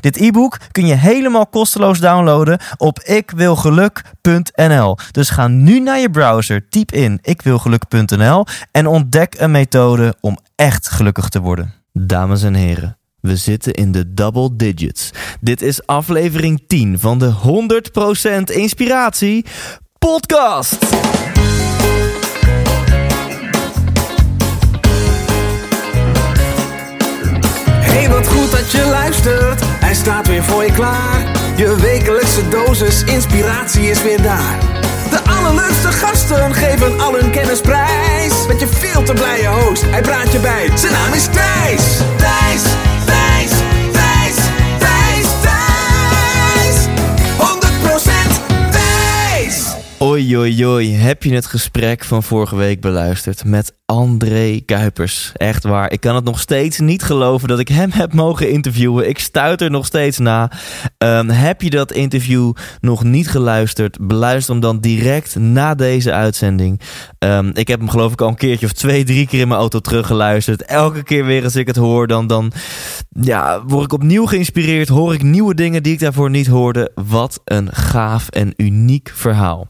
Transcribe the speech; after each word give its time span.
Dit 0.00 0.16
e-book 0.16 0.58
kun 0.72 0.86
je 0.86 0.94
helemaal 0.94 1.46
kosteloos 1.46 1.98
downloaden 1.98 2.58
op 2.76 3.00
ikwilgeluk.nl. 3.00 4.96
Dus 5.10 5.30
ga 5.30 5.48
nu 5.48 5.80
naar 5.80 5.98
je 5.98 6.10
browser, 6.10 6.68
typ 6.68 6.92
in 6.92 7.18
ikwilgeluk.nl 7.22 8.46
en 8.70 8.86
ontdek 8.86 9.34
een 9.38 9.50
methode 9.50 10.14
om 10.20 10.38
echt 10.54 10.88
gelukkig 10.88 11.28
te 11.28 11.40
worden. 11.40 11.72
Dames 11.92 12.42
en 12.42 12.54
heren. 12.54 12.98
We 13.20 13.36
zitten 13.36 13.72
in 13.72 13.92
de 13.92 14.14
double 14.14 14.56
digits. 14.56 15.10
Dit 15.40 15.62
is 15.62 15.86
aflevering 15.86 16.64
10 16.66 16.98
van 16.98 17.18
de 17.18 17.32
100% 18.50 18.54
inspiratie 18.54 19.44
podcast. 19.98 20.78
Wat 28.08 28.28
goed 28.28 28.50
dat 28.50 28.70
je 28.72 28.84
luistert. 28.84 29.60
Hij 29.64 29.94
staat 29.94 30.26
weer 30.26 30.44
voor 30.44 30.64
je 30.64 30.72
klaar. 30.72 31.32
Je 31.56 31.76
wekelijkse 31.76 32.48
dosis 32.48 33.04
inspiratie 33.04 33.90
is 33.90 34.02
weer 34.02 34.22
daar. 34.22 34.58
De 35.10 35.20
allerleukste 35.30 35.92
gasten 35.92 36.54
geven 36.54 37.00
al 37.00 37.14
hun 37.14 37.30
kennis 37.30 37.60
prijs. 37.60 38.46
Met 38.46 38.60
je 38.60 38.66
veel 38.66 39.02
te 39.02 39.12
blije 39.12 39.48
host, 39.48 39.82
hij 39.82 40.00
praat 40.00 40.32
je 40.32 40.38
bij. 40.38 40.70
Zijn 40.74 40.92
naam 40.92 41.12
is 41.12 41.24
Thijs. 41.24 41.96
Thijs, 42.16 42.62
Thijs, 43.04 43.50
Thijs, 43.92 44.34
Thijs, 44.78 45.26
Thijs. 45.42 46.86
100% 47.38 48.70
Thijs. 48.70 49.74
Oei, 50.02 50.36
oei, 50.36 50.66
oei. 50.66 50.94
Heb 50.94 51.22
je 51.22 51.34
het 51.34 51.46
gesprek 51.46 52.04
van 52.04 52.22
vorige 52.22 52.56
week 52.56 52.80
beluisterd 52.80 53.44
met 53.44 53.72
André 53.86 54.60
Kuipers? 54.60 55.32
Echt 55.34 55.64
waar. 55.64 55.92
Ik 55.92 56.00
kan 56.00 56.14
het 56.14 56.24
nog 56.24 56.40
steeds 56.40 56.78
niet 56.78 57.02
geloven 57.02 57.48
dat 57.48 57.58
ik 57.58 57.68
hem 57.68 57.90
heb 57.92 58.12
mogen 58.12 58.50
interviewen. 58.50 59.08
Ik 59.08 59.18
stuit 59.18 59.60
er 59.60 59.70
nog 59.70 59.86
steeds 59.86 60.18
na. 60.18 60.50
Ehm, 60.98 61.28
heb 61.28 61.62
je 61.62 61.70
dat 61.70 61.92
interview 61.92 62.52
nog 62.80 63.04
niet 63.04 63.28
geluisterd? 63.28 63.98
Beluister 64.00 64.52
hem 64.52 64.62
dan 64.62 64.80
direct 64.80 65.36
na 65.38 65.74
deze 65.74 66.12
uitzending. 66.12 66.80
Ehm, 67.18 67.50
ik 67.54 67.68
heb 67.68 67.78
hem 67.78 67.88
geloof 67.88 68.12
ik 68.12 68.20
al 68.20 68.28
een 68.28 68.34
keertje 68.34 68.66
of 68.66 68.72
twee, 68.72 69.04
drie 69.04 69.26
keer 69.26 69.40
in 69.40 69.48
mijn 69.48 69.60
auto 69.60 69.80
teruggeluisterd. 69.80 70.62
Elke 70.62 71.02
keer 71.02 71.24
weer 71.24 71.44
als 71.44 71.56
ik 71.56 71.66
het 71.66 71.76
hoor, 71.76 72.06
dan, 72.06 72.26
dan 72.26 72.52
ja, 73.20 73.64
word 73.66 73.84
ik 73.84 73.92
opnieuw 73.92 74.26
geïnspireerd. 74.26 74.88
Hoor 74.88 75.14
ik 75.14 75.22
nieuwe 75.22 75.54
dingen 75.54 75.82
die 75.82 75.92
ik 75.92 76.00
daarvoor 76.00 76.30
niet 76.30 76.46
hoorde. 76.46 76.90
Wat 76.94 77.40
een 77.44 77.68
gaaf 77.72 78.28
en 78.28 78.52
uniek 78.56 79.10
verhaal. 79.14 79.68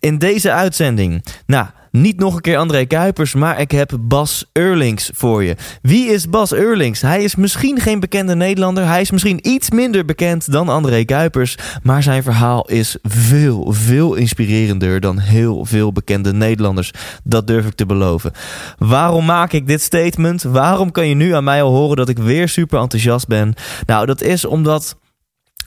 In 0.00 0.18
deze 0.18 0.52
uitzending, 0.52 1.24
nou, 1.46 1.66
niet 2.00 2.18
nog 2.18 2.34
een 2.34 2.40
keer 2.40 2.56
André 2.56 2.84
Kuipers, 2.84 3.34
maar 3.34 3.60
ik 3.60 3.70
heb 3.70 3.96
Bas 4.00 4.44
Eurlings 4.52 5.10
voor 5.14 5.44
je. 5.44 5.56
Wie 5.82 6.08
is 6.08 6.28
Bas 6.28 6.52
Eurlings? 6.52 7.00
Hij 7.00 7.24
is 7.24 7.36
misschien 7.36 7.80
geen 7.80 8.00
bekende 8.00 8.34
Nederlander. 8.34 8.86
Hij 8.86 9.00
is 9.00 9.10
misschien 9.10 9.48
iets 9.48 9.70
minder 9.70 10.04
bekend 10.04 10.52
dan 10.52 10.68
André 10.68 11.04
Kuipers. 11.04 11.56
Maar 11.82 12.02
zijn 12.02 12.22
verhaal 12.22 12.68
is 12.68 12.96
veel, 13.02 13.72
veel 13.72 14.14
inspirerender 14.14 15.00
dan 15.00 15.18
heel 15.18 15.64
veel 15.64 15.92
bekende 15.92 16.32
Nederlanders. 16.32 16.90
Dat 17.24 17.46
durf 17.46 17.66
ik 17.66 17.74
te 17.74 17.86
beloven. 17.86 18.32
Waarom 18.78 19.24
maak 19.24 19.52
ik 19.52 19.66
dit 19.66 19.82
statement? 19.82 20.42
Waarom 20.42 20.90
kan 20.90 21.08
je 21.08 21.14
nu 21.14 21.34
aan 21.34 21.44
mij 21.44 21.62
al 21.62 21.74
horen 21.74 21.96
dat 21.96 22.08
ik 22.08 22.18
weer 22.18 22.48
super 22.48 22.80
enthousiast 22.80 23.26
ben? 23.26 23.54
Nou, 23.86 24.06
dat 24.06 24.22
is 24.22 24.44
omdat. 24.44 24.96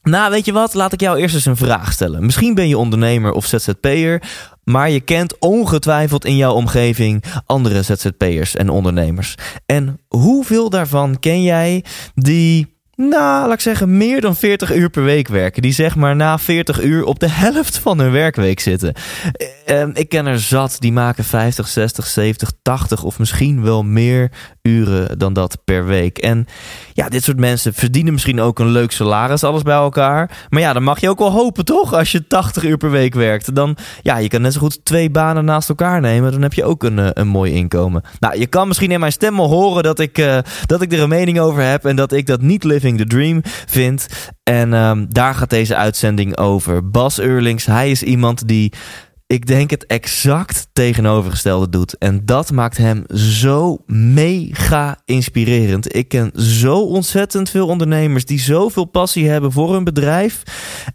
Nou, 0.03 0.31
weet 0.31 0.45
je 0.45 0.51
wat? 0.51 0.73
Laat 0.73 0.93
ik 0.93 1.01
jou 1.01 1.19
eerst 1.19 1.35
eens 1.35 1.45
een 1.45 1.57
vraag 1.57 1.91
stellen. 1.91 2.25
Misschien 2.25 2.53
ben 2.53 2.67
je 2.67 2.77
ondernemer 2.77 3.31
of 3.31 3.45
ZZP'er, 3.45 4.21
maar 4.63 4.89
je 4.89 4.99
kent 4.99 5.39
ongetwijfeld 5.39 6.25
in 6.25 6.35
jouw 6.35 6.53
omgeving 6.53 7.23
andere 7.45 7.81
ZZP'ers 7.83 8.55
en 8.55 8.69
ondernemers. 8.69 9.35
En 9.65 9.99
hoeveel 10.07 10.69
daarvan 10.69 11.19
ken 11.19 11.41
jij 11.43 11.83
die 12.15 12.77
nou, 13.07 13.45
laat 13.47 13.53
ik 13.53 13.59
zeggen, 13.59 13.97
meer 13.97 14.21
dan 14.21 14.35
40 14.35 14.75
uur 14.75 14.89
per 14.89 15.03
week 15.03 15.27
werken. 15.27 15.61
Die 15.61 15.73
zeg 15.73 15.95
maar 15.95 16.15
na 16.15 16.39
40 16.39 16.81
uur 16.81 17.03
op 17.03 17.19
de 17.19 17.29
helft 17.29 17.77
van 17.77 17.99
hun 17.99 18.11
werkweek 18.11 18.59
zitten. 18.59 18.93
Uh, 19.71 19.83
ik 19.93 20.09
ken 20.09 20.25
er 20.25 20.39
zat, 20.39 20.75
die 20.79 20.91
maken 20.91 21.23
50, 21.23 21.67
60, 21.67 22.07
70, 22.07 22.51
80 22.61 23.03
of 23.03 23.19
misschien 23.19 23.63
wel 23.63 23.83
meer 23.83 24.31
uren 24.61 25.19
dan 25.19 25.33
dat 25.33 25.57
per 25.63 25.85
week. 25.85 26.17
En 26.17 26.45
ja, 26.93 27.09
dit 27.09 27.23
soort 27.23 27.37
mensen 27.37 27.73
verdienen 27.73 28.13
misschien 28.13 28.41
ook 28.41 28.59
een 28.59 28.71
leuk 28.71 28.91
salaris, 28.91 29.43
alles 29.43 29.61
bij 29.61 29.75
elkaar. 29.75 30.47
Maar 30.49 30.61
ja, 30.61 30.73
dan 30.73 30.83
mag 30.83 30.99
je 30.99 31.09
ook 31.09 31.19
wel 31.19 31.31
hopen, 31.31 31.65
toch? 31.65 31.93
Als 31.93 32.11
je 32.11 32.27
80 32.27 32.63
uur 32.63 32.77
per 32.77 32.91
week 32.91 33.13
werkt. 33.13 33.55
Dan, 33.55 33.77
ja, 34.01 34.17
je 34.17 34.27
kan 34.27 34.41
net 34.41 34.53
zo 34.53 34.59
goed 34.59 34.85
twee 34.85 35.09
banen 35.09 35.45
naast 35.45 35.69
elkaar 35.69 36.01
nemen. 36.01 36.31
Dan 36.31 36.41
heb 36.41 36.53
je 36.53 36.63
ook 36.63 36.83
een, 36.83 37.19
een 37.19 37.27
mooi 37.27 37.53
inkomen. 37.53 38.03
Nou, 38.19 38.39
je 38.39 38.47
kan 38.47 38.67
misschien 38.67 38.91
in 38.91 38.99
mijn 38.99 39.11
stem 39.11 39.39
al 39.39 39.49
horen 39.49 39.83
dat 39.83 39.99
ik, 39.99 40.17
uh, 40.17 40.37
dat 40.65 40.81
ik 40.81 40.91
er 40.91 41.01
een 41.01 41.09
mening 41.09 41.39
over 41.39 41.63
heb. 41.63 41.85
En 41.85 41.95
dat 41.95 42.11
ik 42.11 42.25
dat 42.25 42.41
niet 42.41 42.63
living 42.63 42.97
the 42.97 43.05
dream 43.05 43.41
vind. 43.65 44.07
En 44.43 44.73
um, 44.73 45.05
daar 45.09 45.35
gaat 45.35 45.49
deze 45.49 45.75
uitzending 45.75 46.37
over. 46.37 46.89
Bas 46.89 47.19
Eurlings, 47.19 47.65
hij 47.65 47.91
is 47.91 48.03
iemand 48.03 48.47
die 48.47 48.73
ik 49.29 49.45
denk 49.45 49.69
het 49.69 49.85
exact 49.85 50.67
tegenovergestelde 50.73 51.69
doet. 51.69 51.97
En 51.97 52.25
dat 52.25 52.51
maakt 52.51 52.77
hem 52.77 53.03
zo 53.13 53.77
mega 53.85 54.97
inspirerend. 55.05 55.95
Ik 55.95 56.07
ken 56.07 56.31
zo 56.35 56.79
ontzettend 56.79 57.49
veel 57.49 57.67
ondernemers 57.67 58.25
die 58.25 58.39
zoveel 58.39 58.85
passie 58.85 59.29
hebben 59.29 59.51
voor 59.51 59.73
hun 59.73 59.83
bedrijf. 59.83 60.43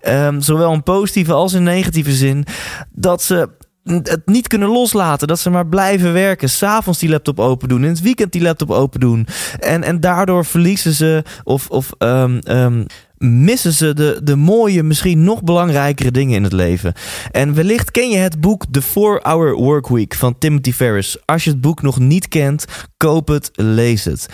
Um, 0.09 0.41
zowel 0.41 0.73
in 0.73 0.83
positieve 0.83 1.33
als 1.33 1.53
in 1.53 1.63
negatieve 1.63 2.13
zin. 2.13 2.45
Dat 2.93 3.23
ze 3.23 3.49
het 3.85 4.23
niet 4.25 4.49
kunnen 4.49 4.69
loslaten. 4.69 5.29
Dat 5.29 5.39
ze 5.41 5.51
maar 5.51 5.67
blijven 5.67 6.13
werken. 6.13 6.51
S'avonds 6.51 6.99
die 6.99 7.09
laptop 7.09 7.41
open 7.41 7.69
doen. 7.69 7.83
In 7.83 7.89
het 7.89 8.01
weekend 8.01 8.33
die 8.33 8.43
laptop 8.43 8.71
open 8.71 9.01
doen. 9.01 9.27
En, 9.59 9.83
en 9.83 10.01
daardoor 10.01 10.45
verliezen 10.45 10.93
ze 10.93 11.23
of, 11.45 11.69
of 11.69 11.93
um, 11.99 12.39
um, 12.49 12.87
missen 13.19 13.73
ze 13.73 13.95
de, 13.95 14.21
de 14.23 14.37
mooie, 14.37 14.83
misschien 14.83 15.25
nog 15.25 15.43
belangrijkere 15.43 16.11
dingen 16.11 16.35
in 16.37 16.43
het 16.43 16.53
leven. 16.53 16.93
En 17.31 17.55
wellicht 17.55 17.91
ken 17.91 18.11
je 18.11 18.17
het 18.17 18.41
boek 18.41 18.65
The 18.71 18.83
4-Hour 18.83 19.55
Workweek 19.55 20.15
van 20.15 20.39
Timothy 20.39 20.73
Ferris. 20.73 21.17
Als 21.25 21.45
je 21.45 21.51
het 21.51 21.61
boek 21.61 21.83
nog 21.83 21.99
niet 21.99 22.29
kent, 22.29 22.65
koop 22.97 23.29
het, 23.29 23.51
lees 23.53 24.05
het. 24.05 24.29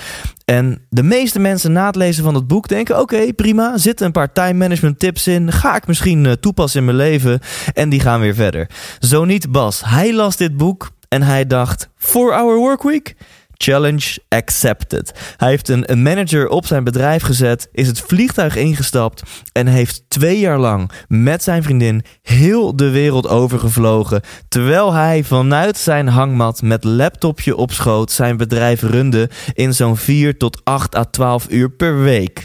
En 0.45 0.87
de 0.89 1.03
meeste 1.03 1.39
mensen 1.39 1.73
na 1.73 1.87
het 1.87 1.97
lezen 1.97 2.25
van 2.25 2.35
het 2.35 2.47
boek 2.47 2.69
denken: 2.69 3.01
oké, 3.01 3.33
prima, 3.33 3.79
zitten 3.79 4.07
een 4.07 4.13
paar 4.13 4.33
time 4.33 4.55
management 4.55 4.99
tips 4.99 5.27
in. 5.27 5.53
Ga 5.53 5.77
ik 5.77 5.87
misschien 5.87 6.25
uh, 6.25 6.33
toepassen 6.33 6.81
in 6.81 6.87
mijn 6.87 6.97
leven? 6.97 7.41
En 7.75 7.89
die 7.89 8.01
gaan 8.01 8.21
weer 8.21 8.35
verder. 8.35 8.71
Zo 8.99 9.25
niet 9.25 9.51
Bas. 9.51 9.83
Hij 9.85 10.15
las 10.15 10.37
dit 10.37 10.57
boek 10.57 10.91
en 11.09 11.23
hij 11.23 11.47
dacht: 11.47 11.89
4-hour 11.99 12.57
workweek? 12.57 13.15
Challenge 13.63 14.19
accepted. 14.29 15.35
Hij 15.37 15.49
heeft 15.49 15.69
een, 15.69 16.03
manager 16.03 16.49
op 16.49 16.67
zijn 16.67 16.85
bedrijf 16.85 17.23
gezet, 17.23 17.69
is 17.73 17.87
het 17.87 18.01
vliegtuig 18.01 18.57
ingestapt 18.57 19.23
en 19.53 19.67
heeft 19.67 20.03
twee 20.09 20.39
jaar 20.39 20.59
lang 20.59 20.91
met 21.09 21.43
zijn 21.43 21.63
vriendin 21.63 22.05
heel 22.23 22.77
de 22.77 22.91
wereld 22.91 23.29
overgevlogen. 23.29 24.21
Terwijl 24.49 24.93
hij 24.93 25.25
vanuit 25.25 25.77
zijn 25.77 26.09
hangmat 26.09 26.63
met 26.63 26.85
laptopje 26.85 27.57
op 27.57 27.73
schoot 27.73 28.13
zijn 28.13 28.37
bedrijf 28.37 28.83
runde 28.83 29.31
in 29.53 29.75
zo'n 29.75 29.97
4 29.97 30.37
tot 30.37 30.61
8 30.65 30.97
à 30.97 31.05
12 31.05 31.47
uur 31.51 31.71
per 31.71 32.03
week. 32.03 32.45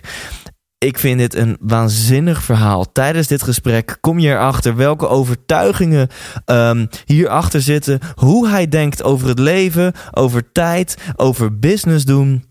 Ik 0.85 0.99
vind 0.99 1.19
dit 1.19 1.35
een 1.35 1.57
waanzinnig 1.59 2.43
verhaal. 2.43 2.91
Tijdens 2.91 3.27
dit 3.27 3.43
gesprek 3.43 3.97
kom 4.01 4.19
je 4.19 4.29
erachter 4.29 4.75
welke 4.75 5.07
overtuigingen 5.07 6.09
um, 6.45 6.87
hierachter 7.05 7.61
zitten. 7.61 7.99
Hoe 8.15 8.47
hij 8.47 8.67
denkt 8.67 9.03
over 9.03 9.27
het 9.27 9.39
leven, 9.39 9.93
over 10.11 10.51
tijd, 10.51 10.97
over 11.15 11.59
business 11.59 12.05
doen. 12.05 12.43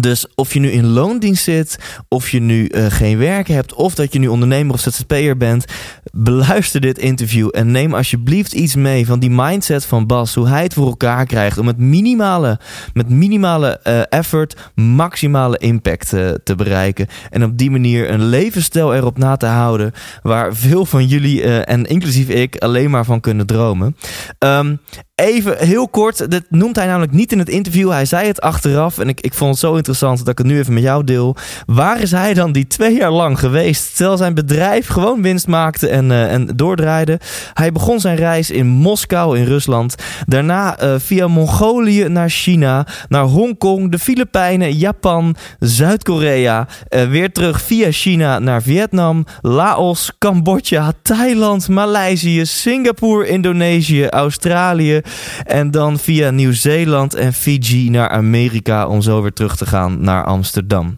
Dus 0.00 0.26
of 0.34 0.52
je 0.52 0.60
nu 0.60 0.70
in 0.70 0.86
loondienst 0.86 1.44
zit, 1.44 1.78
of 2.08 2.30
je 2.30 2.40
nu 2.40 2.68
uh, 2.70 2.86
geen 2.88 3.18
werk 3.18 3.48
hebt, 3.48 3.74
of 3.74 3.94
dat 3.94 4.12
je 4.12 4.18
nu 4.18 4.28
ondernemer 4.28 4.74
of 4.74 4.80
ZZP'er 4.80 5.36
bent, 5.36 5.64
beluister 6.12 6.80
dit 6.80 6.98
interview 6.98 7.48
en 7.52 7.70
neem 7.70 7.94
alsjeblieft 7.94 8.52
iets 8.52 8.74
mee 8.74 9.06
van 9.06 9.18
die 9.18 9.30
mindset 9.30 9.84
van 9.84 10.06
Bas, 10.06 10.34
hoe 10.34 10.48
hij 10.48 10.62
het 10.62 10.74
voor 10.74 10.86
elkaar 10.86 11.26
krijgt 11.26 11.58
om 11.58 11.64
met 11.64 11.78
minimale, 11.78 12.60
met 12.94 13.08
minimale 13.08 13.80
uh, 13.84 14.00
effort 14.08 14.56
maximale 14.74 15.58
impact 15.58 16.12
uh, 16.12 16.30
te 16.44 16.54
bereiken 16.54 17.06
en 17.30 17.44
op 17.44 17.58
die 17.58 17.70
manier 17.70 18.10
een 18.10 18.24
levensstijl 18.24 18.94
erop 18.94 19.18
na 19.18 19.36
te 19.36 19.46
houden 19.46 19.92
waar 20.22 20.54
veel 20.54 20.84
van 20.84 21.06
jullie 21.06 21.42
en 21.64 21.84
inclusief 21.84 22.28
ik 22.28 22.56
alleen 22.56 22.90
maar 22.90 23.04
van 23.04 23.20
kunnen 23.20 23.46
dromen. 23.46 23.96
Um, 24.38 24.80
Even 25.22 25.56
heel 25.58 25.88
kort, 25.88 26.30
dat 26.30 26.42
noemt 26.48 26.76
hij 26.76 26.86
namelijk 26.86 27.12
niet 27.12 27.32
in 27.32 27.38
het 27.38 27.48
interview. 27.48 27.90
Hij 27.90 28.04
zei 28.04 28.26
het 28.26 28.40
achteraf 28.40 28.98
en 28.98 29.08
ik, 29.08 29.20
ik 29.20 29.34
vond 29.34 29.50
het 29.50 29.60
zo 29.60 29.74
interessant 29.74 30.18
dat 30.18 30.28
ik 30.28 30.38
het 30.38 30.46
nu 30.46 30.58
even 30.58 30.72
met 30.74 30.82
jou 30.82 31.04
deel. 31.04 31.36
Waar 31.66 32.00
is 32.00 32.10
hij 32.10 32.34
dan 32.34 32.52
die 32.52 32.66
twee 32.66 32.96
jaar 32.96 33.10
lang 33.10 33.38
geweest? 33.38 33.96
Terwijl 33.96 34.16
zijn 34.16 34.34
bedrijf 34.34 34.86
gewoon 34.86 35.22
winst 35.22 35.46
maakte 35.46 35.88
en, 35.88 36.10
uh, 36.10 36.32
en 36.32 36.46
doordraaide. 36.56 37.20
Hij 37.54 37.72
begon 37.72 38.00
zijn 38.00 38.16
reis 38.16 38.50
in 38.50 38.66
Moskou 38.66 39.38
in 39.38 39.44
Rusland. 39.44 39.94
Daarna 40.26 40.82
uh, 40.82 40.94
via 40.98 41.28
Mongolië 41.28 42.08
naar 42.08 42.30
China, 42.30 42.86
naar 43.08 43.24
Hongkong, 43.24 43.90
de 43.90 43.98
Filipijnen, 43.98 44.72
Japan, 44.72 45.36
Zuid-Korea. 45.58 46.66
Uh, 46.90 47.08
weer 47.08 47.32
terug 47.32 47.62
via 47.62 47.90
China 47.90 48.38
naar 48.38 48.62
Vietnam, 48.62 49.24
Laos, 49.40 50.12
Cambodja, 50.18 50.92
Thailand, 51.02 51.68
Maleisië, 51.68 52.46
Singapore, 52.46 53.28
Indonesië, 53.28 54.06
Australië. 54.06 55.04
En 55.44 55.70
dan 55.70 55.98
via 55.98 56.30
Nieuw-Zeeland 56.30 57.14
en 57.14 57.32
Fiji 57.32 57.90
naar 57.90 58.08
Amerika 58.08 58.86
om 58.86 59.02
zo 59.02 59.22
weer 59.22 59.32
terug 59.32 59.56
te 59.56 59.66
gaan 59.66 60.00
naar 60.00 60.24
Amsterdam. 60.24 60.96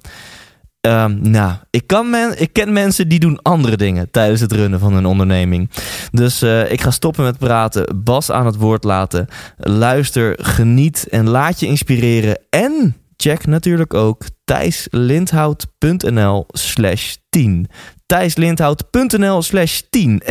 Um, 0.81 1.31
nou, 1.31 1.53
ik, 1.71 1.87
kan 1.87 2.11
men, 2.11 2.41
ik 2.41 2.53
ken 2.53 2.73
mensen 2.73 3.09
die 3.09 3.19
doen 3.19 3.43
andere 3.43 3.77
dingen 3.77 4.11
tijdens 4.11 4.41
het 4.41 4.53
runnen 4.53 4.81
van 4.81 4.93
hun 4.93 5.07
onderneming. 5.07 5.71
Dus 6.11 6.43
uh, 6.43 6.73
ik 6.73 6.81
ga 6.81 6.91
stoppen 6.91 7.25
met 7.25 7.39
praten, 7.39 8.03
Bas 8.05 8.31
aan 8.31 8.47
het 8.47 8.57
woord 8.57 8.85
laten. 8.85 9.27
Luister, 9.57 10.39
geniet 10.43 11.07
en 11.11 11.29
laat 11.29 11.61
je 11.61 11.67
inspireren. 11.67 12.39
En 12.51 12.97
check 13.23 13.47
natuurlijk 13.47 13.95
ook 13.95 14.25
thijslindhout.nl 14.45 16.47
slash 16.49 17.17
10 17.29 17.69
thijslindhout.nl 18.09 19.43
slash 19.43 19.81
10. 19.91 20.23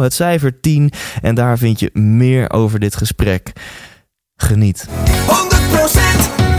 1-0, 0.00 0.02
het 0.02 0.14
cijfer 0.14 0.60
10. 0.60 0.92
En 1.22 1.34
daar 1.34 1.58
vind 1.58 1.80
je 1.80 1.90
meer 1.92 2.50
over 2.50 2.80
dit 2.80 2.96
gesprek. 2.96 3.52
Geniet. 4.36 4.88
100% 4.88 4.92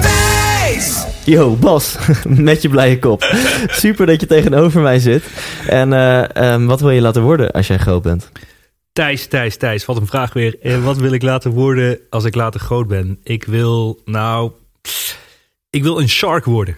Thijs! 0.02 1.06
Yo, 1.26 1.56
Bas, 1.56 1.98
met 2.50 2.62
je 2.62 2.70
blije 2.70 3.00
kop. 3.00 3.24
Super 3.68 4.06
dat 4.06 4.22
je 4.22 4.28
tegenover 4.28 4.82
mij 4.82 5.00
zit. 5.00 5.24
En 5.68 5.92
uh, 5.92 6.54
um, 6.54 6.68
wat 6.68 6.80
wil 6.80 6.90
je 6.90 7.02
laten 7.02 7.22
worden 7.22 7.52
als 7.52 7.68
jij 7.68 7.78
groot 7.78 8.02
bent? 8.02 8.32
Thijs, 8.94 9.28
Thijs, 9.28 9.58
Thijs, 9.58 9.86
wat 9.86 9.98
een 9.98 10.08
vraag 10.08 10.34
weer. 10.34 10.56
En 10.62 10.84
wat 10.84 10.98
wil 10.98 11.12
ik 11.12 11.22
laten 11.22 11.52
worden 11.52 12.00
als 12.10 12.24
ik 12.24 12.36
later 12.36 12.60
groot 12.60 12.88
ben? 12.88 13.20
Ik 13.24 13.44
wil, 13.44 14.02
nou, 14.06 14.52
ik 15.74 15.84
wil 15.84 16.00
een 16.00 16.10
shark 16.10 16.46
worden. 16.46 16.76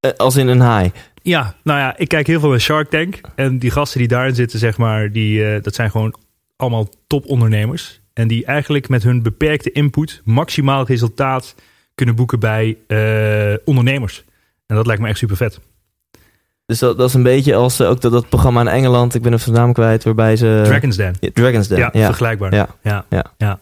Uh, 0.00 0.12
als 0.16 0.36
in 0.36 0.48
een 0.48 0.60
haai? 0.60 0.92
Ja, 1.22 1.54
nou 1.62 1.78
ja, 1.78 1.96
ik 1.96 2.08
kijk 2.08 2.26
heel 2.26 2.40
veel 2.40 2.48
bij 2.48 2.58
Shark 2.58 2.90
Tank. 2.90 3.20
En 3.34 3.58
die 3.58 3.70
gasten 3.70 3.98
die 3.98 4.08
daarin 4.08 4.34
zitten, 4.34 4.58
zeg 4.58 4.76
maar, 4.78 5.12
die, 5.12 5.38
uh, 5.38 5.62
dat 5.62 5.74
zijn 5.74 5.90
gewoon 5.90 6.14
allemaal 6.56 6.88
topondernemers. 7.06 8.00
En 8.12 8.28
die 8.28 8.44
eigenlijk 8.44 8.88
met 8.88 9.02
hun 9.02 9.22
beperkte 9.22 9.72
input 9.72 10.20
maximaal 10.24 10.86
resultaat 10.86 11.54
kunnen 11.94 12.14
boeken 12.14 12.40
bij 12.40 12.76
uh, 12.88 13.56
ondernemers. 13.64 14.24
En 14.66 14.76
dat 14.76 14.86
lijkt 14.86 15.02
me 15.02 15.08
echt 15.08 15.18
super 15.18 15.36
vet. 15.36 15.60
Dus 16.66 16.78
dat, 16.78 16.98
dat 16.98 17.08
is 17.08 17.14
een 17.14 17.22
beetje 17.22 17.54
als 17.54 17.80
ook 17.80 18.00
dat, 18.00 18.12
dat 18.12 18.28
programma 18.28 18.60
in 18.60 18.68
Engeland, 18.68 19.14
ik 19.14 19.22
ben 19.22 19.32
even 19.32 19.44
zijn 19.44 19.56
naam 19.56 19.72
kwijt, 19.72 20.04
waarbij 20.04 20.36
ze... 20.36 20.62
Dragon's 20.64 20.96
Den. 20.96 21.14
Ja, 21.20 21.30
Dragon's 21.32 21.68
Den, 21.68 21.78
ja. 21.78 21.90
ja. 21.92 22.06
vergelijkbaar. 22.06 22.54
Ja. 22.54 22.68
Ja. 22.82 23.04
ja. 23.08 23.32
ja. 23.38 23.58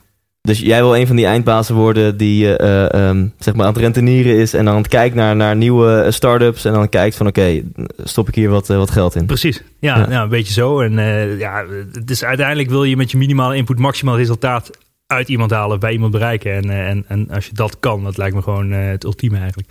Dus 0.48 0.58
jij 0.58 0.80
wil 0.80 0.96
een 0.96 1.06
van 1.06 1.16
die 1.16 1.26
eindbazen 1.26 1.74
worden 1.74 2.16
die 2.16 2.58
uh, 2.58 2.88
um, 3.08 3.32
zeg 3.38 3.54
maar 3.54 3.66
aan 3.66 3.72
het 3.72 3.82
rentenieren 3.82 4.36
is 4.36 4.54
en 4.54 4.64
dan 4.64 4.82
kijkt 4.82 5.14
naar, 5.14 5.36
naar 5.36 5.56
nieuwe 5.56 6.06
start-ups 6.10 6.64
en 6.64 6.72
dan 6.72 6.88
kijkt 6.88 7.16
van 7.16 7.26
oké, 7.26 7.40
okay, 7.40 7.64
stop 7.98 8.28
ik 8.28 8.34
hier 8.34 8.48
wat, 8.48 8.70
uh, 8.70 8.76
wat 8.76 8.90
geld 8.90 9.14
in. 9.14 9.26
Precies, 9.26 9.62
ja, 9.78 9.98
ja. 9.98 10.10
ja 10.10 10.22
een 10.22 10.28
beetje 10.28 10.52
zo. 10.52 10.80
En 10.80 10.92
uh, 10.92 11.38
ja, 11.38 11.64
dus 12.04 12.24
uiteindelijk 12.24 12.68
wil 12.68 12.84
je 12.84 12.96
met 12.96 13.10
je 13.10 13.16
minimale 13.16 13.56
input 13.56 13.78
maximaal 13.78 14.16
resultaat 14.16 14.70
uit 15.06 15.28
iemand 15.28 15.50
halen, 15.50 15.80
bij 15.80 15.92
iemand 15.92 16.12
bereiken. 16.12 16.52
En, 16.52 16.70
en, 16.70 17.04
en 17.08 17.30
als 17.30 17.46
je 17.46 17.54
dat 17.54 17.78
kan, 17.80 18.04
dat 18.04 18.16
lijkt 18.16 18.34
me 18.34 18.42
gewoon 18.42 18.70
het 18.70 19.04
ultieme 19.04 19.38
eigenlijk. 19.38 19.68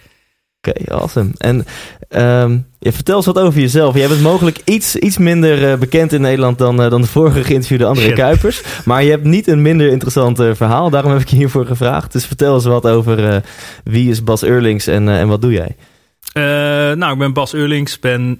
Oké, 0.67 0.81
okay, 0.81 0.97
awesome. 0.97 1.29
En 1.37 1.65
um, 2.09 2.65
ja, 2.79 2.91
vertel 2.91 3.15
eens 3.15 3.25
wat 3.25 3.39
over 3.39 3.59
jezelf. 3.59 3.95
Jij 3.95 4.07
bent 4.07 4.21
mogelijk 4.21 4.61
iets, 4.63 4.95
iets 4.95 5.17
minder 5.17 5.71
uh, 5.71 5.77
bekend 5.77 6.13
in 6.13 6.21
Nederland 6.21 6.57
dan, 6.57 6.81
uh, 6.81 6.89
dan 6.89 7.01
de 7.01 7.07
vorige 7.07 7.43
geïnterviewde 7.43 7.85
André 7.85 8.03
Shit. 8.03 8.13
Kuipers. 8.13 8.63
Maar 8.85 9.03
je 9.03 9.09
hebt 9.09 9.23
niet 9.23 9.47
een 9.47 9.61
minder 9.61 9.87
interessant 9.87 10.39
uh, 10.39 10.53
verhaal. 10.53 10.89
Daarom 10.89 11.11
heb 11.11 11.21
ik 11.21 11.27
je 11.27 11.35
hiervoor 11.35 11.65
gevraagd. 11.65 12.11
Dus 12.11 12.25
vertel 12.25 12.53
eens 12.53 12.65
wat 12.65 12.87
over 12.87 13.43
wie 13.83 14.09
is 14.09 14.23
Bas 14.23 14.43
Eurlings 14.43 14.87
en, 14.87 15.09
en 15.09 15.27
wat 15.27 15.41
doe 15.41 15.51
jij? 15.51 15.75
nou, 16.95 17.11
ik 17.11 17.17
ben 17.17 17.33
Bas 17.33 17.53
Eurlings, 17.53 17.99
ben 17.99 18.39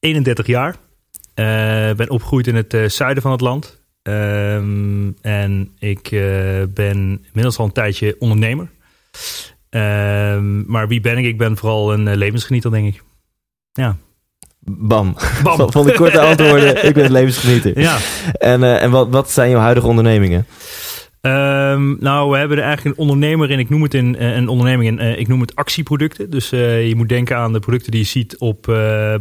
31 0.00 0.46
jaar. 0.46 0.76
ben 1.96 2.10
opgegroeid 2.10 2.46
in 2.46 2.54
het 2.54 2.92
zuiden 2.92 3.22
van 3.22 3.32
het 3.32 3.40
land. 3.40 3.82
Um, 4.02 5.16
en 5.20 5.70
ik 5.78 6.08
ben 6.74 7.20
inmiddels 7.26 7.58
al 7.58 7.64
een 7.64 7.72
tijdje 7.72 8.16
ondernemer. 8.18 8.68
Um, 9.74 10.64
maar 10.66 10.88
wie 10.88 11.00
ben 11.00 11.18
ik? 11.18 11.24
Ik 11.24 11.38
ben 11.38 11.56
vooral 11.56 11.92
een 11.92 12.06
uh, 12.06 12.14
levensgenieter, 12.14 12.70
denk 12.70 12.94
ik. 12.94 13.02
Ja. 13.72 13.96
Bam. 14.58 15.16
Bam. 15.42 15.70
Van 15.72 15.86
de 15.86 15.94
korte 15.94 16.20
antwoorden, 16.30 16.86
ik 16.86 16.94
ben 16.94 17.12
levensgenieter. 17.12 17.80
Ja. 17.80 17.96
En, 18.32 18.60
uh, 18.60 18.82
en 18.82 18.90
wat, 18.90 19.08
wat 19.08 19.30
zijn 19.30 19.50
jouw 19.50 19.60
huidige 19.60 19.86
ondernemingen? 19.86 20.46
Um, 21.26 21.96
nou, 22.00 22.30
we 22.30 22.36
hebben 22.36 22.56
er 22.56 22.64
eigenlijk 22.64 22.96
een 22.96 23.02
ondernemer 23.02 23.50
in. 23.50 23.58
Ik 23.58 23.68
noem 23.68 23.82
het 23.82 23.94
in, 23.94 24.14
uh, 24.14 24.36
een 24.36 24.48
onderneming 24.48 24.88
in. 24.88 25.06
Uh, 25.06 25.18
ik 25.18 25.28
noem 25.28 25.40
het 25.40 25.54
actieproducten. 25.56 26.30
Dus 26.30 26.52
uh, 26.52 26.88
je 26.88 26.94
moet 26.94 27.08
denken 27.08 27.36
aan 27.36 27.52
de 27.52 27.60
producten 27.60 27.90
die 27.90 28.00
je 28.00 28.06
ziet 28.06 28.38
op 28.38 28.62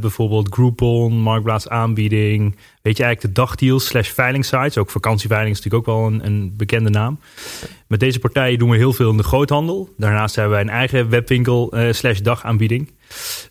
bijvoorbeeld 0.02 0.54
Groupon, 0.54 1.14
Marktplaats 1.14 1.70
aanbieding. 1.70 2.56
Weet 2.82 2.98
je 2.98 3.04
eigenlijk 3.04 3.36
de 3.36 3.42
dagdeals 3.42 3.86
slash 3.86 4.10
veilingsites. 4.10 4.78
Ook 4.78 4.90
vakantieveiling 4.90 5.56
is 5.56 5.62
natuurlijk 5.62 5.90
ook 5.90 5.96
wel 5.96 6.06
een, 6.08 6.26
een, 6.26 6.54
bekende 6.58 6.90
naam. 6.90 7.20
Met 7.88 8.00
deze 8.00 8.20
partijen 8.20 8.60
doen 8.60 8.70
we 8.70 8.78
heel 8.78 8.94
veel 8.94 9.10
in 9.10 9.18
de 9.18 9.24
groothandel. 9.24 9.90
Daarnaast 9.98 10.36
hebben 10.36 10.54
wij 10.54 10.62
een 10.62 10.70
eigen 10.70 11.10
webwinkel 11.10 11.74
slash 11.92 12.20
dagaanbieding. 12.20 12.92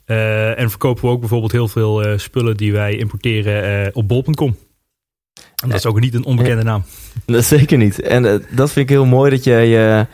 en 0.04 0.70
verkopen 0.70 1.04
we 1.04 1.10
ook 1.10 1.20
bijvoorbeeld 1.20 1.52
heel 1.52 1.68
veel 1.68 2.18
spullen 2.18 2.56
die 2.56 2.72
wij 2.72 2.96
importeren 2.96 3.94
op 3.94 4.08
bol.com. 4.08 4.56
En 5.62 5.68
dat 5.68 5.78
is 5.78 5.86
ook 5.86 6.00
niet 6.00 6.14
een 6.14 6.24
onbekende 6.24 6.62
naam. 6.62 6.82
Dat 7.26 7.44
zeker 7.44 7.78
niet. 7.78 8.00
En 8.00 8.24
uh, 8.24 8.32
dat 8.50 8.70
vind 8.70 8.88
ik 8.90 8.96
heel 8.96 9.04
mooi 9.04 9.30
dat 9.30 9.44
jij, 9.44 9.98
uh, 9.98 10.04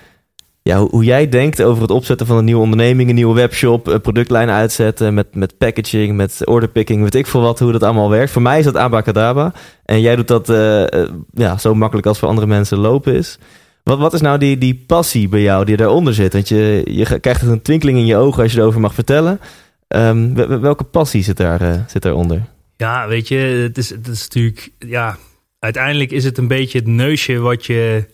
ja, 0.62 0.78
hoe, 0.78 1.04
jij 1.04 1.28
denkt 1.28 1.62
over 1.62 1.82
het 1.82 1.90
opzetten 1.90 2.26
van 2.26 2.36
een 2.36 2.44
nieuwe 2.44 2.62
onderneming, 2.62 3.08
een 3.08 3.14
nieuwe 3.14 3.34
webshop, 3.34 3.86
een 3.86 4.00
productlijn 4.00 4.50
uitzetten 4.50 5.14
met, 5.14 5.34
met 5.34 5.58
packaging, 5.58 6.16
met 6.16 6.40
orderpicking, 6.44 7.02
weet 7.02 7.14
ik 7.14 7.26
veel 7.26 7.40
wat, 7.40 7.58
hoe 7.58 7.72
dat 7.72 7.82
allemaal 7.82 8.10
werkt. 8.10 8.30
Voor 8.30 8.42
mij 8.42 8.58
is 8.58 8.64
dat 8.64 8.76
abacadabra. 8.76 9.52
En 9.84 10.00
jij 10.00 10.16
doet 10.16 10.28
dat 10.28 10.48
uh, 10.48 10.84
ja, 11.32 11.58
zo 11.58 11.74
makkelijk 11.74 12.06
als 12.06 12.18
voor 12.18 12.28
andere 12.28 12.46
mensen 12.46 12.78
lopen 12.78 13.14
is. 13.14 13.38
Wat, 13.82 13.98
wat 13.98 14.14
is 14.14 14.20
nou 14.20 14.38
die, 14.38 14.58
die 14.58 14.84
passie 14.86 15.28
bij 15.28 15.42
jou 15.42 15.64
die 15.64 15.76
daaronder 15.76 16.14
zit? 16.14 16.32
Want 16.32 16.48
je, 16.48 16.82
je 16.84 17.20
krijgt 17.20 17.42
een 17.42 17.62
twinkeling 17.62 17.98
in 17.98 18.06
je 18.06 18.16
ogen 18.16 18.42
als 18.42 18.52
je 18.52 18.58
erover 18.60 18.80
mag 18.80 18.94
vertellen. 18.94 19.40
Um, 19.88 20.34
welke 20.60 20.84
passie 20.84 21.22
zit, 21.22 21.36
daar, 21.36 21.84
zit 21.88 22.02
daaronder? 22.02 22.42
Ja, 22.76 23.08
weet 23.08 23.28
je, 23.28 23.36
het 23.36 23.78
is, 23.78 23.90
het 23.90 24.08
is 24.08 24.22
natuurlijk, 24.22 24.70
ja, 24.78 25.16
uiteindelijk 25.58 26.10
is 26.10 26.24
het 26.24 26.38
een 26.38 26.48
beetje 26.48 26.78
het 26.78 26.88
neusje 26.88 27.38
wat 27.38 27.66
je 27.66 28.06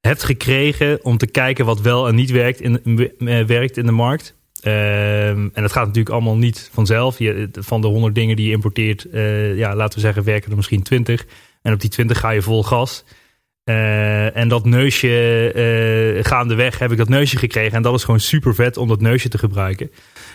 hebt 0.00 0.22
gekregen 0.22 1.04
om 1.04 1.16
te 1.16 1.26
kijken 1.26 1.64
wat 1.64 1.80
wel 1.80 2.08
en 2.08 2.14
niet 2.14 2.30
werkt 2.30 2.60
in, 2.60 3.12
werkt 3.46 3.76
in 3.76 3.86
de 3.86 3.92
markt. 3.92 4.34
Um, 4.62 4.72
en 4.72 5.62
dat 5.62 5.72
gaat 5.72 5.86
natuurlijk 5.86 6.14
allemaal 6.14 6.36
niet 6.36 6.70
vanzelf. 6.72 7.18
Van 7.52 7.80
de 7.80 7.86
honderd 7.86 8.14
dingen 8.14 8.36
die 8.36 8.46
je 8.46 8.52
importeert, 8.52 9.06
uh, 9.12 9.56
ja, 9.56 9.74
laten 9.74 9.94
we 9.94 10.00
zeggen, 10.04 10.24
werken 10.24 10.50
er 10.50 10.56
misschien 10.56 10.82
twintig. 10.82 11.26
En 11.62 11.72
op 11.72 11.80
die 11.80 11.90
twintig 11.90 12.18
ga 12.18 12.30
je 12.30 12.42
vol 12.42 12.62
gas. 12.62 13.04
Uh, 13.64 14.36
en 14.36 14.48
dat 14.48 14.64
neusje, 14.64 16.20
gaandeweg 16.22 16.78
heb 16.78 16.90
ik 16.92 16.98
dat 16.98 17.08
neusje 17.08 17.36
gekregen. 17.36 17.76
En 17.76 17.82
dat 17.82 17.94
is 17.94 18.04
gewoon 18.04 18.20
super 18.20 18.54
vet 18.54 18.76
om 18.76 18.88
dat 18.88 19.00
neusje 19.00 19.28
te 19.28 19.38
gebruiken. 19.38 19.90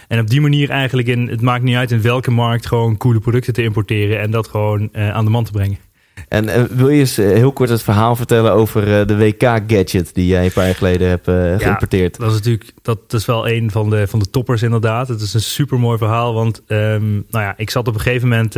En 0.08 0.20
op 0.20 0.30
die 0.30 0.42
manier 0.42 0.70
eigenlijk, 0.70 1.08
in, 1.08 1.28
het 1.28 1.42
maakt 1.42 1.64
niet 1.64 1.76
uit 1.76 1.92
in 1.92 2.02
welke 2.02 2.32
markt, 2.32 2.66
gewoon 2.66 2.98
coole 2.98 3.20
producten 3.20 3.54
te 3.54 3.64
importeren. 3.64 4.20
En 4.20 4.32
dat 4.32 4.48
gewoon 4.48 4.98
aan 4.98 5.26
de 5.26 5.32
man 5.32 5.44
te 5.44 5.52
brengen. 5.52 5.78
En 6.28 6.46
uh, 6.46 6.64
wil 6.64 6.90
je 6.90 7.00
eens 7.00 7.20
uh, 7.20 7.26
heel 7.28 7.52
kort 7.52 7.70
het 7.70 7.84
verhaal 7.84 8.16
vertellen 8.16 8.52
over 8.52 8.88
uh, 8.88 9.06
de 9.08 9.18
WK-gadget 9.18 10.14
die 10.14 10.28
jij 10.28 10.46
een 10.46 10.52
paar 10.52 10.66
jaar 10.66 10.76
geleden 10.76 11.10
hebt 11.10 11.26
geïmporteerd? 11.62 12.18
Ja, 12.18 12.24
dat 12.24 12.32
is 12.32 12.38
natuurlijk 12.38 12.72
dat 12.82 13.14
is 13.14 13.26
wel 13.26 13.50
een 13.50 13.72
van 13.72 13.90
de, 13.90 14.08
van 14.08 14.20
de 14.20 14.30
toppers 14.30 14.62
inderdaad. 14.62 15.08
Het 15.08 15.22
is 15.22 15.34
een 15.34 15.42
super 15.42 15.80
mooi 15.80 15.98
verhaal, 15.98 16.34
want 16.34 16.62
um, 16.68 17.26
nou 17.30 17.44
ja, 17.44 17.54
ik 17.58 17.70
zat 17.70 17.88
op 17.88 17.94
een 17.94 18.00
gegeven 18.00 18.28
moment 18.28 18.54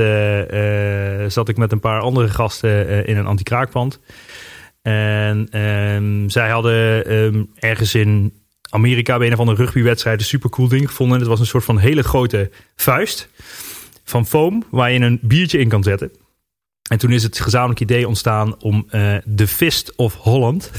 zat 1.33 1.49
ik 1.49 1.57
met 1.57 1.71
een 1.71 1.79
paar 1.79 2.01
andere 2.01 2.29
gasten 2.29 3.05
in 3.07 3.17
een 3.17 3.25
anti-kraakpand. 3.25 3.99
En 4.81 5.59
um, 5.59 6.29
zij 6.29 6.49
hadden 6.49 7.11
um, 7.13 7.49
ergens 7.55 7.95
in 7.95 8.33
Amerika 8.69 9.17
bij 9.17 9.27
een 9.27 9.33
of 9.33 9.39
andere 9.39 9.63
rugbywedstrijd 9.63 10.19
een 10.19 10.25
super 10.25 10.49
cool 10.49 10.67
ding 10.67 10.87
gevonden. 10.87 11.19
Het 11.19 11.27
was 11.27 11.39
een 11.39 11.45
soort 11.45 11.63
van 11.63 11.77
hele 11.77 12.03
grote 12.03 12.49
vuist 12.75 13.29
van 14.03 14.25
foam 14.25 14.63
waar 14.69 14.91
je 14.91 14.99
een 14.99 15.19
biertje 15.21 15.59
in 15.59 15.69
kan 15.69 15.83
zetten. 15.83 16.11
En 16.93 16.99
toen 16.99 17.11
is 17.11 17.23
het 17.23 17.39
gezamenlijk 17.39 17.79
idee 17.79 18.07
ontstaan 18.07 18.61
om 18.61 18.87
uh, 18.91 19.15
de 19.25 19.47
Fist 19.47 19.93
of 19.95 20.15
Holland 20.15 20.71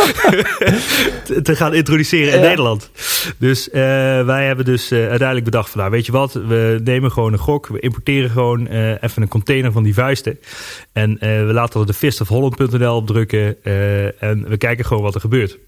te 1.42 1.56
gaan 1.56 1.74
introduceren 1.74 2.34
in 2.34 2.40
Nederland. 2.40 2.90
Dus 3.38 3.68
uh, 3.68 3.74
wij 4.24 4.46
hebben 4.46 4.64
dus 4.64 4.92
uh, 4.92 4.98
uiteindelijk 4.98 5.44
bedacht 5.44 5.70
van 5.70 5.80
nou 5.80 5.92
weet 5.92 6.06
je 6.06 6.12
wat, 6.12 6.32
we 6.32 6.80
nemen 6.84 7.12
gewoon 7.12 7.32
een 7.32 7.38
gok. 7.38 7.66
We 7.66 7.80
importeren 7.80 8.30
gewoon 8.30 8.66
even 9.00 9.22
een 9.22 9.28
container 9.28 9.72
van 9.72 9.82
die 9.82 9.94
vuisten. 9.94 10.38
En 10.92 11.18
we 11.20 11.50
laten 11.52 11.80
er 11.80 11.86
de 11.86 11.94
Fist 11.94 12.20
of 12.20 12.28
Holland.nl 12.28 12.96
op 12.96 13.06
drukken. 13.06 13.64
en 14.18 14.48
we 14.48 14.56
kijken 14.56 14.84
gewoon 14.84 15.02
wat 15.02 15.14
er 15.14 15.20
gebeurt. 15.20 15.58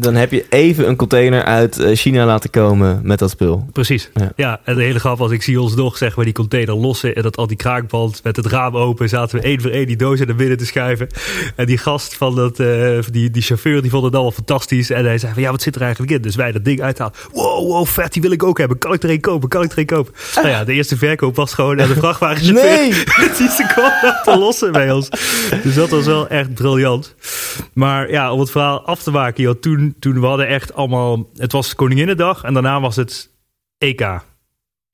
Dan 0.00 0.14
heb 0.14 0.30
je 0.30 0.44
even 0.48 0.88
een 0.88 0.96
container 0.96 1.44
uit 1.44 1.78
eh, 1.78 1.96
China 1.96 2.24
laten 2.24 2.50
komen 2.50 3.00
met 3.02 3.18
dat 3.18 3.30
spul. 3.30 3.66
Precies. 3.72 4.10
Ja, 4.36 4.60
en 4.64 4.74
de 4.74 4.82
hele 4.82 4.98
grap 4.98 5.18
was, 5.18 5.30
ik 5.30 5.42
zie 5.42 5.60
ons 5.60 5.74
nog 5.74 5.96
zeg 5.96 6.16
maar 6.16 6.24
die 6.24 6.34
container 6.34 6.74
lossen 6.74 7.14
en 7.14 7.22
dat 7.22 7.36
al 7.36 7.46
die 7.46 7.56
kraakband 7.56 8.20
met 8.22 8.36
het 8.36 8.46
raam 8.46 8.76
open 8.76 9.08
zaten 9.08 9.38
we 9.38 9.44
één 9.44 9.60
voor 9.60 9.70
één 9.70 9.86
die 9.86 9.96
dozen 9.96 10.26
naar 10.26 10.36
binnen 10.36 10.58
te 10.58 10.66
schuiven. 10.66 11.06
En 11.56 11.66
die 11.66 11.78
gast 11.78 12.14
van 12.14 12.34
dat, 12.34 12.60
uh, 12.60 12.98
die, 13.10 13.30
die 13.30 13.42
chauffeur 13.42 13.82
die 13.82 13.90
vond 13.90 14.04
het 14.04 14.14
allemaal 14.14 14.32
fantastisch 14.32 14.90
en 14.90 15.04
hij 15.04 15.18
zei 15.18 15.32
van 15.32 15.42
ja, 15.42 15.50
wat 15.50 15.62
zit 15.62 15.74
er 15.74 15.82
eigenlijk 15.82 16.12
in? 16.12 16.22
Dus 16.22 16.34
wij 16.34 16.52
dat 16.52 16.64
ding 16.64 16.82
uithalen. 16.82 17.14
Wow, 17.32 17.66
wow, 17.66 17.86
vet, 17.86 18.12
die 18.12 18.22
wil 18.22 18.30
ik 18.30 18.42
ook 18.42 18.58
hebben. 18.58 18.78
Kan 18.78 18.92
ik 18.92 19.02
er 19.02 19.10
een 19.10 19.20
kopen? 19.20 19.48
Kan 19.48 19.62
ik 19.62 19.72
er 19.72 19.78
een 19.78 19.86
kopen? 19.86 20.14
Nou 20.34 20.48
ja, 20.48 20.64
de 20.64 20.72
eerste 20.72 20.96
verkoop 20.96 21.36
was 21.36 21.54
gewoon 21.54 21.80
aan 21.80 21.88
de 21.88 21.94
vrachtwagenchauffeur. 21.94 22.76
Nee! 22.78 22.88
die 23.38 23.48
ze 23.48 23.66
kwam 23.74 23.92
te 24.24 24.38
lossen 24.38 24.72
bij 24.72 24.92
ons. 24.92 25.08
Dus 25.62 25.74
dat 25.74 25.88
was 25.88 26.06
wel 26.06 26.28
echt 26.28 26.54
briljant. 26.54 27.14
Maar 27.72 28.10
ja, 28.10 28.32
om 28.32 28.40
het 28.40 28.50
verhaal 28.50 28.80
af 28.80 29.02
te 29.02 29.10
maken, 29.10 29.42
joh, 29.42 29.54
toen 29.60 29.83
toen, 29.98 30.20
we 30.20 30.26
hadden 30.26 30.46
echt 30.46 30.74
allemaal... 30.74 31.28
Het 31.36 31.52
was 31.52 31.74
Koninginnedag 31.74 32.42
en 32.42 32.52
daarna 32.52 32.80
was 32.80 32.96
het 32.96 33.30
EK. 33.78 34.22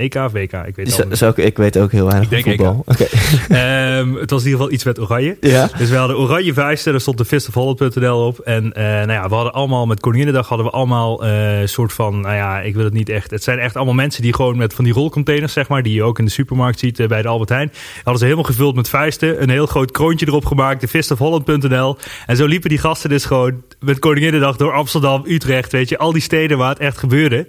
EK 0.00 0.14
of 0.14 0.32
WK, 0.32 0.52
ik 0.52 0.76
weet 0.76 0.96
het 0.96 1.08
niet. 1.08 1.46
ik, 1.46 1.56
weet 1.56 1.78
ook 1.78 1.92
heel 1.92 2.06
weinig 2.06 2.30
ik 2.30 2.44
denk 2.44 2.56
voetbal. 2.56 2.84
Okay. 2.86 3.98
um, 3.98 4.14
het 4.14 4.30
was 4.30 4.40
in 4.40 4.46
ieder 4.46 4.60
geval 4.60 4.70
iets 4.70 4.84
met 4.84 5.00
oranje. 5.00 5.36
Ja. 5.40 5.68
Dus 5.78 5.90
we 5.90 5.96
hadden 5.96 6.18
oranje 6.18 6.54
vuisten, 6.54 6.92
daar 6.92 7.00
stond 7.00 7.18
de 7.18 7.24
fistofholland.nl 7.24 8.26
op. 8.26 8.38
En 8.38 8.64
uh, 8.64 8.82
nou 8.82 9.12
ja, 9.12 9.28
we 9.28 9.34
hadden 9.34 9.52
allemaal, 9.52 9.86
met 9.86 10.00
Koninginnedag 10.00 10.48
hadden 10.48 10.66
we 10.66 10.72
allemaal 10.72 11.24
een 11.24 11.60
uh, 11.60 11.66
soort 11.66 11.92
van, 11.92 12.20
nou 12.20 12.34
ja, 12.34 12.60
ik 12.60 12.74
wil 12.74 12.84
het 12.84 12.92
niet 12.92 13.08
echt. 13.08 13.30
Het 13.30 13.42
zijn 13.42 13.58
echt 13.58 13.76
allemaal 13.76 13.94
mensen 13.94 14.22
die 14.22 14.34
gewoon 14.34 14.56
met 14.56 14.74
van 14.74 14.84
die 14.84 14.92
rolcontainers, 14.92 15.52
zeg 15.52 15.68
maar, 15.68 15.82
die 15.82 15.94
je 15.94 16.02
ook 16.02 16.18
in 16.18 16.24
de 16.24 16.30
supermarkt 16.30 16.78
ziet 16.78 16.98
uh, 16.98 17.06
bij 17.06 17.22
de 17.22 17.28
Albert 17.28 17.48
Heijn. 17.48 17.72
Hadden 17.94 18.18
ze 18.18 18.24
helemaal 18.24 18.44
gevuld 18.44 18.74
met 18.74 18.88
vuisten, 18.88 19.42
een 19.42 19.50
heel 19.50 19.66
groot 19.66 19.90
kroontje 19.90 20.26
erop 20.26 20.44
gemaakt, 20.44 20.80
de 20.80 20.88
fistofholland.nl. 20.88 21.96
En 22.26 22.36
zo 22.36 22.46
liepen 22.46 22.68
die 22.68 22.78
gasten 22.78 23.10
dus 23.10 23.24
gewoon 23.24 23.62
met 23.80 23.98
Koninginnedag 23.98 24.56
door 24.56 24.72
Amsterdam, 24.72 25.22
Utrecht, 25.26 25.72
weet 25.72 25.88
je, 25.88 25.98
al 25.98 26.12
die 26.12 26.22
steden 26.22 26.58
waar 26.58 26.68
het 26.68 26.78
echt 26.78 26.98
gebeurde. 26.98 27.46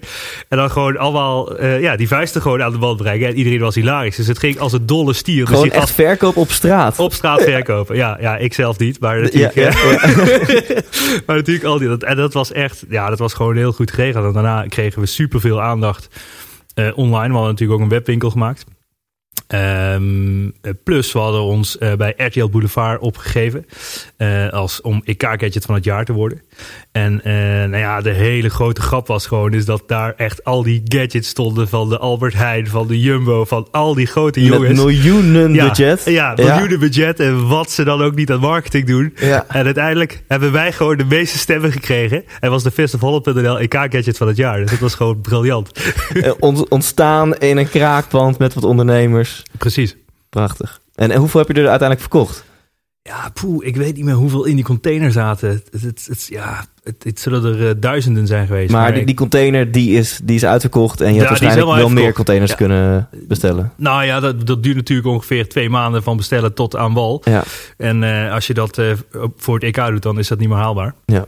En 0.47 0.57
dan 0.57 0.71
gewoon 0.71 0.97
allemaal, 0.97 1.63
ja, 1.63 1.95
die 1.95 2.07
vuisten 2.07 2.41
gewoon 2.41 2.63
aan 2.63 2.71
de 2.71 2.77
band 2.77 2.97
brengen. 2.97 3.27
En 3.27 3.35
iedereen 3.35 3.59
was 3.59 3.75
hilarisch. 3.75 4.15
Dus 4.15 4.27
het 4.27 4.39
ging 4.39 4.59
als 4.59 4.73
een 4.73 4.85
dolle 4.85 5.13
stier. 5.13 5.47
Gewoon 5.47 5.63
dus 5.63 5.71
echt 5.71 5.91
verkoop 5.91 6.35
op 6.35 6.51
straat. 6.51 6.99
Op 6.99 7.13
straat 7.13 7.41
verkopen. 7.41 7.95
Ja, 7.95 8.17
ja 8.21 8.37
ik 8.37 8.53
zelf 8.53 8.79
niet. 8.79 8.99
Maar 8.99 9.21
natuurlijk, 9.21 9.55
ja, 9.55 9.71
maar 11.25 11.35
natuurlijk 11.35 11.65
al 11.65 11.77
die. 11.77 11.87
Dat, 11.87 12.03
en 12.03 12.15
dat 12.15 12.33
was 12.33 12.51
echt, 12.51 12.83
ja, 12.89 13.09
dat 13.09 13.19
was 13.19 13.33
gewoon 13.33 13.55
heel 13.55 13.73
goed 13.73 13.91
geregeld. 13.91 14.25
En 14.25 14.33
daarna 14.33 14.65
kregen 14.67 15.01
we 15.01 15.05
superveel 15.05 15.61
aandacht 15.61 16.07
uh, 16.75 16.97
online. 16.97 17.27
We 17.27 17.33
hadden 17.33 17.51
natuurlijk 17.51 17.79
ook 17.79 17.85
een 17.85 17.93
webwinkel 17.95 18.29
gemaakt. 18.29 18.65
Um, 19.53 20.53
plus, 20.83 21.11
we 21.11 21.19
hadden 21.19 21.41
ons 21.41 21.77
uh, 21.79 21.93
bij 21.93 22.13
RTL 22.17 22.47
Boulevard 22.47 23.01
opgegeven 23.01 23.65
uh, 24.17 24.49
als 24.49 24.81
om 24.81 25.01
EK-gadget 25.05 25.65
van 25.65 25.75
het 25.75 25.83
jaar 25.83 26.05
te 26.05 26.13
worden. 26.13 26.41
En 26.91 27.13
uh, 27.13 27.33
nou 27.33 27.77
ja, 27.77 28.01
de 28.01 28.09
hele 28.09 28.49
grote 28.49 28.81
grap 28.81 29.07
was 29.07 29.25
gewoon 29.25 29.53
is 29.53 29.65
dat 29.65 29.83
daar 29.87 30.13
echt 30.17 30.43
al 30.43 30.63
die 30.63 30.81
gadgets 30.85 31.27
stonden 31.27 31.67
van 31.67 31.89
de 31.89 31.97
Albert 31.97 32.33
Heijn, 32.33 32.67
van 32.67 32.87
de 32.87 32.99
Jumbo, 32.99 33.45
van 33.45 33.67
al 33.71 33.93
die 33.93 34.05
grote 34.05 34.43
jongens. 34.43 34.67
Met 34.67 34.85
miljoenen 34.85 35.53
ja, 35.53 35.67
budget. 35.67 36.01
Ja, 36.05 36.33
miljoenen 36.35 36.69
ja. 36.69 36.77
budget 36.77 37.19
en 37.19 37.47
wat 37.47 37.71
ze 37.71 37.83
dan 37.83 38.01
ook 38.01 38.15
niet 38.15 38.31
aan 38.31 38.39
marketing 38.39 38.87
doen. 38.87 39.13
Ja. 39.15 39.45
En 39.47 39.65
uiteindelijk 39.65 40.23
hebben 40.27 40.51
wij 40.51 40.71
gewoon 40.71 40.97
de 40.97 41.05
meeste 41.05 41.37
stemmen 41.37 41.71
gekregen. 41.71 42.23
En 42.39 42.49
was 42.49 42.63
de 42.63 42.71
Fist 42.71 42.93
of 42.93 43.01
Holland.nl 43.01 43.59
EK-gadget 43.59 44.17
van 44.17 44.27
het 44.27 44.37
jaar. 44.37 44.59
Dus 44.59 44.69
dat 44.69 44.79
was 44.79 44.95
gewoon 44.95 45.21
briljant. 45.21 45.71
ontstaan 46.69 47.35
in 47.35 47.57
een 47.57 47.69
kraakpand 47.69 48.37
met 48.37 48.53
wat 48.53 48.63
ondernemers. 48.63 49.43
Precies. 49.57 49.95
Prachtig. 50.29 50.79
En, 50.95 51.11
en 51.11 51.19
hoeveel 51.19 51.39
heb 51.39 51.55
je 51.55 51.61
er 51.61 51.69
uiteindelijk 51.69 51.99
verkocht? 51.99 52.43
Ja, 53.03 53.29
poeh, 53.33 53.67
ik 53.67 53.75
weet 53.75 53.95
niet 53.95 54.05
meer 54.05 54.13
hoeveel 54.13 54.45
in 54.45 54.55
die 54.55 54.63
container 54.63 55.11
zaten. 55.11 55.49
Het, 55.49 55.81
het, 55.81 56.05
het 56.09 56.27
ja, 56.29 56.65
het, 56.83 57.03
het 57.03 57.19
zullen 57.19 57.43
er 57.43 57.67
uh, 57.67 57.71
duizenden 57.77 58.27
zijn 58.27 58.47
geweest. 58.47 58.71
Maar, 58.71 58.81
maar 58.81 58.93
die, 58.93 59.05
die, 59.05 59.15
container 59.15 59.71
die 59.71 59.97
is, 59.97 60.19
die 60.23 60.35
is 60.35 60.45
uitverkocht 60.45 61.01
en 61.01 61.07
je 61.07 61.13
ja, 61.13 61.19
had 61.19 61.29
waarschijnlijk 61.29 61.77
wel 61.77 61.89
meer 61.89 62.13
containers 62.13 62.51
ja. 62.51 62.57
kunnen 62.57 63.09
bestellen. 63.27 63.73
Nou 63.77 64.03
ja, 64.03 64.19
dat, 64.19 64.47
dat 64.47 64.63
duurt 64.63 64.75
natuurlijk 64.75 65.07
ongeveer 65.07 65.49
twee 65.49 65.69
maanden 65.69 66.03
van 66.03 66.17
bestellen 66.17 66.53
tot 66.53 66.75
aan 66.75 66.93
wal. 66.93 67.21
Ja. 67.23 67.43
En 67.77 68.01
uh, 68.01 68.33
als 68.33 68.47
je 68.47 68.53
dat 68.53 68.77
uh, 68.77 68.93
voor 69.37 69.53
het 69.55 69.63
EK 69.63 69.87
doet, 69.87 70.01
dan 70.01 70.19
is 70.19 70.27
dat 70.27 70.39
niet 70.39 70.49
meer 70.49 70.57
haalbaar. 70.57 70.93
Ja. 71.05 71.25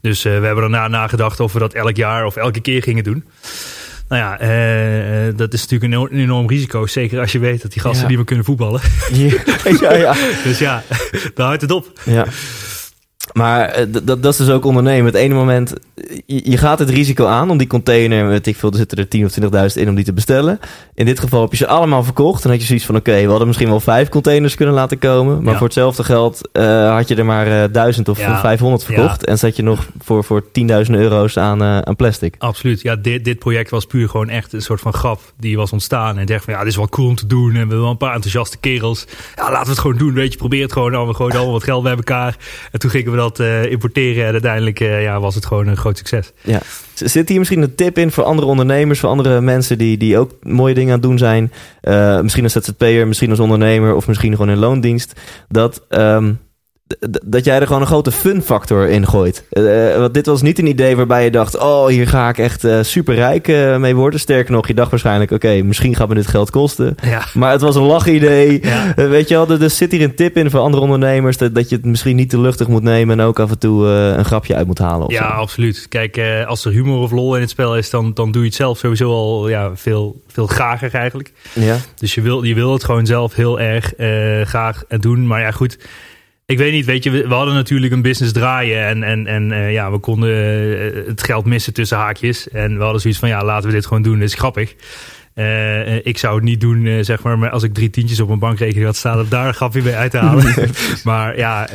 Dus 0.00 0.22
we 0.22 0.28
hebben 0.28 0.64
erna 0.64 0.88
nagedacht 0.88 1.40
of 1.40 1.52
we 1.52 1.58
dat 1.58 1.72
elk 1.72 1.96
jaar 1.96 2.26
of 2.26 2.36
elke 2.36 2.60
keer 2.60 2.82
gingen 2.82 3.04
doen. 3.04 3.24
Nou 4.08 4.22
ja, 4.22 4.40
uh, 4.40 5.32
dat 5.36 5.52
is 5.52 5.66
natuurlijk 5.66 5.92
een, 5.92 6.16
een, 6.18 6.22
enorm 6.22 6.48
risico. 6.48 6.86
Zeker 6.86 7.20
als 7.20 7.32
je 7.32 7.38
weet 7.38 7.62
dat 7.62 7.72
die 7.72 7.82
gasten 7.82 8.02
ja. 8.02 8.08
niet 8.08 8.16
meer 8.16 8.26
kunnen 8.26 8.44
voetballen. 8.44 8.80
Ja, 9.80 9.94
ja. 9.94 10.14
dus 10.44 10.58
ja, 10.58 10.82
daar 11.34 11.46
houdt 11.46 11.62
het 11.62 11.70
op. 11.70 11.92
Ja. 12.04 12.26
Maar 13.34 13.86
dat, 13.88 14.06
dat 14.06 14.32
is 14.32 14.36
dus 14.36 14.50
ook 14.50 14.64
ondernemen. 14.64 15.04
Het 15.04 15.14
ene 15.14 15.34
moment, 15.34 15.72
je, 16.26 16.50
je, 16.50 16.56
gaat 16.56 16.78
het 16.78 16.90
risico 16.90 17.26
aan 17.26 17.50
om 17.50 17.56
die 17.56 17.66
container, 17.66 18.28
weet 18.28 18.46
ik 18.46 18.56
veel, 18.56 18.70
er 18.70 18.76
zitten 18.76 18.98
er 18.98 19.08
10 19.08 19.24
of 19.24 19.32
20.000 19.74 19.80
in 19.80 19.88
om 19.88 19.94
die 19.94 20.04
te 20.04 20.12
bestellen. 20.12 20.60
In 20.94 21.06
dit 21.06 21.20
geval 21.20 21.40
heb 21.40 21.50
je 21.50 21.56
ze 21.56 21.66
allemaal 21.66 22.04
verkocht. 22.04 22.42
Dan 22.42 22.52
had 22.52 22.60
je 22.60 22.66
zoiets 22.66 22.84
van, 22.84 22.96
oké, 22.96 23.10
okay, 23.10 23.22
we 23.22 23.28
hadden 23.28 23.46
misschien 23.46 23.68
wel 23.68 23.80
vijf 23.80 24.08
containers 24.08 24.54
kunnen 24.54 24.74
laten 24.74 24.98
komen. 24.98 25.42
Maar 25.42 25.52
ja. 25.52 25.58
voor 25.58 25.66
hetzelfde 25.66 26.04
geld 26.04 26.48
uh, 26.52 26.94
had 26.94 27.08
je 27.08 27.14
er 27.14 27.24
maar 27.24 27.46
uh, 27.46 27.64
1000 27.72 28.08
of 28.08 28.18
ja. 28.18 28.40
500 28.40 28.84
verkocht. 28.84 29.20
Ja. 29.20 29.26
En 29.26 29.38
zat 29.38 29.56
je 29.56 29.62
nog 29.62 29.86
voor, 29.98 30.24
voor 30.24 30.44
10.000 30.44 30.50
euro's 30.90 31.36
aan, 31.36 31.62
uh, 31.62 31.78
aan 31.78 31.96
plastic. 31.96 32.34
Absoluut. 32.38 32.80
Ja, 32.80 32.96
dit, 32.96 33.24
dit 33.24 33.38
project 33.38 33.70
was 33.70 33.84
puur 33.84 34.08
gewoon 34.08 34.28
echt 34.28 34.52
een 34.52 34.62
soort 34.62 34.80
van 34.80 34.92
grap 34.92 35.20
die 35.36 35.56
was 35.56 35.72
ontstaan. 35.72 36.18
En 36.18 36.26
dacht 36.26 36.44
van, 36.44 36.52
ja, 36.52 36.58
dit 36.58 36.68
is 36.68 36.76
wel 36.76 36.88
cool 36.88 37.08
om 37.08 37.14
te 37.14 37.26
doen. 37.26 37.46
En 37.46 37.52
we 37.52 37.58
hebben 37.58 37.80
wel 37.80 37.90
een 37.90 37.96
paar 37.96 38.14
enthousiaste 38.14 38.58
kerels. 38.58 39.06
Ja, 39.36 39.50
laten 39.50 39.64
we 39.64 39.70
het 39.70 39.78
gewoon 39.78 39.96
doen. 39.96 40.14
Weet 40.14 40.32
je, 40.32 40.38
probeer 40.38 40.62
het 40.62 40.72
gewoon. 40.72 40.92
Dan 40.92 41.06
we 41.06 41.14
gooien 41.14 41.34
allemaal 41.34 41.52
wat 41.52 41.64
geld 41.64 41.82
bij 41.82 41.94
elkaar. 41.94 42.36
En 42.72 42.78
toen 42.78 42.90
gingen 42.90 43.10
we 43.10 43.16
dat 43.16 43.23
uh, 43.32 43.70
importeren. 43.70 44.26
En 44.26 44.32
uiteindelijk 44.32 44.80
uh, 44.80 45.02
ja, 45.02 45.20
was 45.20 45.34
het 45.34 45.46
gewoon 45.46 45.66
een 45.66 45.76
groot 45.76 45.98
succes. 45.98 46.32
Ja. 46.40 46.60
Zit 46.94 47.28
hier 47.28 47.38
misschien 47.38 47.62
een 47.62 47.74
tip 47.74 47.98
in 47.98 48.10
voor 48.10 48.24
andere 48.24 48.46
ondernemers, 48.46 49.00
voor 49.00 49.08
andere 49.08 49.40
mensen 49.40 49.78
die, 49.78 49.96
die 49.96 50.18
ook 50.18 50.30
mooie 50.42 50.74
dingen 50.74 50.92
aan 50.92 50.98
het 50.98 51.08
doen 51.08 51.18
zijn? 51.18 51.52
Uh, 51.82 52.20
misschien 52.20 52.42
als 52.42 52.52
ZZP'er, 52.52 53.08
misschien 53.08 53.30
als 53.30 53.40
ondernemer 53.40 53.94
of 53.94 54.06
misschien 54.06 54.30
gewoon 54.30 54.50
in 54.50 54.58
loondienst. 54.58 55.20
Dat, 55.48 55.82
um, 55.88 56.38
dat 57.24 57.44
jij 57.44 57.60
er 57.60 57.66
gewoon 57.66 57.80
een 57.80 57.86
grote 57.86 58.12
fun 58.12 58.42
factor 58.42 58.88
in 58.88 59.06
gooit. 59.06 59.44
Uh, 59.52 59.96
want 59.96 60.14
dit 60.14 60.26
was 60.26 60.42
niet 60.42 60.58
een 60.58 60.66
idee 60.66 60.96
waarbij 60.96 61.24
je 61.24 61.30
dacht: 61.30 61.58
oh, 61.58 61.86
hier 61.86 62.08
ga 62.08 62.28
ik 62.28 62.38
echt 62.38 62.64
uh, 62.64 62.82
super 62.82 63.14
rijk 63.14 63.48
uh, 63.48 63.76
mee 63.76 63.96
worden. 63.96 64.20
Sterker 64.20 64.52
nog, 64.52 64.66
je 64.66 64.74
dacht 64.74 64.90
waarschijnlijk: 64.90 65.30
oké, 65.30 65.46
okay, 65.46 65.60
misschien 65.60 65.94
gaat 65.94 66.08
me 66.08 66.14
dit 66.14 66.26
geld 66.26 66.50
kosten. 66.50 66.94
Ja. 67.02 67.24
Maar 67.34 67.52
het 67.52 67.60
was 67.60 67.76
een 67.76 67.82
lachidee. 67.82 68.60
Ja. 68.62 68.94
weet 68.94 69.28
je 69.28 69.34
wel, 69.34 69.46
dus 69.46 69.76
zit 69.76 69.92
hier 69.92 70.02
een 70.02 70.14
tip 70.14 70.36
in 70.36 70.50
voor 70.50 70.60
andere 70.60 70.82
ondernemers 70.82 71.36
dat, 71.36 71.54
dat 71.54 71.68
je 71.68 71.76
het 71.76 71.84
misschien 71.84 72.16
niet 72.16 72.30
te 72.30 72.40
luchtig 72.40 72.68
moet 72.68 72.82
nemen 72.82 73.20
en 73.20 73.26
ook 73.26 73.38
af 73.38 73.50
en 73.50 73.58
toe 73.58 73.86
een 73.86 74.24
grapje 74.24 74.54
uit 74.54 74.66
moet 74.66 74.78
halen. 74.78 75.10
ja, 75.10 75.28
zo. 75.28 75.40
absoluut. 75.40 75.86
Kijk, 75.88 76.20
als 76.46 76.64
er 76.64 76.72
humor 76.72 76.98
of 76.98 77.10
lol 77.10 77.34
in 77.34 77.40
het 77.40 77.50
spel 77.50 77.76
is, 77.76 77.90
dan, 77.90 78.14
dan 78.14 78.32
doe 78.32 78.42
je 78.42 78.48
het 78.48 78.56
zelf 78.56 78.78
sowieso 78.78 79.10
al 79.10 79.48
ja, 79.48 79.70
veel, 79.74 80.22
veel 80.26 80.46
grager 80.46 80.94
eigenlijk. 80.94 81.32
Ja. 81.52 81.76
Dus 81.98 82.14
je 82.14 82.20
wil, 82.20 82.42
je 82.42 82.54
wil 82.54 82.72
het 82.72 82.84
gewoon 82.84 83.06
zelf 83.06 83.34
heel 83.34 83.60
erg 83.60 83.92
graag 84.48 84.84
doen. 84.88 85.26
Maar 85.26 85.40
ja, 85.40 85.50
goed. 85.50 85.78
Ik 86.46 86.58
weet 86.58 86.72
niet, 86.72 86.84
weet 86.84 87.04
je, 87.04 87.10
we, 87.10 87.28
we, 87.28 87.34
hadden 87.34 87.54
natuurlijk 87.54 87.92
een 87.92 88.02
business 88.02 88.32
draaien 88.32 88.86
en, 88.86 89.02
en, 89.02 89.26
en 89.26 89.50
uh, 89.50 89.72
ja, 89.72 89.90
we 89.90 89.98
konden 89.98 90.30
uh, 90.30 91.06
het 91.06 91.22
geld 91.22 91.44
missen 91.44 91.72
tussen 91.72 91.96
haakjes. 91.96 92.48
En 92.48 92.76
we 92.76 92.82
hadden 92.82 93.00
zoiets 93.00 93.18
van, 93.18 93.28
ja, 93.28 93.44
laten 93.44 93.68
we 93.68 93.74
dit 93.74 93.86
gewoon 93.86 94.02
doen, 94.02 94.18
dat 94.18 94.28
is 94.28 94.34
grappig. 94.34 94.74
Uh, 95.34 96.06
ik 96.06 96.18
zou 96.18 96.34
het 96.34 96.44
niet 96.44 96.60
doen, 96.60 97.04
zeg 97.04 97.22
maar, 97.22 97.38
maar 97.38 97.50
als 97.50 97.62
ik 97.62 97.74
drie 97.74 97.90
tientjes 97.90 98.20
op 98.20 98.28
mijn 98.28 98.38
bankrekening 98.38 98.86
had 98.86 98.96
staan, 98.96 99.20
om 99.20 99.28
daar 99.28 99.46
een 99.46 99.54
grapje 99.54 99.82
mee 99.82 99.94
uit 99.94 100.10
te 100.10 100.18
halen. 100.18 100.54
maar 101.04 101.36
ja, 101.36 101.66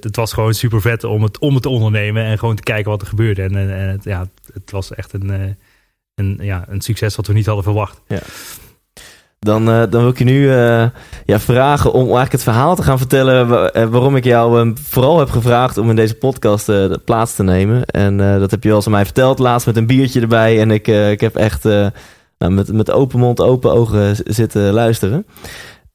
het 0.00 0.16
was 0.16 0.32
gewoon 0.32 0.54
super 0.54 0.80
vet 0.80 1.04
om 1.04 1.22
het, 1.22 1.38
om 1.38 1.54
het 1.54 1.62
te 1.62 1.68
ondernemen 1.68 2.24
en 2.24 2.38
gewoon 2.38 2.56
te 2.56 2.62
kijken 2.62 2.90
wat 2.90 3.00
er 3.00 3.06
gebeurde. 3.06 3.42
En, 3.42 3.56
en, 3.56 3.76
en 3.76 3.88
het, 3.88 4.04
ja, 4.04 4.28
het 4.52 4.70
was 4.70 4.94
echt 4.94 5.12
een, 5.12 5.56
een, 6.14 6.38
ja, 6.40 6.64
een 6.68 6.80
succes 6.80 7.16
wat 7.16 7.26
we 7.26 7.32
niet 7.32 7.46
hadden 7.46 7.64
verwacht. 7.64 8.00
Ja. 8.08 8.20
Dan, 9.38 9.68
uh, 9.68 9.82
dan 9.90 10.00
wil 10.00 10.08
ik 10.08 10.18
je 10.18 10.24
nu 10.24 10.42
uh, 10.42 10.86
ja, 11.24 11.38
vragen 11.38 11.92
om 11.92 12.00
eigenlijk 12.00 12.32
het 12.32 12.42
verhaal 12.42 12.76
te 12.76 12.82
gaan 12.82 12.98
vertellen. 12.98 13.48
Wa 13.48 13.88
waarom 13.88 14.16
ik 14.16 14.24
jou 14.24 14.60
um, 14.60 14.78
vooral 14.78 15.18
heb 15.18 15.30
gevraagd 15.30 15.78
om 15.78 15.90
in 15.90 15.96
deze 15.96 16.14
podcast 16.14 16.70
plaats 17.04 17.34
te 17.34 17.42
nemen. 17.42 17.84
En 17.84 18.16
dat 18.16 18.50
heb 18.50 18.62
je 18.62 18.74
eens 18.74 18.86
aan 18.86 18.92
mij 18.92 19.04
verteld, 19.04 19.38
laatst 19.38 19.66
met 19.66 19.76
een 19.76 19.86
biertje 19.86 20.20
erbij. 20.20 20.60
En 20.60 20.70
ik, 20.70 20.86
ik 20.86 21.20
heb 21.20 21.36
echt 21.36 21.64
nou, 22.38 22.52
met, 22.52 22.72
met 22.72 22.90
open 22.90 23.18
mond, 23.18 23.40
open 23.40 23.72
ogen 23.72 24.16
zitten 24.24 24.72
luisteren. 24.72 25.26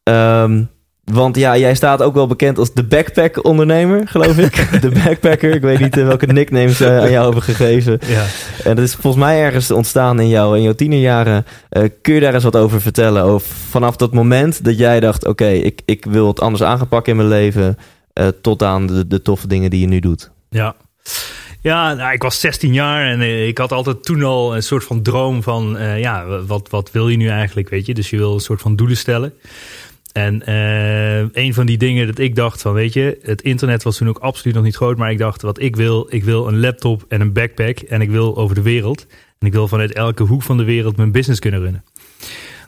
Um, 0.04 0.70
Want 1.04 1.36
ja, 1.36 1.58
jij 1.58 1.76
staat 1.76 2.02
ook 2.02 2.14
wel 2.14 2.28
bekend 2.28 2.58
als 2.58 2.74
de 2.74 2.84
backpack-ondernemer, 2.84 4.08
geloof 4.08 4.38
ik. 4.38 4.68
de 4.82 4.90
backpacker. 4.90 5.56
Ik 5.56 5.62
weet 5.62 5.80
niet 5.80 5.98
eh, 5.98 6.06
welke 6.08 6.26
nicknames 6.26 6.78
ze 6.78 6.90
aan 6.90 7.12
jou 7.12 7.24
hebben 7.24 7.44
gegeven. 7.44 8.00
Ja. 8.08 8.26
En 8.64 8.76
dat 8.76 8.86
is 8.86 8.96
volgens 8.96 9.24
mij 9.24 9.42
ergens 9.42 9.72
ontstaan 9.72 10.20
in, 10.20 10.28
jou, 10.28 10.58
in 10.58 10.64
jouw 10.64 10.74
tienerjaren. 10.74 11.46
Eh, 11.70 11.84
kun 12.02 12.14
je 12.14 12.20
daar 12.20 12.34
eens 12.34 12.44
wat 12.44 12.56
over 12.56 12.82
vertellen? 12.82 13.34
Of 13.34 13.44
vanaf 13.70 13.96
dat 13.96 14.14
moment 14.14 14.64
dat 14.64 14.78
jij 14.78 15.00
dacht... 15.00 15.26
oké, 15.26 15.48
ik, 15.48 15.82
ik 15.86 16.06
wil 16.06 16.28
het 16.28 16.42
anders 16.42 16.64
aan 16.64 16.78
gaan 16.78 16.88
pakken 16.88 17.12
in 17.12 17.18
mijn 17.18 17.30
leven... 17.30 17.78
tot 18.42 18.64
aan 18.64 18.88
de, 18.88 19.08
de 19.08 19.22
toffe 19.22 19.48
dingen 19.48 19.70
die 19.70 19.80
je 19.80 19.88
nu 19.88 20.00
doet. 20.00 20.32
Ja. 20.50 20.76
Ja, 21.62 21.94
nou, 21.94 22.14
ik 22.14 22.22
was 22.22 22.40
16 22.40 22.74
jaar 22.74 23.06
en 23.06 23.48
ik 23.48 23.58
had 23.58 23.72
altijd 23.72 24.04
toen 24.04 24.24
al 24.24 24.56
een 24.56 24.64
soort 24.64 24.84
van 24.84 25.02
droom 25.02 25.44
van, 25.44 25.78
ja, 25.98 26.42
wat, 26.46 26.70
wat 26.70 26.92
wil 26.92 27.10
je 27.10 27.18
nu 27.18 27.28
eigenlijk, 27.28 27.70
weet 27.70 27.86
je? 27.86 27.94
Dus 27.94 28.10
je 28.10 28.18
wil 28.18 28.34
een 28.34 28.40
soort 28.40 28.62
van 28.62 28.76
doelen 28.76 28.98
stellen. 28.98 29.34
En 30.14 30.46
eh, 30.46 31.44
een 31.44 31.54
van 31.54 31.66
die 31.66 31.78
dingen 31.78 32.08
dat 32.08 32.18
ik 32.18 32.36
dacht 32.36 32.62
van, 32.62 32.74
weet 32.74 32.94
je, 32.94 33.20
het 33.22 33.42
internet 33.42 33.84
was 33.84 33.98
toen 33.98 34.10
ook 34.10 34.18
absoluut 34.18 34.56
nog 34.56 34.64
niet 34.64 34.76
groot, 34.76 34.98
maar 34.98 35.12
ik 35.12 35.18
dacht, 35.18 35.42
wat 35.42 35.62
ik 35.62 35.76
wil, 35.76 36.08
ik 36.10 36.24
wil 36.24 36.48
een 36.48 36.60
laptop 36.60 37.06
en 37.08 37.22
een 37.22 37.34
backpack 37.34 37.80
en 37.80 38.02
ik 38.02 38.10
wil 38.10 38.38
over 38.38 38.56
de 38.56 38.62
wereld. 38.62 39.08
En 39.40 39.48
ik 39.48 39.54
wil 39.54 39.68
vanuit 39.68 39.94
elke 39.94 40.24
hoek 40.24 40.44
van 40.44 40.58
de 40.58 40.64
wereld 40.64 40.98
mijn 40.98 41.12
business 41.12 41.40
kunnen 41.40 41.60
runnen. 41.60 41.84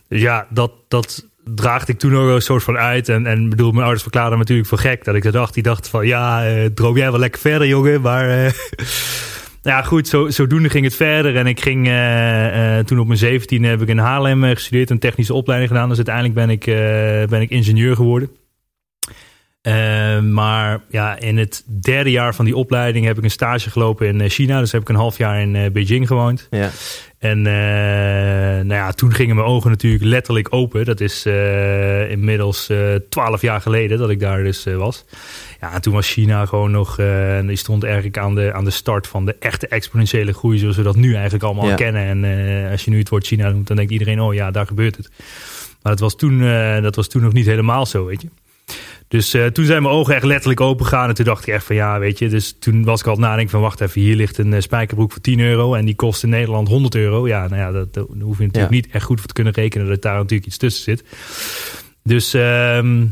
Dus 0.07 0.21
ja, 0.21 0.47
dat, 0.49 0.71
dat 0.87 1.27
draagde 1.43 1.91
ik 1.91 1.99
toen 1.99 2.15
ook 2.15 2.29
een 2.29 2.41
soort 2.41 2.63
van 2.63 2.77
uit. 2.77 3.09
En, 3.09 3.25
en 3.25 3.49
bedoel, 3.49 3.69
mijn 3.69 3.81
ouders 3.81 4.01
verklaarden 4.01 4.37
natuurlijk 4.37 4.67
voor 4.67 4.77
gek 4.77 5.03
dat 5.03 5.15
ik 5.15 5.23
dat 5.23 5.33
dacht. 5.33 5.53
Die 5.53 5.63
dachten 5.63 5.91
van, 5.91 6.07
ja, 6.07 6.47
eh, 6.47 6.65
droom 6.65 6.97
jij 6.97 7.11
wel 7.11 7.19
lekker 7.19 7.41
verder, 7.41 7.67
jongen. 7.67 8.01
Maar 8.01 8.27
eh, 9.65 9.71
ja, 9.71 9.81
goed, 9.81 10.07
zo, 10.07 10.29
zodoende 10.29 10.69
ging 10.69 10.83
het 10.83 10.95
verder. 10.95 11.35
En 11.35 11.47
ik 11.47 11.59
ging 11.59 11.87
eh, 11.87 12.77
eh, 12.77 12.85
toen 12.85 12.99
op 12.99 13.07
mijn 13.07 13.19
17 13.19 13.63
heb 13.63 13.81
ik 13.81 13.87
in 13.87 13.97
Haarlem 13.97 14.43
eh, 14.43 14.51
gestudeerd, 14.51 14.89
een 14.89 14.99
technische 14.99 15.33
opleiding 15.33 15.71
gedaan. 15.71 15.87
Dus 15.89 15.97
uiteindelijk 15.97 16.35
ben 16.35 16.49
ik, 16.49 16.65
ben 17.29 17.41
ik 17.41 17.49
ingenieur 17.49 17.95
geworden. 17.95 18.29
Maar 20.33 20.81
ja, 20.89 21.19
in 21.19 21.37
het 21.37 21.63
derde 21.81 22.11
jaar 22.11 22.35
van 22.35 22.45
die 22.45 22.55
opleiding 22.55 23.05
heb 23.05 23.17
ik 23.17 23.23
een 23.23 23.31
stage 23.31 23.69
gelopen 23.69 24.21
in 24.21 24.29
China. 24.29 24.59
Dus 24.59 24.71
heb 24.71 24.81
ik 24.81 24.89
een 24.89 24.95
half 24.95 25.17
jaar 25.17 25.41
in 25.41 25.71
Beijing 25.73 26.07
gewoond. 26.07 26.47
Ja. 26.49 26.69
En 27.19 27.41
nou 27.41 28.73
ja, 28.73 28.91
toen 28.91 29.13
gingen 29.13 29.35
mijn 29.35 29.47
ogen 29.47 29.69
natuurlijk 29.69 30.03
letterlijk 30.03 30.47
open. 30.53 30.85
Dat 30.85 30.99
is 30.99 31.25
inmiddels 32.09 32.69
twaalf 33.09 33.41
jaar 33.41 33.61
geleden 33.61 33.97
dat 33.97 34.09
ik 34.09 34.19
daar 34.19 34.43
dus 34.43 34.63
was. 34.63 35.05
Ja, 35.65 35.73
en 35.73 35.81
toen 35.81 35.93
was 35.93 36.11
China 36.11 36.45
gewoon 36.45 36.71
nog... 36.71 36.99
eh, 36.99 37.37
en 37.37 37.47
die 37.47 37.55
stond 37.55 37.83
eigenlijk 37.83 38.17
aan 38.17 38.35
de, 38.35 38.53
aan 38.53 38.63
de 38.63 38.69
start 38.69 39.07
van 39.07 39.25
de 39.25 39.35
echte 39.39 39.67
exponentiële 39.67 40.33
groei... 40.33 40.57
zoals 40.57 40.75
we 40.77 40.83
dat 40.83 40.95
nu 40.95 41.13
eigenlijk 41.13 41.43
allemaal 41.43 41.67
Ja. 41.67 41.75
kennen. 41.75 42.01
En 42.05 42.23
eh, 42.65 42.71
als 42.71 42.83
je 42.85 42.91
nu 42.91 42.99
het 42.99 43.09
woord 43.09 43.25
China 43.27 43.49
noemt, 43.49 43.67
dan 43.67 43.75
denkt 43.75 43.91
iedereen... 43.91 44.21
oh 44.21 44.33
ja, 44.33 44.51
daar 44.51 44.65
gebeurt 44.67 44.97
het. 44.97 45.09
Maar 45.81 45.91
dat 45.91 45.99
was 45.99 46.15
toen, 46.15 46.43
eh, 46.43 46.81
dat 46.81 46.95
was 46.95 47.07
toen 47.07 47.21
nog 47.21 47.33
niet 47.33 47.45
helemaal 47.45 47.85
zo, 47.85 48.05
weet 48.05 48.21
je. 48.21 48.27
Dus 49.07 49.29
toen 49.53 49.65
zijn 49.65 49.81
mijn 49.83 49.95
ogen 49.95 50.15
echt 50.15 50.23
letterlijk 50.23 50.61
open 50.61 50.85
gegaan. 50.85 51.09
En 51.09 51.15
toen 51.15 51.25
dacht 51.25 51.47
ik 51.47 51.53
echt 51.53 51.65
van 51.65 51.75
ja, 51.75 51.99
weet 51.99 52.19
je. 52.19 52.29
Dus 52.29 52.55
toen 52.59 52.83
was 52.83 52.99
ik 52.99 53.07
al 53.07 53.15
nadenken 53.15 53.49
van 53.51 53.61
wacht 53.61 53.81
even. 53.81 54.01
Hier 54.01 54.15
ligt 54.15 54.37
een 54.37 54.61
spijkerbroek 54.61 55.11
voor 55.11 55.21
10 55.21 55.39
euro. 55.39 55.73
En 55.73 55.85
die 55.85 55.95
kost 55.95 56.23
in 56.23 56.29
Nederland 56.29 56.67
100 56.67 56.95
euro. 56.95 57.27
Ja, 57.27 57.47
nou 57.47 57.61
ja, 57.61 57.71
dat, 57.71 58.05
hoef 58.21 58.37
je 58.37 58.43
natuurlijk 58.45 58.55
Ja. 58.55 58.67
niet 58.69 58.87
echt 58.91 59.03
goed 59.05 59.17
voor 59.19 59.27
te 59.27 59.33
kunnen 59.33 59.53
rekenen. 59.53 59.87
Dat 59.87 60.01
daar 60.01 60.15
natuurlijk 60.15 60.45
iets 60.47 60.57
tussen 60.57 60.83
zit. 60.83 61.03
Dus 62.03 62.33
ehm, 62.33 63.05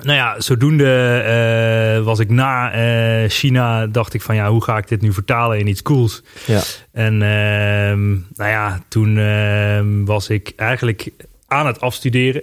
nou 0.00 0.16
ja, 0.16 0.40
zodoende 0.40 1.18
eh, 1.18 2.04
was 2.04 2.18
ik 2.18 2.30
na 2.30 2.72
eh, 2.72 3.30
China. 3.30 3.86
Dacht 3.86 4.14
ik 4.14 4.22
van 4.22 4.34
ja, 4.34 4.50
hoe 4.50 4.62
ga 4.62 4.76
ik 4.76 4.88
dit 4.88 5.00
nu 5.00 5.12
vertalen 5.12 5.58
in 5.58 5.66
iets 5.66 5.82
cools? 5.82 6.22
Ja. 6.46 6.62
En 6.92 7.12
ehm, 7.22 8.10
nou 8.10 8.50
ja, 8.50 8.82
toen 8.88 9.18
ehm, 9.18 10.04
was 10.04 10.28
ik 10.28 10.52
eigenlijk 10.56 11.10
aan 11.46 11.66
het 11.66 11.80
afstuderen. 11.80 12.42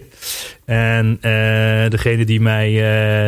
En 0.66 1.18
eh, 1.22 1.90
degene 1.90 2.26
die 2.26 2.42
mij 2.42 2.72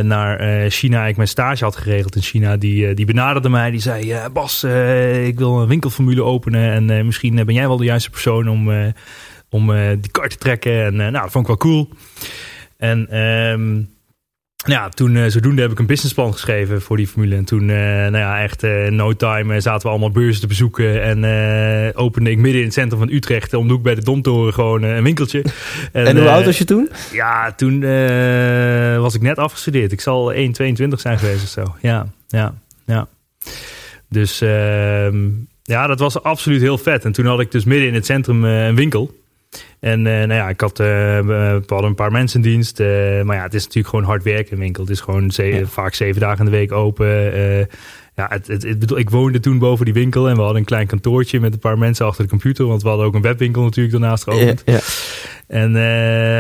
naar 0.04 0.38
China, 0.70 1.02
eigenlijk 1.02 1.18
mijn 1.18 1.28
stage 1.28 1.64
had 1.64 1.76
geregeld 1.76 2.16
in 2.16 2.22
China, 2.22 2.58
die, 2.58 2.94
die 2.94 3.06
benaderde 3.06 3.50
mij. 3.50 3.72
Die 3.72 3.80
zei: 3.80 4.30
Bas, 4.34 4.64
ik 5.24 5.38
wil 5.38 5.62
een 5.62 5.68
winkelformule 5.68 6.24
openen. 6.24 6.90
En 6.90 7.06
misschien 7.06 7.36
ben 7.36 7.54
jij 7.54 7.68
wel 7.68 7.78
de 7.78 7.86
juiste 7.86 8.10
persoon 8.10 8.50
om, 8.50 8.94
om 9.50 9.68
die 10.02 10.12
kar 10.12 10.28
te 10.28 10.38
trekken. 10.38 10.86
En 10.86 10.96
nou, 10.96 11.12
dat 11.12 11.32
vond 11.32 11.50
ik 11.50 11.58
wel 11.60 11.72
cool. 11.72 11.90
En 12.78 13.08
ehm, 13.10 13.82
ja, 14.66 14.90
toen 14.90 15.16
eh, 15.16 15.26
zodoende 15.28 15.62
heb 15.62 15.72
ik 15.72 15.80
een 15.80 15.86
businessplan 15.86 16.32
geschreven 16.32 16.82
voor 16.82 16.98
die 16.98 17.08
formule. 17.08 17.36
En 17.36 17.46
toen, 17.46 17.70
eh, 17.70 17.76
nou 17.76 18.18
ja, 18.18 18.42
echt 18.42 18.64
eh, 18.64 18.88
no 18.88 19.14
time 19.14 19.60
zaten 19.60 19.82
we 19.82 19.90
allemaal 19.90 20.12
beurzen 20.12 20.42
te 20.42 20.48
bezoeken. 20.48 21.04
En 21.04 21.96
opende 21.96 22.30
ik 22.30 22.38
midden 22.38 22.60
in 22.60 22.66
het 22.66 22.74
centrum 22.74 23.00
van 23.00 23.10
Utrecht, 23.10 23.54
om 23.54 23.68
de 23.68 23.74
hoek 23.74 23.84
bij 23.84 23.96
de 23.96 24.04
Domtoren, 24.04 24.54
gewoon 24.54 24.84
een 24.84 25.04
winkeltje. 25.04 25.44
En 25.92 26.18
hoe 26.18 26.26
eh, 26.26 26.34
oud 26.34 26.46
was 26.46 26.58
je 26.58 26.66
toen? 26.66 26.90
Ja, 27.12 27.52
toen 27.52 27.80
was 29.02 29.16
ik 29.16 29.22
net 29.22 29.38
afgestudeerd. 29.38 29.92
Ik 29.92 30.02
zal 30.02 30.34
1,22 30.34 30.40
zijn 30.96 31.20
geweest 31.20 31.44
of 31.44 31.50
zo. 31.50 31.76
Ja, 31.82 32.08
ja, 32.28 32.54
ja. 32.86 33.08
Dus 34.10 34.42
ehm, 34.42 35.30
ja, 35.64 35.88
dat 35.88 36.00
was 36.00 36.24
absoluut 36.24 36.62
heel 36.62 36.78
vet. 36.78 37.06
En 37.06 37.12
toen 37.12 37.26
had 37.26 37.40
ik 37.40 37.52
dus 37.52 37.64
midden 37.64 37.88
in 37.88 37.94
het 37.94 38.06
centrum 38.06 38.44
een 38.44 38.76
winkel. 38.76 39.21
En 39.80 40.08
eh, 40.08 40.14
nou 40.14 40.34
ja, 40.34 40.50
ik 40.50 40.62
had, 40.62 40.80
eh, 40.80 40.86
we 41.20 41.62
hadden 41.68 41.90
een 41.90 41.96
paar 41.96 42.12
mensen 42.12 42.44
in 42.44 42.50
dienst. 42.52 42.80
eh, 42.80 42.88
maar 43.22 43.36
ja, 43.36 43.44
het 43.44 43.54
is 43.54 43.62
natuurlijk 43.64 43.88
gewoon 43.94 44.06
hard 44.10 44.24
werken 44.24 44.52
in 44.52 44.60
winkel. 44.60 44.84
Het 44.84 44.92
is 44.92 45.00
gewoon 45.02 45.32
ze- 45.32 45.44
Ja. 45.44 45.66
vaak 45.66 45.94
zeven 45.94 46.22
dagen 46.22 46.40
in 46.40 46.46
de 46.46 46.58
week 46.58 46.72
open. 46.72 47.08
Ja, 48.22 48.36
het, 48.36 48.48
het, 48.48 48.64
het- 48.64 48.80
bedoel, 48.80 48.98
ik 48.98 49.10
woonde 49.10 49.40
toen 49.40 49.60
boven 49.60 49.86
die 49.86 49.94
winkel 49.94 50.28
en 50.30 50.36
we 50.36 50.40
hadden 50.42 50.60
een 50.60 50.66
klein 50.66 50.88
kantoortje 50.88 51.40
met 51.40 51.54
een 51.54 51.60
paar 51.60 51.78
mensen 51.78 52.06
achter 52.06 52.24
de 52.24 52.30
computer. 52.30 52.66
Want 52.66 52.82
we 52.82 52.88
hadden 52.88 53.06
ook 53.08 53.14
een 53.16 53.22
webwinkel 53.22 53.64
natuurlijk 53.64 54.00
daarnaast 54.00 54.24
geopend. 54.24 54.62
ja. 54.66 54.80
En 55.48 55.68
eh, 55.76 55.82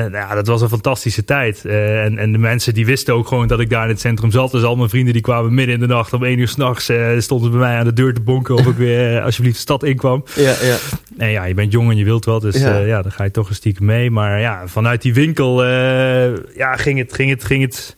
nou 0.01 0.11
ja, 0.11 0.35
dat 0.35 0.47
was 0.47 0.61
een 0.61 0.69
fantastische 0.69 1.25
tijd. 1.25 1.65
Eh, 1.65 2.03
en, 2.03 2.17
en 2.17 2.31
de 2.31 2.37
mensen 2.37 2.73
die 2.73 2.85
wisten 2.85 3.13
ook 3.13 3.27
gewoon 3.27 3.47
dat 3.47 3.59
ik 3.59 3.69
daar 3.69 3.83
in 3.83 3.89
het 3.89 3.99
centrum 3.99 4.31
zat. 4.31 4.51
Dus 4.51 4.63
al 4.63 4.75
mijn 4.75 4.89
vrienden 4.89 5.13
die 5.13 5.21
kwamen 5.21 5.53
midden 5.53 5.75
in 5.75 5.81
de 5.81 5.87
nacht 5.87 6.13
om 6.13 6.23
één 6.23 6.39
uur 6.39 6.47
s'nachts... 6.47 6.89
eh 6.89 7.07
stonden 7.19 7.51
bij 7.51 7.59
mij 7.59 7.75
aan 7.77 7.85
de 7.85 7.93
deur 7.93 8.13
te 8.13 8.21
bonken 8.21 8.55
of 8.55 8.65
ik 8.67 8.75
weer 8.75 9.21
alsjeblieft 9.21 9.55
de 9.55 9.61
stad 9.61 9.83
inkwam. 9.83 10.23
Ja, 10.35 10.55
ja. 10.61 10.75
En 11.17 11.29
ja, 11.31 11.43
je 11.43 11.53
bent 11.53 11.71
jong 11.71 11.89
en 11.91 11.97
je 11.97 12.03
wilt 12.03 12.25
wat, 12.25 12.41
dus 12.41 12.55
Ja. 12.57 12.77
ja, 12.77 13.01
dan 13.01 13.11
ga 13.11 13.23
je 13.23 13.31
toch 13.31 13.49
een 13.49 13.55
stiekem 13.55 13.85
mee. 13.85 14.11
Maar 14.11 14.39
ja, 14.39 14.67
vanuit 14.67 15.01
die 15.01 15.13
winkel 15.13 15.65
ja, 15.65 16.75
ging 16.75 16.97
het... 16.99 17.13
Ging 17.13 17.29
het, 17.29 17.43
ging 17.43 17.61
het 17.63 17.97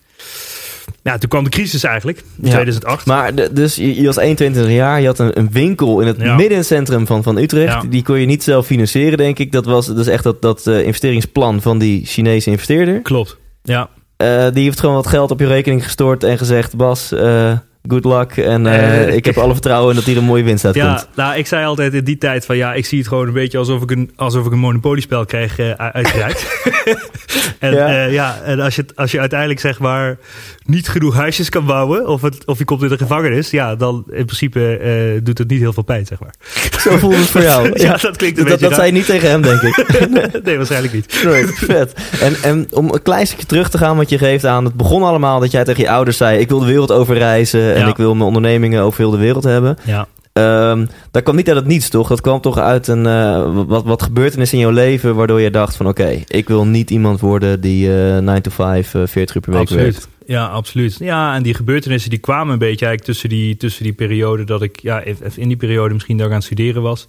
ja, 1.04 1.18
toen 1.18 1.30
kwam 1.30 1.44
de 1.44 1.50
crisis 1.50 1.84
eigenlijk, 1.84 2.18
in 2.18 2.26
Ja. 2.48 2.52
2008. 2.52 3.06
Maar 3.06 3.36
de- 3.36 3.54
dus 3.54 3.76
je, 3.76 3.96
je 4.02 4.06
was 4.06 4.18
21 4.18 4.70
jaar, 4.72 5.02
je 5.02 5.08
had 5.08 5.20
een, 5.20 5.40
een 5.40 5.52
winkel 5.52 6.00
in 6.02 6.08
het 6.08 6.18
Ja. 6.22 6.36
middencentrum 6.36 7.06
van, 7.06 7.24
van 7.24 7.38
Utrecht. 7.38 7.74
Ja. 7.84 7.90
Die 7.90 8.04
kon 8.04 8.20
je 8.20 8.26
niet 8.26 8.44
zelf 8.44 8.66
financieren, 8.66 9.18
denk 9.18 9.40
ik. 9.40 9.52
Dat 9.52 9.66
was 9.66 9.88
dus 9.96 10.08
echt 10.08 10.24
dat, 10.24 10.42
dat 10.42 10.68
eh, 10.68 10.80
investeringsplan 10.86 11.62
van 11.62 11.78
die 11.80 12.06
Chinese 12.06 12.50
investeerder. 12.50 13.02
Klopt, 13.02 13.38
ja. 13.64 13.90
Eh, 14.18 14.46
die 14.54 14.64
heeft 14.64 14.80
gewoon 14.80 14.96
wat 14.96 15.08
geld 15.08 15.32
op 15.32 15.40
je 15.40 15.48
rekening 15.48 15.84
gestort 15.84 16.24
en 16.24 16.38
gezegd: 16.38 16.76
Bas, 16.76 17.12
eh, 17.12 17.52
good 17.88 18.06
luck. 18.06 18.38
En 18.38 18.68
eh, 18.68 18.84
Eh, 18.84 19.16
ik 19.16 19.26
heb 19.26 19.38
alle 19.44 19.54
vertrouwen 19.54 19.90
in 19.90 19.96
dat 19.96 20.06
hier 20.06 20.18
een 20.18 20.24
mooie 20.24 20.44
winst 20.44 20.66
uitkomt. 20.66 20.86
Ja, 20.86 21.24
nou, 21.24 21.38
ik 21.38 21.48
zei 21.48 21.66
altijd 21.66 21.94
in 21.94 22.04
die 22.04 22.18
tijd 22.18 22.46
van 22.46 22.58
ja, 22.58 22.74
ik 22.74 22.86
zie 22.86 22.98
het 22.98 23.08
gewoon 23.08 23.28
een 23.28 23.34
beetje 23.34 23.58
alsof 23.58 23.82
ik 23.82 23.92
een, 23.92 24.12
alsof 24.16 24.46
ik 24.46 24.52
een 24.52 24.60
monopoliespel 24.60 25.26
kreeg 25.26 25.60
eh, 25.60 25.72
uitgereikt. 25.72 26.46
en 27.60 27.74
Ja. 27.74 27.92
ja, 27.92 28.04
ja, 28.04 28.42
en 28.44 28.60
als 28.60 28.76
je, 28.76 28.86
als 28.96 29.12
je 29.12 29.20
uiteindelijk 29.20 29.60
zeg 29.60 29.80
maar 29.80 30.18
niet 30.66 30.90
genoeg 30.90 31.16
huisjes 31.16 31.50
kan 31.50 31.66
bouwen 31.66 32.08
of, 32.08 32.22
het, 32.22 32.46
of 32.46 32.58
je 32.58 32.66
komt 32.66 32.82
in 32.82 32.90
de 32.90 32.98
gevangenis, 32.98 33.50
ja, 33.50 33.76
dan 33.76 34.04
in 34.10 34.26
principe 34.26 34.78
eh, 34.78 35.24
doet 35.24 35.38
het 35.38 35.50
niet 35.50 35.60
heel 35.60 35.74
veel 35.74 35.84
pijn, 35.84 36.06
zeg 36.06 36.20
maar. 36.20 36.34
Zo 36.80 36.98
voelde 36.98 37.16
het 37.16 37.30
voor 37.30 37.42
jou. 37.42 37.72
ja, 37.80 37.98
dat 37.98 38.18
klinkt 38.18 38.38
een 38.38 38.46
dat, 38.46 38.60
beetje 38.60 38.68
dat 38.68 38.76
zei 38.76 38.88
je 38.88 38.94
niet 38.94 39.06
tegen 39.06 39.30
hem, 39.30 39.42
denk 39.42 39.62
ik. 39.62 40.44
Nee, 40.44 40.58
waarschijnlijk 40.58 40.94
niet. 40.94 41.22
Right, 41.24 41.54
vet. 41.54 41.94
En, 42.22 42.36
en 42.44 42.68
om 42.72 42.90
een 42.94 43.02
klein 43.02 43.28
stukje 43.28 43.46
terug 43.46 43.70
te 43.70 43.78
gaan 43.78 43.98
wat 43.98 44.10
je 44.10 44.18
geeft 44.18 44.46
aan... 44.46 44.66
Het 44.66 44.74
begon 44.74 45.04
allemaal 45.04 45.40
dat 45.40 45.52
jij 45.52 45.64
tegen 45.64 45.84
je 45.84 45.90
ouders 45.90 46.18
zei... 46.18 46.40
ik 46.40 46.50
wil 46.50 46.60
de 46.60 46.66
wereld 46.66 46.92
overreizen 46.92 47.73
en 47.74 47.88
ik 47.88 47.98
wil 47.98 48.14
mijn 48.16 48.28
ondernemingen 48.28 48.82
over 48.82 49.00
heel 49.00 49.12
de 49.12 49.18
wereld 49.18 49.44
hebben. 49.44 49.78
Ja, 49.84 50.08
Ehm 50.34 50.86
dat 51.12 51.24
kwam 51.24 51.36
niet 51.36 51.48
uit 51.48 51.58
het 51.58 51.68
niets, 51.68 51.90
toch? 51.90 52.08
Dat 52.08 52.22
kwam 52.22 52.42
toch 52.42 52.58
uit 52.58 52.88
een, 52.88 53.06
eh, 53.06 53.66
wat, 53.66 53.84
wat 53.84 54.04
gebeurtenis 54.04 54.54
in 54.54 54.60
jouw 54.60 54.72
leven... 54.72 55.16
waardoor 55.16 55.42
je 55.42 55.52
dacht 55.52 55.76
van 55.76 55.88
oké, 55.88 56.24
ik 56.28 56.48
wil 56.48 56.66
niet 56.66 56.92
iemand 56.92 57.20
worden 57.20 57.62
die 57.62 58.06
eh 58.16 58.18
9 58.18 58.42
to 58.42 58.52
5, 58.52 58.94
eh 58.94 59.02
40 59.06 59.36
uur 59.36 59.42
per 59.42 59.52
week 59.52 59.62
absoluut. 59.62 59.84
werkt. 59.84 60.08
Ja, 60.26 60.46
absoluut. 60.46 60.96
Ja, 61.00 61.36
en 61.36 61.44
die 61.44 61.54
gebeurtenissen 61.54 62.10
die 62.10 62.20
kwamen 62.20 62.54
een 62.54 62.60
beetje 62.60 62.86
eigenlijk 62.86 63.04
tussen 63.04 63.30
die, 63.30 63.58
tussen 63.58 63.84
die 63.84 63.94
periode 63.94 64.44
dat 64.44 64.62
ik, 64.62 64.80
ja, 64.80 65.04
even 65.04 65.32
in 65.36 65.48
die 65.48 65.58
periode 65.58 65.94
misschien 65.94 66.18
dat 66.18 66.26
ik 66.26 66.32
aan 66.32 66.38
het 66.38 66.48
studeren 66.48 66.82
was. 66.82 67.08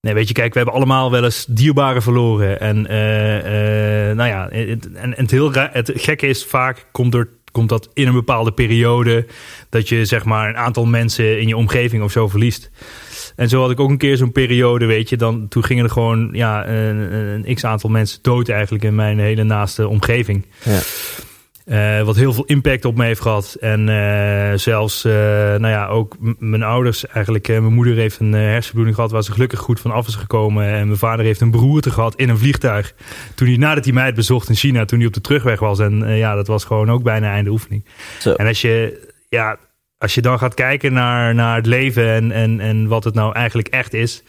Nee, 0.00 0.14
weet 0.14 0.28
je, 0.28 0.34
kijk, 0.34 0.52
we 0.52 0.58
hebben 0.58 0.76
allemaal 0.76 1.10
wel 1.10 1.24
eens 1.24 1.46
dierbaren 1.48 2.02
verloren. 2.02 2.60
En, 2.60 2.86
eh, 2.86 4.16
nou 4.16 4.28
ja, 4.28 4.48
het, 4.50 4.92
en, 4.92 5.16
en 5.16 5.22
het, 5.22 5.30
heel 5.30 5.52
het 5.52 5.92
gekke 5.94 6.26
is, 6.26 6.44
vaak 6.44 6.86
komt, 6.92 7.14
er, 7.14 7.28
komt 7.56 7.68
dat 7.68 7.88
in 7.92 8.06
een 8.06 8.12
bepaalde 8.12 8.52
periode 8.52 9.26
dat 9.68 9.88
je 9.88 10.04
zeg 10.04 10.24
maar 10.24 10.48
een 10.48 10.56
aantal 10.56 10.84
mensen 10.84 11.40
in 11.40 11.48
je 11.48 11.56
omgeving 11.56 12.02
of 12.02 12.12
zo 12.12 12.28
verliest. 12.28 12.70
En 13.36 13.48
zo 13.48 13.60
had 13.60 13.70
ik 13.70 13.80
ook 13.80 13.90
een 13.90 13.98
keer 13.98 14.16
zo'n 14.16 14.32
periode, 14.32 14.86
weet 14.86 15.08
je. 15.08 15.16
Dan, 15.16 15.48
toen 15.48 15.64
gingen 15.64 15.84
er 15.84 15.90
gewoon 15.90 16.28
ja, 16.32 16.66
een, 16.66 17.14
een 17.46 17.54
x 17.54 17.64
aantal 17.64 17.90
mensen 17.90 18.18
dood 18.22 18.48
eigenlijk 18.48 18.84
in 18.84 18.94
mijn 18.94 19.18
hele 19.18 19.42
naaste 19.42 19.88
omgeving. 19.88 20.46
Ja. 20.64 20.80
Uh, 21.66 22.02
wat 22.02 22.16
heel 22.16 22.32
veel 22.32 22.44
impact 22.44 22.84
op 22.84 22.96
me 22.96 23.04
heeft 23.04 23.20
gehad. 23.20 23.56
En 23.60 23.88
uh, 23.88 24.52
zelfs, 24.54 25.04
uh, 25.04 25.12
nou 25.12 25.68
ja, 25.68 25.86
ook 25.86 26.16
mijn 26.38 26.62
ouders 26.62 27.06
eigenlijk. 27.06 27.48
mijn 27.48 27.74
moeder 27.74 27.96
heeft 27.96 28.18
een 28.18 28.32
hersenbloeding 28.32 28.94
gehad 28.96 29.10
waar 29.10 29.22
ze 29.22 29.32
gelukkig 29.32 29.58
goed 29.58 29.80
van 29.80 29.90
af 29.90 30.06
is 30.06 30.14
gekomen. 30.14 30.66
En 30.66 30.86
mijn 30.86 30.98
vader 30.98 31.24
heeft 31.24 31.40
een 31.40 31.50
beroerte 31.50 31.90
gehad 31.90 32.14
in 32.14 32.28
een 32.28 32.38
vliegtuig. 32.38 32.94
Toen 33.34 33.48
hij 33.48 33.56
nadat 33.56 33.84
hij 33.84 33.92
mij 33.92 34.04
had 34.04 34.14
bezocht 34.14 34.48
in 34.48 34.54
China, 34.54 34.84
toen 34.84 34.98
hij 34.98 35.06
op 35.06 35.14
de 35.14 35.20
terugweg 35.20 35.60
was. 35.60 35.78
En 35.78 36.16
ja, 36.16 36.34
dat 36.34 36.46
was 36.46 36.64
gewoon 36.64 36.90
ook 36.90 37.02
bijna 37.02 37.30
einde 37.30 37.50
oefening. 37.50 37.84
Zo. 38.18 38.32
En 38.32 38.46
als 38.46 38.60
je, 38.60 39.06
ja, 39.28 39.58
als 39.98 40.14
je 40.14 40.22
dan 40.22 40.38
gaat 40.38 40.54
kijken 40.54 40.92
naar, 40.92 41.34
naar 41.34 41.56
het 41.56 41.66
leven 41.66 42.08
en, 42.08 42.32
en, 42.32 42.60
en 42.60 42.88
wat 42.88 43.04
het 43.04 43.14
nou 43.14 43.34
eigenlijk 43.34 43.68
echt 43.68 43.94
is. 43.94 44.22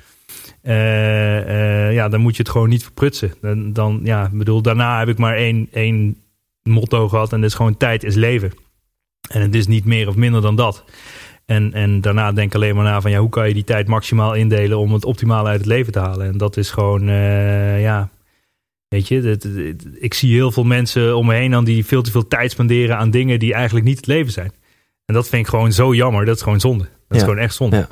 ja, 1.91 2.09
dan 2.09 2.21
moet 2.21 2.35
je 2.35 2.41
het 2.43 2.51
gewoon 2.51 2.69
niet 2.69 2.83
verprutsen. 2.83 3.33
Dan, 3.41 3.73
dan 3.73 3.99
ja, 4.03 4.29
bedoel, 4.33 4.61
daarna 4.61 4.99
heb 4.99 5.07
ik 5.07 5.17
maar 5.17 5.35
één, 5.35 5.67
één 5.71 6.17
motto 6.67 7.09
gehad. 7.09 7.33
En 7.33 7.41
dat 7.41 7.49
is 7.49 7.55
gewoon 7.55 7.77
tijd 7.77 8.03
is 8.03 8.15
leven. 8.15 8.51
En 9.29 9.41
het 9.41 9.55
is 9.55 9.67
niet 9.67 9.85
meer 9.85 10.07
of 10.07 10.15
minder 10.15 10.41
dan 10.41 10.55
dat. 10.55 10.83
En, 11.45 11.73
en 11.73 12.01
daarna 12.01 12.31
denk 12.31 12.47
ik 12.47 12.55
alleen 12.55 12.75
maar 12.75 12.83
na 12.83 13.01
van 13.01 13.11
ja, 13.11 13.19
hoe 13.19 13.29
kan 13.29 13.47
je 13.47 13.53
die 13.53 13.63
tijd 13.63 13.87
maximaal 13.87 14.33
indelen 14.33 14.77
om 14.77 14.93
het 14.93 15.05
optimaal 15.05 15.47
uit 15.47 15.57
het 15.57 15.67
leven 15.67 15.93
te 15.93 15.99
halen. 15.99 16.27
En 16.27 16.37
dat 16.37 16.57
is 16.57 16.69
gewoon, 16.69 17.09
uh, 17.09 17.81
ja, 17.81 18.09
weet 18.87 19.07
je, 19.07 19.37
ik 19.99 20.13
zie 20.13 20.33
heel 20.33 20.51
veel 20.51 20.63
mensen 20.63 21.15
om 21.17 21.25
me 21.25 21.33
heen 21.33 21.51
dan 21.51 21.63
die 21.63 21.85
veel 21.85 22.01
te 22.01 22.11
veel 22.11 22.27
tijd 22.27 22.51
spenderen 22.51 22.97
aan 22.97 23.11
dingen 23.11 23.39
die 23.39 23.53
eigenlijk 23.53 23.85
niet 23.85 23.97
het 23.97 24.07
leven 24.07 24.31
zijn. 24.31 24.51
En 25.05 25.13
dat 25.13 25.27
vind 25.27 25.43
ik 25.43 25.49
gewoon 25.49 25.71
zo 25.71 25.93
jammer. 25.93 26.25
Dat 26.25 26.35
is 26.35 26.41
gewoon 26.41 26.59
zonde. 26.59 26.87
Dat 27.07 27.17
is 27.17 27.23
gewoon 27.23 27.37
echt 27.37 27.55
zonde. 27.55 27.75
Ja. 27.75 27.87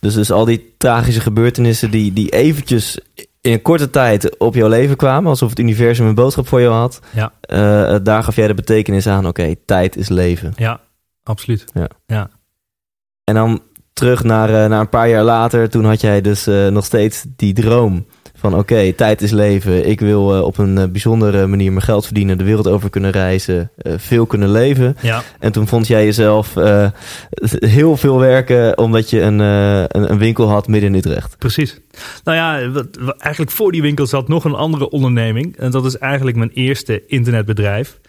Dus, 0.00 0.14
dus 0.14 0.30
al 0.30 0.44
die 0.44 0.74
tragische 0.78 1.20
gebeurtenissen 1.20 1.90
die, 1.90 2.12
die 2.12 2.30
eventjes 2.30 2.98
in 3.40 3.52
een 3.52 3.62
korte 3.62 3.90
tijd 3.90 4.38
op 4.38 4.54
jouw 4.54 4.68
leven 4.68 4.96
kwamen, 4.96 5.30
alsof 5.30 5.50
het 5.50 5.58
universum 5.58 6.06
een 6.06 6.14
boodschap 6.14 6.48
voor 6.48 6.60
jou 6.60 6.74
had. 6.74 7.00
Ja. 7.12 7.32
Uh, 7.52 7.98
daar 8.02 8.22
gaf 8.22 8.36
jij 8.36 8.46
de 8.46 8.54
betekenis 8.54 9.06
aan, 9.06 9.26
oké, 9.26 9.54
tijd 9.64 9.96
is 9.96 10.08
leven. 10.08 10.52
Ja, 10.56 10.80
absoluut. 11.22 11.64
Ja. 11.74 11.88
ja. 12.06 12.30
En 13.24 13.34
dan 13.34 13.62
terug 13.92 14.22
naar, 14.22 14.48
uh, 14.48 14.66
naar 14.66 14.80
een 14.80 14.88
paar 14.88 15.08
jaar 15.08 15.24
later, 15.24 15.70
toen 15.70 15.84
had 15.84 16.00
jij 16.00 16.20
dus 16.20 16.48
uh, 16.48 16.68
nog 16.68 16.84
steeds 16.84 17.24
die 17.36 17.52
droom 17.52 18.06
van 18.40 18.54
oké, 18.54 18.92
tijd 18.92 19.22
is 19.22 19.30
leven. 19.30 19.88
Ik 19.88 20.00
wil 20.00 20.36
uh, 20.36 20.42
op 20.42 20.58
een 20.58 20.76
uh, 20.76 20.84
bijzondere 20.84 21.46
manier 21.46 21.72
mijn 21.72 21.84
geld 21.84 22.04
verdienen, 22.04 22.38
de 22.38 22.44
wereld 22.44 22.68
over 22.68 22.90
kunnen 22.90 23.10
reizen, 23.10 23.70
uh, 23.82 23.92
veel 23.96 24.26
kunnen 24.26 24.50
leven. 24.50 24.96
Ja. 25.02 25.22
En 25.38 25.52
toen 25.52 25.66
vond 25.66 25.86
jij 25.86 26.04
jezelf 26.04 26.54
heel 27.58 27.96
veel 27.96 28.18
werken 28.18 28.78
omdat 28.78 29.10
je 29.10 29.20
een, 29.20 29.38
een, 29.38 30.10
een, 30.10 30.18
winkel 30.18 30.48
had 30.48 30.68
midden 30.68 30.90
in 30.90 30.98
Utrecht. 30.98 31.38
Precies. 31.38 31.80
Nou 32.24 32.36
ja, 32.36 32.70
wat, 32.70 32.86
wat, 33.00 33.16
eigenlijk 33.16 33.52
voor 33.52 33.72
die 33.72 33.82
winkel 33.82 34.06
zat 34.06 34.28
nog 34.28 34.44
een 34.44 34.54
andere 34.54 34.90
onderneming. 34.90 35.56
En 35.56 35.70
dat 35.70 35.84
is 35.84 35.98
eigenlijk 35.98 36.36
mijn 36.36 36.50
eerste 36.54 37.06
internetbedrijf. 37.06 38.00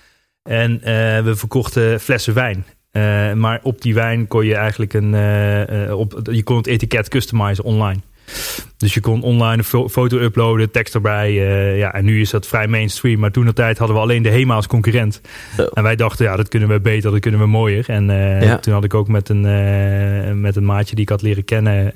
En 0.43 0.79
we 1.23 1.31
verkochten 1.35 1.99
flessen 1.99 2.33
wijn. 2.33 2.65
maar 3.37 3.59
op 3.63 3.81
die 3.81 3.93
wijn 3.93 4.27
kon 4.27 4.45
je 4.45 4.55
eigenlijk 4.55 4.93
een, 4.93 5.15
op, 5.93 6.19
je 6.31 6.43
kon 6.43 6.57
het 6.57 6.67
etiket 6.67 7.07
customizen 7.07 7.63
online. 7.63 7.99
Dus 8.77 8.93
je 8.93 8.99
kon 8.99 9.21
online 9.21 9.63
een 9.71 9.89
foto 9.89 10.17
uploaden, 10.17 10.71
tekst 10.71 10.95
erbij. 10.95 11.31
Uh, 11.31 11.77
ja, 11.77 11.93
en 11.93 12.05
nu 12.05 12.21
is 12.21 12.29
dat 12.29 12.47
vrij 12.47 12.67
mainstream. 12.67 13.19
Maar 13.19 13.31
toen 13.31 13.45
de 13.45 13.53
tijd 13.53 13.77
hadden 13.77 13.95
we 13.95 14.01
alleen 14.01 14.23
de 14.23 14.29
HEMA 14.29 14.55
als 14.55 14.67
concurrent. 14.67 15.21
En 15.73 15.83
wij 15.83 15.95
dachten, 15.95 16.25
ja, 16.25 16.35
dat 16.35 16.47
kunnen 16.47 16.69
we 16.69 16.79
beter, 16.79 17.11
dat 17.11 17.19
kunnen 17.19 17.39
we 17.39 17.45
mooier. 17.45 17.89
En 17.89 18.09
uh, 18.09 18.53
toen 18.53 18.73
had 18.73 18.83
ik 18.83 18.93
ook 18.93 19.07
met 19.07 19.29
een, 19.29 19.45
uh, 19.45 20.33
met 20.33 20.55
een 20.55 20.65
maatje 20.65 20.95
die 20.95 21.03
ik 21.03 21.09
had 21.09 21.21
leren 21.21 21.45
kennen, 21.45 21.91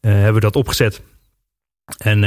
hebben 0.00 0.34
we 0.34 0.40
dat 0.40 0.56
opgezet. 0.56 1.02
En 1.84 2.16
uh, 2.16 2.22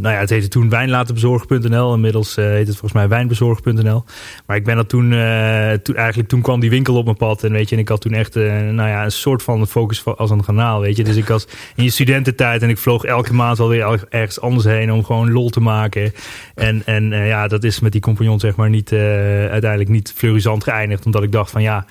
nou 0.00 0.14
ja, 0.14 0.20
het 0.20 0.30
heette 0.30 0.48
toen 0.48 0.68
wijnlatenbezorg.nl. 0.68 1.94
Inmiddels 1.94 2.38
uh, 2.38 2.44
heet 2.44 2.66
het 2.66 2.76
volgens 2.76 2.92
mij 2.92 3.08
wijnbezorg.nl. 3.08 4.04
Maar 4.46 4.56
ik 4.56 4.64
ben 4.64 4.76
dat 4.76 4.88
toen, 4.88 5.12
uh, 5.12 5.72
toen, 5.72 5.96
eigenlijk 5.96 6.28
toen 6.28 6.42
kwam 6.42 6.60
die 6.60 6.70
winkel 6.70 6.96
op 6.96 7.04
mijn 7.04 7.16
pad. 7.16 7.44
En 7.44 7.52
weet 7.52 7.68
je, 7.68 7.74
en 7.74 7.80
ik 7.80 7.88
had 7.88 8.00
toen 8.00 8.12
echt 8.12 8.36
uh, 8.36 8.52
nou 8.52 8.88
ja, 8.88 9.04
een 9.04 9.12
soort 9.12 9.42
van 9.42 9.66
focus 9.66 10.04
als 10.04 10.30
een 10.30 10.44
kanaal, 10.44 10.80
weet 10.80 10.96
je. 10.96 11.04
Dus 11.04 11.16
ik 11.16 11.26
was 11.26 11.46
in 11.74 11.84
je 11.84 11.90
studententijd 11.90 12.62
en 12.62 12.68
ik 12.68 12.78
vloog 12.78 13.04
elke 13.04 13.34
maand 13.34 13.60
alweer 13.60 14.06
ergens 14.08 14.40
anders 14.40 14.64
heen 14.64 14.92
om 14.92 15.04
gewoon 15.04 15.32
lol 15.32 15.50
te 15.50 15.60
maken. 15.60 16.12
En, 16.54 16.82
en 16.84 17.08
ja, 17.08 17.48
dat 17.48 17.64
is 17.64 17.80
met 17.80 17.92
die 17.92 18.00
compagnon 18.00 18.40
zeg 18.40 18.56
maar 18.56 18.70
niet, 18.70 18.92
uiteindelijk 18.92 19.90
niet 19.90 20.12
fluorisant 20.16 20.64
geëindigd. 20.64 21.06
Omdat 21.06 21.22
ik 21.22 21.32
dacht 21.32 21.50
van 21.50 21.62
ja, 21.62 21.86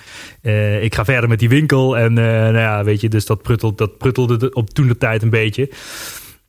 ik 0.82 0.96
ga 0.96 1.06
verder 1.06 1.30
met 1.30 1.40
die 1.40 1.50
winkel. 1.50 1.98
En 1.98 2.14
nou 2.14 2.58
ja, 2.58 2.84
weet 2.84 3.02
je, 3.02 3.10
dus 3.10 3.26
dat, 3.26 3.42
pruttelde, 3.42 3.76
dat 3.76 3.98
pruttelde 3.98 4.54
op 4.54 4.70
toen 4.70 4.88
de 4.88 4.98
tijd 4.98 5.22
een 5.22 5.30
beetje. 5.30 5.70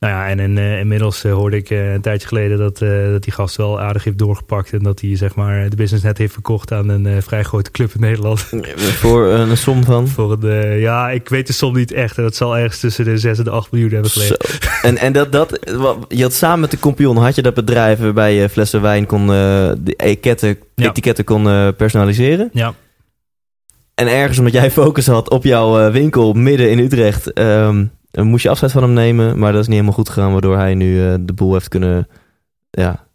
Nou 0.04 0.16
ja, 0.16 0.28
en, 0.28 0.40
en 0.40 0.56
uh, 0.56 0.78
inmiddels 0.78 1.24
uh, 1.24 1.32
hoorde 1.32 1.56
ik 1.56 1.70
uh, 1.70 1.92
een 1.92 2.00
tijdje 2.00 2.28
geleden 2.28 2.58
dat, 2.58 2.78
dat 3.12 3.22
die 3.22 3.32
gast 3.32 3.56
wel 3.56 3.80
aardig 3.80 4.04
heeft 4.04 4.18
doorgepakt. 4.18 4.72
En 4.72 4.78
dat 4.78 5.00
hij 5.00 5.16
zeg 5.16 5.34
maar 5.34 5.70
de 5.70 5.76
business 5.76 6.04
net 6.04 6.18
heeft 6.18 6.32
verkocht 6.32 6.72
aan 6.72 6.88
een 6.88 7.22
vrij 7.22 7.42
grote 7.42 7.70
club 7.70 7.94
in 7.94 8.00
Nederland. 8.00 8.40
Voor 9.02 9.26
een 9.26 9.56
som 9.56 9.84
van? 9.84 10.08
Voor 10.08 10.48
ja, 10.78 11.10
ik 11.10 11.28
weet 11.28 11.46
de 11.46 11.52
som 11.52 11.74
niet 11.74 11.92
echt. 11.92 12.16
Dat 12.16 12.36
zal 12.36 12.56
ergens 12.56 12.80
tussen 12.80 13.04
de 13.04 13.18
6 13.18 13.38
en 13.38 13.44
de 13.44 13.50
8 13.50 13.70
miljoen 13.70 13.90
hebben 13.90 14.10
gelegen. 14.10 14.38
En, 14.82 14.98
en 14.98 15.12
dat, 15.12 15.32
dat, 15.32 15.58
je 16.08 16.22
had 16.22 16.32
samen 16.32 16.60
met 16.60 16.70
de 16.70 16.76
kompion, 16.76 17.16
had 17.16 17.34
je 17.34 17.42
dat 17.42 17.54
bedrijf 17.54 17.98
waarbij 17.98 18.34
je 18.34 18.48
flessen 18.48 18.82
wijn 18.82 19.06
kon, 19.06 19.26
de 19.26 19.94
etiketten, 19.96 20.58
ja. 20.74 20.88
etiketten 20.88 21.24
kon 21.24 21.74
personaliseren? 21.76 22.50
Ja. 22.52 22.74
En 23.94 24.08
ergens 24.08 24.38
omdat 24.38 24.52
jij 24.52 24.70
focus 24.70 25.06
had 25.06 25.30
op 25.30 25.44
jouw 25.44 25.90
winkel 25.90 26.32
midden 26.32 26.70
in 26.70 26.78
Utrecht... 26.78 27.38
Um, 27.38 27.90
moest 28.22 28.42
je 28.42 28.48
afscheid 28.48 28.72
van 28.72 28.82
hem 28.82 28.92
nemen, 28.92 29.38
maar 29.38 29.52
dat 29.52 29.60
is 29.60 29.66
niet 29.66 29.76
helemaal 29.76 29.96
goed 29.96 30.08
gegaan, 30.08 30.32
waardoor 30.32 30.56
hij 30.56 30.74
nu 30.74 30.96
uh, 30.96 31.14
de 31.20 31.32
boel 31.32 31.52
heeft 31.52 31.68
kunnen. 31.68 32.08
Ja. 32.70 33.06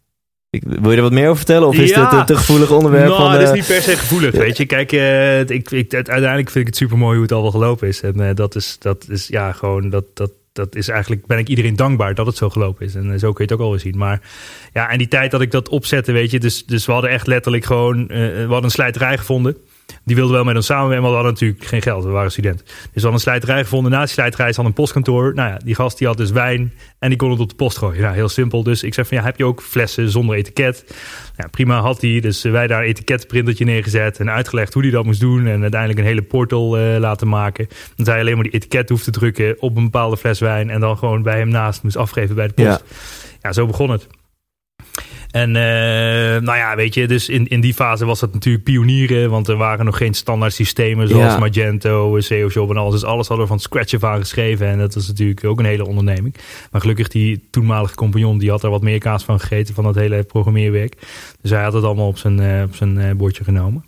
Ik, 0.50 0.62
wil 0.66 0.90
je 0.90 0.96
er 0.96 1.02
wat 1.02 1.12
meer 1.12 1.24
over 1.24 1.36
vertellen? 1.36 1.68
Of 1.68 1.76
is 1.76 1.90
ja. 1.90 2.10
dit 2.10 2.18
een 2.18 2.26
te 2.26 2.36
gevoelig 2.36 2.70
onderwerp? 2.70 3.08
Nou, 3.08 3.20
van, 3.20 3.32
het 3.32 3.42
is 3.42 3.52
niet 3.52 3.66
per 3.66 3.82
se 3.82 3.96
gevoelig, 3.96 4.34
weet 4.34 4.56
je. 4.56 4.66
Kijk, 4.66 4.92
uh, 4.92 5.40
ik, 5.40 5.70
ik, 5.70 5.94
uiteindelijk 5.94 6.50
vind 6.50 6.54
ik 6.54 6.66
het 6.66 6.76
super 6.76 6.98
mooi 6.98 7.14
hoe 7.14 7.22
het 7.22 7.32
al 7.32 7.42
wel 7.42 7.50
gelopen 7.50 7.88
is. 7.88 8.00
En 8.00 8.20
uh, 8.20 8.30
dat 8.34 8.54
is, 8.54 8.76
dat 8.78 9.06
is 9.08 9.28
ja, 9.28 9.52
gewoon, 9.52 9.90
dat, 9.90 10.04
dat, 10.14 10.30
dat 10.52 10.74
is 10.74 10.88
eigenlijk, 10.88 11.26
ben 11.26 11.38
ik 11.38 11.48
iedereen 11.48 11.76
dankbaar 11.76 12.14
dat 12.14 12.26
het 12.26 12.36
zo 12.36 12.50
gelopen 12.50 12.86
is. 12.86 12.94
En 12.94 13.18
zo 13.18 13.32
kun 13.32 13.44
je 13.44 13.52
het 13.52 13.60
ook 13.60 13.66
alweer 13.66 13.80
zien. 13.80 13.98
Maar 13.98 14.20
ja, 14.72 14.90
en 14.90 14.98
die 14.98 15.08
tijd 15.08 15.30
dat 15.30 15.40
ik 15.40 15.50
dat 15.50 15.68
opzette, 15.68 16.12
weet 16.12 16.30
je, 16.30 16.40
dus, 16.40 16.66
dus 16.66 16.86
we 16.86 16.92
hadden 16.92 17.10
echt 17.10 17.26
letterlijk 17.26 17.64
gewoon, 17.64 18.06
we 18.06 18.46
hadden 18.48 18.64
een 18.64 18.70
slijterij 18.70 19.18
gevonden. 19.18 19.56
Die 20.04 20.16
wilde 20.16 20.32
wel 20.32 20.44
met 20.44 20.56
ons 20.56 20.66
samenwerken, 20.66 21.02
maar 21.02 21.10
we 21.10 21.16
hadden 21.16 21.32
natuurlijk 21.32 21.64
geen 21.64 21.82
geld. 21.82 22.04
We 22.04 22.10
waren 22.10 22.30
student. 22.30 22.58
Dus 22.58 22.74
we 22.74 22.90
hadden 22.92 23.12
een 23.12 23.20
slijterij 23.20 23.62
gevonden. 23.62 23.92
Na 23.92 23.98
die 23.98 24.08
slijterij 24.08 24.46
hadden 24.46 24.64
een 24.64 24.72
postkantoor. 24.72 25.34
Nou 25.34 25.50
ja, 25.50 25.58
die 25.64 25.74
gast 25.74 25.98
die 25.98 26.06
had 26.06 26.16
dus 26.16 26.30
wijn 26.30 26.72
en 26.98 27.08
die 27.08 27.18
kon 27.18 27.30
het 27.30 27.40
op 27.40 27.48
de 27.48 27.54
post 27.54 27.78
gooien. 27.78 28.00
Ja, 28.00 28.12
heel 28.12 28.28
simpel. 28.28 28.62
Dus 28.62 28.82
ik 28.82 28.94
zeg 28.94 29.06
van 29.06 29.16
ja, 29.16 29.22
heb 29.22 29.38
je 29.38 29.44
ook 29.44 29.62
flessen 29.62 30.10
zonder 30.10 30.36
etiket? 30.36 30.94
Ja, 31.36 31.46
prima 31.50 31.80
had 31.80 32.00
hij. 32.00 32.20
Dus 32.20 32.42
wij 32.42 32.66
daar 32.66 32.82
een 32.82 32.88
etiketprintertje 32.88 33.64
neergezet 33.64 34.18
en 34.18 34.30
uitgelegd 34.30 34.74
hoe 34.74 34.82
hij 34.82 34.90
dat 34.90 35.04
moest 35.04 35.20
doen. 35.20 35.46
En 35.46 35.62
uiteindelijk 35.62 36.00
een 36.00 36.06
hele 36.06 36.22
portal 36.22 36.78
uh, 36.78 36.98
laten 36.98 37.28
maken. 37.28 37.68
Dat 37.96 38.06
hij 38.06 38.20
alleen 38.20 38.34
maar 38.34 38.44
die 38.44 38.52
etiket 38.52 38.88
hoeft 38.88 39.04
te 39.04 39.10
drukken 39.10 39.56
op 39.62 39.76
een 39.76 39.84
bepaalde 39.84 40.16
fles 40.16 40.40
wijn. 40.40 40.70
En 40.70 40.80
dan 40.80 40.98
gewoon 40.98 41.22
bij 41.22 41.38
hem 41.38 41.48
naast 41.48 41.82
moest 41.82 41.96
afgeven 41.96 42.34
bij 42.34 42.46
de 42.46 42.52
post. 42.52 42.68
Ja, 42.68 42.80
ja 43.42 43.52
zo 43.52 43.66
begon 43.66 43.90
het. 43.90 44.06
En 45.30 45.48
uh, 45.48 45.54
nou 46.40 46.56
ja, 46.56 46.76
weet 46.76 46.94
je, 46.94 47.06
dus 47.06 47.28
in, 47.28 47.48
in 47.48 47.60
die 47.60 47.74
fase 47.74 48.04
was 48.04 48.20
dat 48.20 48.32
natuurlijk 48.32 48.64
pionieren. 48.64 49.30
Want 49.30 49.48
er 49.48 49.56
waren 49.56 49.84
nog 49.84 49.96
geen 49.96 50.14
standaard 50.14 50.52
systemen 50.52 51.08
zoals 51.08 51.38
Magento, 51.38 52.20
SEO 52.20 52.48
Shop 52.48 52.70
en 52.70 52.76
alles. 52.76 52.92
Dus 52.92 53.04
alles 53.04 53.28
hadden 53.28 53.46
we 53.46 53.52
van 53.52 53.60
scratch 53.60 53.94
af 53.94 54.04
aan 54.04 54.20
geschreven. 54.20 54.66
En 54.66 54.78
dat 54.78 54.94
was 54.94 55.08
natuurlijk 55.08 55.44
ook 55.44 55.58
een 55.58 55.64
hele 55.64 55.86
onderneming. 55.86 56.34
Maar 56.70 56.80
gelukkig 56.80 57.08
die 57.08 57.48
toenmalige 57.50 57.94
compagnon, 57.94 58.38
die 58.38 58.50
had 58.50 58.62
er 58.62 58.70
wat 58.70 58.82
meer 58.82 58.98
kaas 58.98 59.24
van 59.24 59.40
gegeten 59.40 59.74
van 59.74 59.84
dat 59.84 59.94
hele 59.94 60.22
programmeerwerk. 60.22 60.96
Dus 61.40 61.50
hij 61.50 61.62
had 61.62 61.72
het 61.72 61.84
allemaal 61.84 62.08
op 62.08 62.18
zijn, 62.18 62.40
uh, 62.40 62.62
op 62.62 62.74
zijn 62.74 62.96
uh, 62.96 63.10
bordje 63.10 63.44
genomen. 63.44 63.84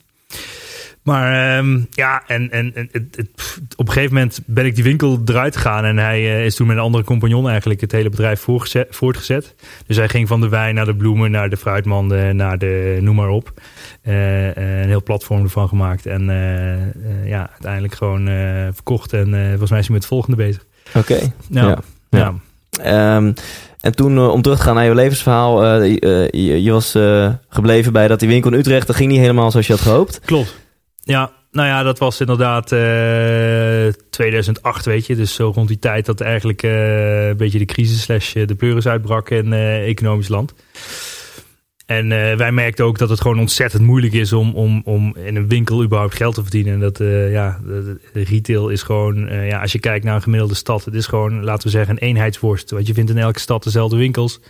Maar 1.02 1.58
um, 1.58 1.86
ja, 1.90 2.22
en, 2.26 2.50
en, 2.50 2.74
en 2.74 2.88
het, 2.92 3.16
het, 3.16 3.58
op 3.76 3.86
een 3.86 3.92
gegeven 3.92 4.14
moment 4.14 4.40
ben 4.46 4.66
ik 4.66 4.74
die 4.74 4.84
winkel 4.84 5.22
eruit 5.24 5.56
gegaan. 5.56 5.84
En 5.84 5.98
hij 5.98 6.20
uh, 6.20 6.44
is 6.44 6.54
toen 6.54 6.66
met 6.66 6.76
een 6.76 6.82
andere 6.82 7.04
compagnon 7.04 7.48
eigenlijk 7.48 7.80
het 7.80 7.92
hele 7.92 8.08
bedrijf 8.08 8.46
voortgezet. 8.90 9.54
Dus 9.86 9.96
hij 9.96 10.08
ging 10.08 10.28
van 10.28 10.40
de 10.40 10.48
wijn 10.48 10.74
naar 10.74 10.84
de 10.84 10.96
bloemen, 10.96 11.30
naar 11.30 11.50
de 11.50 11.56
fruitmanden, 11.56 12.36
naar 12.36 12.58
de 12.58 12.98
noem 13.00 13.14
maar 13.14 13.28
op. 13.28 13.52
Uh, 14.04 14.46
een 14.56 14.88
heel 14.88 15.02
platform 15.02 15.42
ervan 15.42 15.68
gemaakt. 15.68 16.06
En 16.06 16.22
uh, 16.28 17.28
ja, 17.28 17.50
uiteindelijk 17.50 17.94
gewoon 17.94 18.26
verkocht. 18.74 19.12
En 19.12 19.28
volgens 19.48 19.70
mij 19.70 19.78
is 19.78 19.86
hij 19.86 19.94
met 19.94 20.02
het 20.02 20.12
volgende 20.12 20.36
bezig. 20.36 20.64
Oké. 20.94 20.98
Okay. 20.98 21.32
ja. 21.48 21.82
ja. 22.10 22.34
ja. 22.70 23.16
Um, 23.16 23.34
en 23.80 23.94
toen, 23.94 24.18
om 24.18 24.42
terug 24.42 24.58
te 24.58 24.64
gaan 24.64 24.74
naar 24.74 24.84
je 24.84 24.94
levensverhaal, 24.94 25.82
je, 25.82 26.62
je, 26.62 26.70
was 26.70 26.98
gebleven 27.48 27.92
bij 27.92 28.08
dat 28.08 28.20
die 28.20 28.28
winkel 28.28 28.52
in 28.52 28.58
Utrecht, 28.58 28.86
dat 28.86 28.96
ging 28.96 29.10
niet 29.10 29.20
helemaal 29.20 29.50
zoals 29.50 29.66
je 29.66 29.72
had 29.72 29.82
gehoopt. 29.82 30.20
Klopt. 30.24 30.61
Ja, 31.04 31.32
nou 31.50 31.68
ja, 31.68 31.82
dat 31.82 31.98
was 31.98 32.20
inderdaad 32.20 32.72
uh, 32.72 33.86
eh, 33.86 33.94
2008, 34.10 34.84
weet 34.84 35.06
je. 35.06 35.16
Dus 35.16 35.34
zo 35.34 35.52
rond 35.54 35.68
die 35.68 35.78
tijd 35.78 36.06
dat 36.06 36.20
eigenlijk 36.20 36.62
uh, 36.62 37.28
een 37.28 37.36
beetje 37.36 37.58
de 37.58 37.64
crisis 37.64 38.02
slash 38.02 38.32
de 38.32 38.54
pleuris 38.54 38.86
uitbrak 38.86 39.30
in 39.30 39.52
economisch 39.52 40.28
land. 40.28 40.54
En 41.86 42.08
wij 42.36 42.52
merkten 42.52 42.84
ook 42.84 42.98
dat 42.98 43.08
het 43.08 43.20
gewoon 43.20 43.38
ontzettend 43.38 43.82
moeilijk 43.82 44.12
is 44.12 44.32
om, 44.32 44.54
om, 44.54 44.82
om 44.84 45.16
in 45.16 45.36
een 45.36 45.48
winkel 45.48 45.82
überhaupt 45.82 46.14
geld 46.14 46.34
te 46.34 46.42
verdienen. 46.42 46.72
En 46.72 46.80
dat, 46.80 46.98
ja, 47.30 47.60
de 47.62 47.98
retail 48.12 48.68
is 48.68 48.82
gewoon, 48.82 49.46
ja, 49.46 49.60
als 49.60 49.72
je 49.72 49.78
kijkt 49.78 50.04
naar 50.04 50.14
een 50.14 50.22
gemiddelde 50.22 50.54
stad, 50.54 50.84
het 50.84 50.94
is 50.94 51.06
gewoon, 51.06 51.44
laten 51.44 51.66
we 51.66 51.70
zeggen, 51.70 51.94
een 51.94 52.08
eenheidsworst. 52.08 52.70
Want 52.70 52.86
je 52.86 52.94
vindt 52.94 53.10
in 53.10 53.18
elke 53.18 53.40
stad 53.40 53.62
dezelfde 53.62 53.96
winkels. 53.96 54.40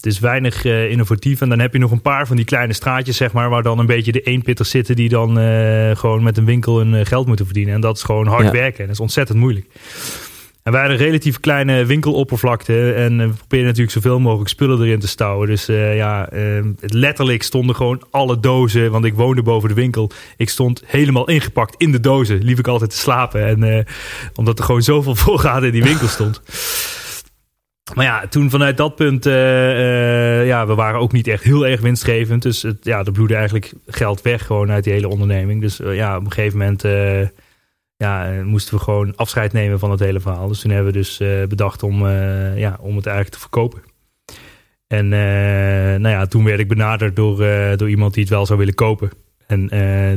Het 0.00 0.12
is 0.12 0.18
weinig 0.18 0.64
eh, 0.64 0.90
innovatief. 0.90 1.40
En 1.40 1.48
dan 1.48 1.58
heb 1.58 1.72
je 1.72 1.78
nog 1.78 1.90
een 1.90 2.02
paar 2.02 2.26
van 2.26 2.36
die 2.36 2.44
kleine 2.44 2.72
straatjes, 2.72 3.16
zeg 3.16 3.32
maar, 3.32 3.50
waar 3.50 3.62
dan 3.62 3.78
een 3.78 3.86
beetje 3.86 4.12
de 4.12 4.20
eenpitters 4.20 4.70
zitten 4.70 4.96
die 4.96 5.08
dan 5.08 5.38
eh, 5.38 5.96
gewoon 5.96 6.22
met 6.22 6.36
een 6.36 6.44
winkel 6.44 6.78
hun 6.78 6.94
eh, 6.94 7.06
geld 7.06 7.26
moeten 7.26 7.44
verdienen. 7.44 7.74
En 7.74 7.80
dat 7.80 7.96
is 7.96 8.02
gewoon 8.02 8.26
hard 8.26 8.44
Ja. 8.44 8.50
werken. 8.50 8.78
En 8.78 8.84
dat 8.86 8.94
is 8.94 9.00
ontzettend 9.00 9.38
moeilijk. 9.38 9.66
En 10.62 10.72
wij 10.72 10.80
hadden 10.80 11.00
een 11.00 11.06
relatief 11.06 11.40
kleine 11.40 11.84
winkeloppervlakte. 11.84 12.92
En 12.92 13.16
we 13.18 13.28
probeerden 13.28 13.66
natuurlijk 13.66 13.90
zoveel 13.92 14.20
mogelijk 14.20 14.48
spullen 14.48 14.82
erin 14.82 14.98
te 14.98 15.08
stouwen. 15.08 15.48
Dus 15.48 15.66
ja, 15.66 16.28
eh, 16.28 16.40
het 16.80 16.92
letterlijk 16.92 17.42
stonden 17.42 17.76
gewoon 17.76 18.02
alle 18.10 18.40
dozen. 18.40 18.90
Want 18.90 19.04
ik 19.04 19.14
woonde 19.14 19.42
boven 19.42 19.68
de 19.68 19.74
winkel. 19.74 20.10
Ik 20.36 20.48
stond 20.48 20.82
helemaal 20.86 21.28
ingepakt 21.28 21.74
in 21.78 21.92
de 21.92 22.00
dozen. 22.00 22.42
Liep 22.42 22.58
ik 22.58 22.68
altijd 22.68 22.90
te 22.90 22.96
slapen. 22.96 23.46
En 23.46 23.86
omdat 24.34 24.58
er 24.58 24.64
gewoon 24.64 24.82
zoveel 24.82 25.14
voorraad 25.24 25.62
in 25.62 25.72
die 25.72 25.82
winkel 25.82 26.08
stond. 26.08 26.40
Maar 27.94 28.04
ja, 28.04 28.26
toen 28.28 28.50
vanuit 28.50 28.76
dat 28.76 28.94
punt, 28.94 29.26
eh, 29.26 30.40
eh, 30.40 30.46
ja, 30.46 30.66
we 30.66 30.74
waren 30.74 31.00
ook 31.00 31.12
niet 31.12 31.26
echt 31.26 31.42
heel 31.42 31.66
erg 31.66 31.80
winstgevend. 31.80 32.42
Dus 32.42 32.62
het, 32.62 32.84
ja, 32.84 33.04
er 33.04 33.12
bloedde 33.12 33.34
eigenlijk 33.34 33.72
geld 33.86 34.22
weg 34.22 34.46
gewoon 34.46 34.70
uit 34.70 34.84
die 34.84 34.92
hele 34.92 35.08
onderneming. 35.08 35.60
Dus 35.60 35.80
eh, 35.80 35.94
ja, 35.94 36.16
op 36.16 36.24
een 36.24 36.32
gegeven 36.32 36.58
moment 36.58 36.82
ja, 37.96 38.42
moesten 38.44 38.74
we 38.74 38.80
gewoon 38.80 39.16
afscheid 39.16 39.52
nemen 39.52 39.78
van 39.78 39.90
het 39.90 40.00
hele 40.00 40.20
verhaal. 40.20 40.48
Dus 40.48 40.60
toen 40.60 40.70
hebben 40.70 40.92
we 40.92 40.98
dus 40.98 41.22
bedacht 41.48 41.82
om, 41.82 42.06
ja, 42.56 42.78
om 42.80 42.96
het 42.96 43.06
eigenlijk 43.06 43.34
te 43.34 43.40
verkopen. 43.40 43.82
En 44.86 45.08
nou 46.00 46.08
ja, 46.08 46.26
toen 46.26 46.44
werd 46.44 46.60
ik 46.60 46.68
benaderd 46.68 47.16
door, 47.16 47.36
door 47.76 47.88
iemand 47.88 48.14
die 48.14 48.22
het 48.22 48.32
wel 48.32 48.46
zou 48.46 48.58
willen 48.58 48.74
kopen. 48.74 49.10
En 49.46 49.68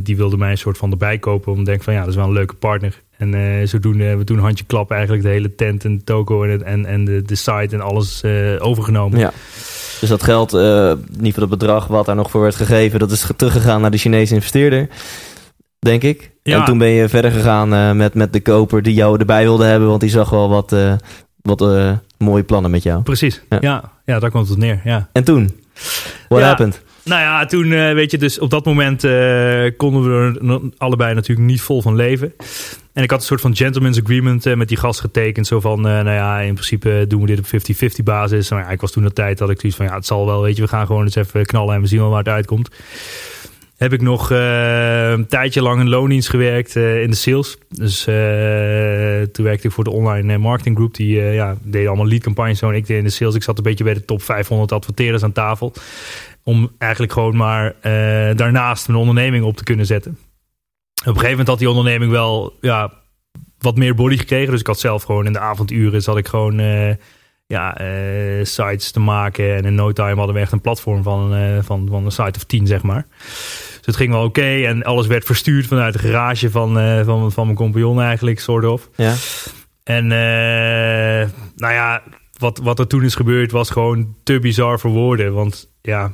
die 0.04 0.18
wilde 0.18 0.38
mij 0.38 0.52
een 0.52 0.58
soort 0.58 0.78
van 0.78 0.92
erbij 0.92 1.18
kopen. 1.18 1.52
Om 1.52 1.58
te 1.58 1.64
denken 1.64 1.84
van 1.84 1.94
ja, 1.94 2.00
dat 2.00 2.10
is 2.10 2.16
wel 2.16 2.26
een 2.26 2.34
leuke 2.34 2.56
partner. 2.56 3.02
En 3.32 3.34
eh, 3.62 3.68
zodoende 3.68 4.04
hebben 4.04 4.20
we 4.26 4.34
toen 4.34 4.40
handje 4.40 4.64
klap 4.66 4.92
eigenlijk 4.92 5.24
de 5.24 5.30
hele 5.30 5.56
tent 5.56 5.86
en 5.86 5.98
de 5.98 6.04
toko 6.04 6.44
en, 6.44 6.50
het, 6.50 6.62
en, 6.62 6.86
en 6.86 7.06
de, 7.06 7.22
de 7.22 7.36
site 7.36 7.68
en 7.72 7.82
alles 7.82 8.22
eh, 8.22 8.32
overgenomen. 8.60 9.20
Ja. 9.20 9.32
Dus 10.00 10.10
dat 10.10 10.24
geld, 10.24 10.54
in 10.54 10.60
ieder 10.60 11.26
geval 11.26 11.42
het 11.42 11.50
bedrag 11.50 11.88
wat 11.88 12.06
daar 12.06 12.16
nog 12.16 12.32
voor 12.32 12.42
werd 12.42 12.56
gegeven, 12.56 13.00
dat 13.00 13.12
is 13.12 13.24
ge- 13.24 13.36
teruggegaan 13.36 13.82
naar 13.82 13.92
de 13.92 13.98
Chinese 13.98 14.34
investeerder, 14.34 14.88
denk 15.80 16.04
ik. 16.04 16.32
Ja. 16.44 16.60
En 16.60 16.66
toen 16.66 16.78
ben 16.78 16.88
je 16.90 17.10
verder 17.10 17.32
gegaan 17.32 17.74
eh, 17.74 17.92
met, 17.92 18.14
met 18.14 18.34
de 18.34 18.42
koper 18.42 18.82
die 18.82 18.94
jou 18.94 19.20
erbij 19.20 19.44
wilde 19.44 19.66
hebben, 19.66 19.88
want 19.90 20.02
die 20.02 20.10
zag 20.10 20.30
wel 20.30 20.50
wat, 20.50 20.76
wat 21.42 21.60
mooie 22.18 22.44
plannen 22.44 22.72
met 22.72 22.84
jou. 22.84 23.02
Precies, 23.04 23.42
Ja. 23.50 23.58
ja. 23.62 23.92
Ja, 24.06 24.20
daar 24.20 24.32
komt 24.32 24.50
het 24.50 24.58
neer, 24.58 24.82
ja. 24.84 25.10
En 25.12 25.24
toen? 25.24 25.60
What 26.28 26.40
Ja. 26.42 26.48
happened? 26.48 26.82
Nou 27.04 27.22
ja, 27.22 27.46
toen 27.46 27.72
eh, 27.72 27.94
weet 27.94 28.12
je, 28.12 28.18
dus 28.18 28.40
op 28.40 28.50
dat 28.50 28.66
moment 28.66 29.04
eh, 29.04 29.66
konden 29.78 30.04
we 30.04 30.40
er 30.48 30.62
allebei 30.78 31.14
natuurlijk 31.14 31.48
niet 31.48 31.62
vol 31.62 31.82
van 31.82 31.96
leven. 31.96 32.34
En 32.94 33.04
ik 33.04 33.10
had 33.10 33.20
een 33.20 33.26
soort 33.26 33.42
van 33.42 33.56
gentleman's 33.56 34.00
agreement 34.02 34.46
eh, 34.46 34.56
met 34.56 34.68
die 34.68 34.78
gast 34.78 35.00
getekend. 35.00 35.48
Zo 35.48 35.60
van, 35.60 35.82
nou 35.82 36.10
ja, 36.10 36.40
in 36.40 36.54
principe 36.54 37.06
doen 37.08 37.22
we 37.22 37.28
dit 37.28 37.40
op 37.40 37.46
50-50 37.46 38.04
basis. 38.04 38.50
Maar 38.50 38.64
ja, 38.64 38.70
ik 38.70 38.82
was 38.82 38.92
toen 38.92 39.04
de 39.04 39.14
tijd 39.14 39.38
dat 39.38 39.50
ik 39.50 39.60
zoiets 39.60 39.78
van, 39.78 39.88
ja, 39.88 39.96
het 39.96 40.06
zal 40.06 40.26
wel, 40.26 40.42
weet 40.42 40.56
je, 40.56 40.62
we 40.62 40.68
gaan 40.68 40.86
gewoon 40.86 41.04
eens 41.04 41.16
even 41.16 41.46
knallen 41.46 41.76
en 41.76 41.82
we 41.82 41.88
zien 41.88 42.00
wel 42.00 42.10
waar 42.10 42.18
het 42.18 42.28
uitkomt. 42.28 42.70
Heb 43.84 43.94
ik 43.94 44.02
nog 44.02 44.32
eh, 44.32 45.10
een 45.10 45.28
tijdje 45.28 45.62
lang 45.62 45.80
in 45.80 45.90
loondienst 45.90 46.30
gewerkt 46.30 46.76
eh, 46.76 47.02
in 47.02 47.10
de 47.10 47.16
sales. 47.16 47.58
Dus 47.70 48.08
eh, 48.08 49.22
toen 49.32 49.46
werkte 49.46 49.68
ik 49.68 49.74
voor 49.74 49.84
de 49.84 49.92
online 49.92 50.38
marketing 50.38 50.76
group. 50.76 50.96
Die 50.96 51.22
ja, 51.22 51.58
allemaal 51.72 52.08
lead 52.08 52.24
campagnes. 52.24 52.62
En 52.62 52.70
ik 52.70 52.88
deed 52.88 52.98
in 52.98 53.04
de 53.04 53.10
sales. 53.10 53.36
Ik 53.36 53.44
zat 53.44 53.58
een 53.58 53.64
beetje 53.64 53.84
bij 53.84 53.94
de 53.94 54.06
top 54.06 54.22
500 54.22 54.72
adverteerders 54.72 55.24
aan 55.24 55.32
tafel. 55.32 55.74
Om 56.44 56.72
eigenlijk 56.78 57.12
gewoon 57.12 57.36
maar 57.36 57.76
daarnaast 58.36 58.88
een 58.88 58.96
onderneming 58.96 59.44
op 59.44 59.58
te 59.58 59.64
kunnen 59.64 59.86
zetten. 59.86 60.12
Op 60.12 60.18
een 60.96 61.06
gegeven 61.06 61.30
moment 61.30 61.48
had 61.48 61.60
die 61.60 61.70
onderneming 61.70 62.12
wel 62.12 62.58
ja, 62.62 62.94
wat 63.58 63.78
meer 63.78 63.96
body 63.96 64.18
gekregen. 64.18 64.52
Dus 64.52 64.60
ik 64.60 64.68
had 64.68 64.80
zelf 64.80 65.04
gewoon 65.04 65.26
in 65.26 65.34
de 65.34 65.40
avonduren 65.40 66.02
zat 66.02 66.18
ik 66.18 66.28
gewoon 66.28 66.62
ja, 67.48 67.78
sites 68.44 68.92
te 68.92 69.00
maken. 69.00 69.56
En 69.56 69.66
in 69.66 69.76
no 69.76 69.92
time 69.92 70.16
hadden 70.16 70.36
we 70.36 70.42
echt 70.42 70.52
een 70.52 70.62
platform 70.62 71.04
van, 71.04 71.34
van, 71.64 71.88
van 71.90 72.06
een 72.06 72.12
site 72.12 72.34
of 72.40 72.44
10, 72.44 72.68
zeg 72.68 72.82
maar. 72.82 73.06
Dus 73.84 73.96
het 73.96 74.04
ging 74.04 74.14
wel 74.14 74.24
oké. 74.24 74.66
En 74.66 74.84
alles 74.84 75.08
werd 75.08 75.26
verstuurd 75.26 75.68
vanuit 75.68 75.94
de 75.94 76.00
garage 76.00 76.52
van, 76.52 76.80
eh, 76.80 77.06
van, 77.06 77.32
van 77.32 77.46
mijn 77.46 77.58
compagnon 77.58 78.02
eigenlijk, 78.02 78.40
soort 78.40 78.66
of. 78.66 78.90
Ja. 78.96 79.16
En 79.84 80.04
eh, 80.04 81.30
nou 81.56 81.74
ja, 81.74 82.04
wat, 82.38 82.58
wat 82.58 82.80
er 82.80 82.88
toen 82.88 83.04
is 83.04 83.16
gebeurd 83.16 83.52
was 83.52 83.70
gewoon 83.70 84.16
te 84.24 84.40
bizar 84.40 84.80
voor 84.80 84.92
woorden. 84.92 85.34
Want 85.34 85.72
ja, 85.82 86.12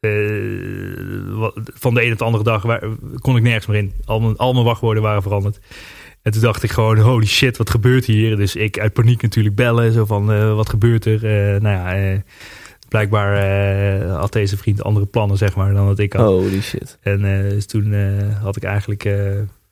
eh, 0.00 0.10
van 1.74 1.94
de 1.94 2.00
ene 2.00 2.12
op 2.12 2.18
de 2.18 2.24
andere 2.24 2.44
dag 2.44 2.64
kon 3.18 3.36
ik 3.36 3.42
nergens 3.42 3.66
meer 3.66 3.78
in. 3.78 3.92
Al 4.04 4.20
mijn, 4.20 4.36
al 4.36 4.52
mijn 4.52 4.64
wachtwoorden 4.64 5.02
waren 5.02 5.22
veranderd. 5.22 5.60
En 6.22 6.32
toen 6.32 6.42
dacht 6.42 6.62
ik 6.62 6.70
gewoon, 6.70 6.98
holy 6.98 7.26
shit, 7.26 7.56
wat 7.56 7.70
gebeurt 7.70 8.04
hier? 8.04 8.36
Dus 8.36 8.56
ik 8.56 8.78
uit 8.78 8.92
paniek 8.92 9.22
natuurlijk 9.22 9.54
bellen. 9.54 9.92
Zo 9.92 10.04
van, 10.04 10.54
wat 10.54 10.68
gebeurt 10.68 11.04
er? 11.04 11.20
Nou 11.62 11.76
ja, 11.76 12.22
blijkbaar 12.92 13.36
eh, 13.36 14.16
had 14.18 14.32
deze 14.32 14.56
vriend 14.56 14.82
andere 14.82 15.06
plannen, 15.06 15.36
zeg 15.36 15.56
maar, 15.56 15.72
dan 15.74 15.86
dat 15.86 15.98
ik 15.98 16.12
had. 16.12 16.26
Holy 16.26 16.60
shit. 16.60 16.98
En 17.02 17.24
eh, 17.44 17.50
dus 17.50 17.66
toen 17.66 17.92
eh, 17.92 18.42
had 18.42 18.56
ik 18.56 18.62
eigenlijk 18.64 19.08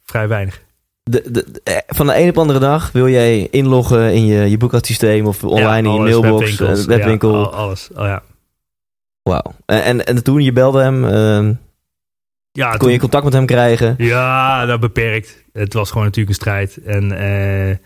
vrij 0.05 0.29
weinig. 0.29 0.61
De, 1.03 1.23
de, 1.31 1.47
de- 1.63 1.83
van 1.87 2.07
de 2.07 2.19
een 2.21 2.29
op 2.29 2.35
de 2.35 2.41
andere 2.41 2.59
dag 2.59 2.93
wil 2.93 3.09
jij 3.09 3.49
inloggen 3.51 4.15
in 4.15 4.27
je, 4.27 4.51
je 4.51 4.57
boekhoudsysteem 4.57 5.27
of 5.27 5.45
online 5.45 5.89
in 5.89 5.95
je 5.95 6.01
mailbox, 6.01 6.41
webwinkels, 6.57 6.85
webwinkel. 6.87 7.39
Ja, 7.41 7.45
alles. 7.45 7.89
Oh, 7.95 8.05
ja. 8.05 8.23
Wauw. 9.23 9.55
En, 9.67 9.83
en, 9.83 10.07
en 10.07 10.23
toen 10.25 10.41
je 10.43 10.53
belde 10.53 10.83
hem, 10.83 11.05
ehm, 11.05 11.53
Ja, 12.53 12.71
kon 12.71 12.79
toen- 12.79 12.93
je 12.93 12.99
contact 12.99 13.25
met 13.25 13.33
hem 13.33 13.47
krijgen. 13.47 13.95
Ja, 13.99 14.67
dat 14.67 14.81
beperkt. 14.81 15.45
Het 15.53 15.73
was 15.73 15.89
gewoon 15.91 16.05
natuurlijk 16.05 16.29
een 16.37 16.43
strijd. 16.43 16.77
En 16.85 17.13
eh, 17.13 17.77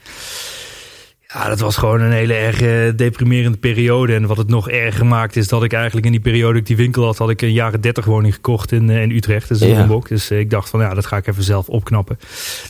ja, 1.35 1.49
dat 1.49 1.61
was 1.61 1.77
gewoon 1.77 2.01
een 2.01 2.12
hele 2.12 2.35
erg 2.35 2.61
eh, 2.61 2.97
deprimerende 2.97 3.59
periode. 3.59 4.14
En 4.14 4.27
wat 4.27 4.37
het 4.37 4.49
nog 4.49 4.70
erger 4.70 5.07
maakt 5.07 5.37
is 5.37 5.49
dat 5.49 5.62
ik 5.62 5.73
eigenlijk 5.73 6.07
in 6.07 6.12
die 6.12 6.20
periode 6.20 6.59
ik 6.59 6.66
die 6.66 6.77
winkel 6.77 7.05
had, 7.05 7.18
had 7.18 7.31
ik 7.31 7.42
een 7.42 7.53
jaren 7.53 7.81
30 7.81 8.05
woning 8.05 8.35
gekocht 8.35 8.73
in, 8.73 8.90
eh, 8.90 9.03
in 9.03 9.11
Utrecht. 9.11 9.49
Dus, 9.49 9.59
Ja. 9.59 9.66
ja. 9.66 10.01
dus 10.09 10.31
eh, 10.31 10.38
ik 10.38 10.51
dacht 10.51 10.68
van 10.68 10.81
ja, 10.81 10.94
dat 10.94 11.07
ga 11.07 11.16
ik 11.16 11.27
even 11.27 11.42
zelf 11.42 11.68
opknappen. 11.68 12.18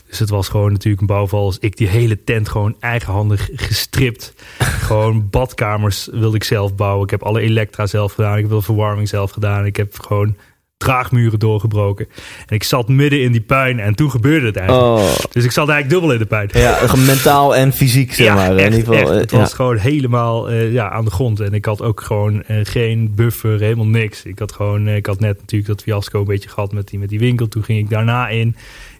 Dus 0.09 0.19
het 0.19 0.31
was 0.31 0.49
gewoon 0.49 0.73
natuurlijk 0.73 1.01
een 1.01 1.07
bouwval. 1.07 1.45
als 1.45 1.59
ik 1.59 1.77
die 1.77 1.89
hele 1.89 2.25
tent 2.25 2.49
gewoon 2.49 2.77
eigenhandig 2.81 3.51
gestript. 3.55 4.35
gewoon 4.89 5.31
badkamers 5.31 6.09
wilde 6.13 6.37
ik 6.37 6.45
zelf 6.45 6.75
bouwen. 6.75 7.05
Ik 7.05 7.11
heb 7.11 7.23
alle 7.23 7.41
elektra 7.41 7.87
zelf 7.87 8.13
gedaan. 8.13 8.37
Ik 8.37 8.43
heb 8.43 8.51
de 8.51 8.63
verwarming 8.63 9.09
zelf 9.09 9.31
gedaan. 9.31 9.67
Ik 9.67 9.77
heb 9.77 9.99
gewoon 10.01 10.37
draagmuren 10.77 11.39
doorgebroken. 11.39 12.07
En 12.47 12.55
ik 12.57 12.63
zat 12.63 12.89
midden 12.89 13.23
in 13.23 13.33
die 13.33 13.41
puin 13.41 13.81
en 13.81 13.95
toen 13.95 14.11
gebeurde 14.11 14.47
het 14.47 14.57
eigenlijk. 14.57 14.87
Oh, 14.89 15.15
Dus 15.31 15.45
ik 15.45 15.51
zat 15.51 15.69
eigenlijk 15.69 15.91
dubbel 15.91 16.13
in 16.13 16.19
de 16.19 16.27
puin. 16.27 16.49
ja, 16.53 16.97
mentaal 17.07 17.57
en 17.57 17.73
fysiek, 17.73 18.15
zeg 18.15 18.35
maar. 18.35 18.57
echt, 18.57 18.73
in 18.73 18.79
ieder 18.79 18.95
geval, 18.95 18.95
echt. 19.01 19.11
eh, 19.11 19.17
Het 19.17 19.31
ja. 19.31 19.39
was 19.39 19.53
gewoon 19.55 19.77
helemaal 19.77 20.51
eh, 20.51 20.73
ja, 20.73 20.91
aan 20.91 21.05
de 21.05 21.11
grond. 21.11 21.41
En 21.41 21.53
ik 21.53 21.65
had 21.65 21.83
ook 21.83 22.01
gewoon 22.01 22.43
eh, 22.43 22.57
geen 22.63 23.13
buffer, 23.15 23.61
helemaal 23.61 23.87
niks. 23.87 24.25
Ik 24.25 24.39
had 24.39 24.53
gewoon, 24.53 24.87
eh, 24.87 24.97
ik 24.97 25.07
had 25.07 25.21
net 25.21 25.39
natuurlijk 25.41 25.71
dat 25.71 25.83
fiasco 25.83 26.19
een 26.19 26.25
beetje 26.27 26.49
gehad 26.49 26.73
met 26.73 26.89
die, 26.89 26.99
met 26.99 27.09
die 27.09 27.19
winkel. 27.19 27.49
Toen 27.49 27.65
ging 27.65 27.79
ik 27.79 27.91
daarna 27.91 28.29
in, 28.29 28.57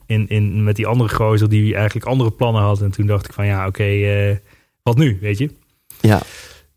in, 0.07 0.29
in 0.29 0.65
met 0.65 0.77
die 0.77 0.87
andere 0.87 1.15
gozer 1.15 1.49
die 1.49 1.75
eigenlijk 1.75 2.07
andere 2.07 2.31
plannen 2.31 2.63
had. 2.63 2.81
En 2.81 2.91
toen 2.91 3.07
dacht 3.07 3.27
ik 3.27 3.33
van 3.33 3.47
ja, 3.47 3.67
oké, 3.67 3.85
eh, 3.85 4.37
wat 4.83 4.97
nu, 4.97 5.19
weet 5.21 5.39
je? 5.39 5.51
Ja. 6.01 6.21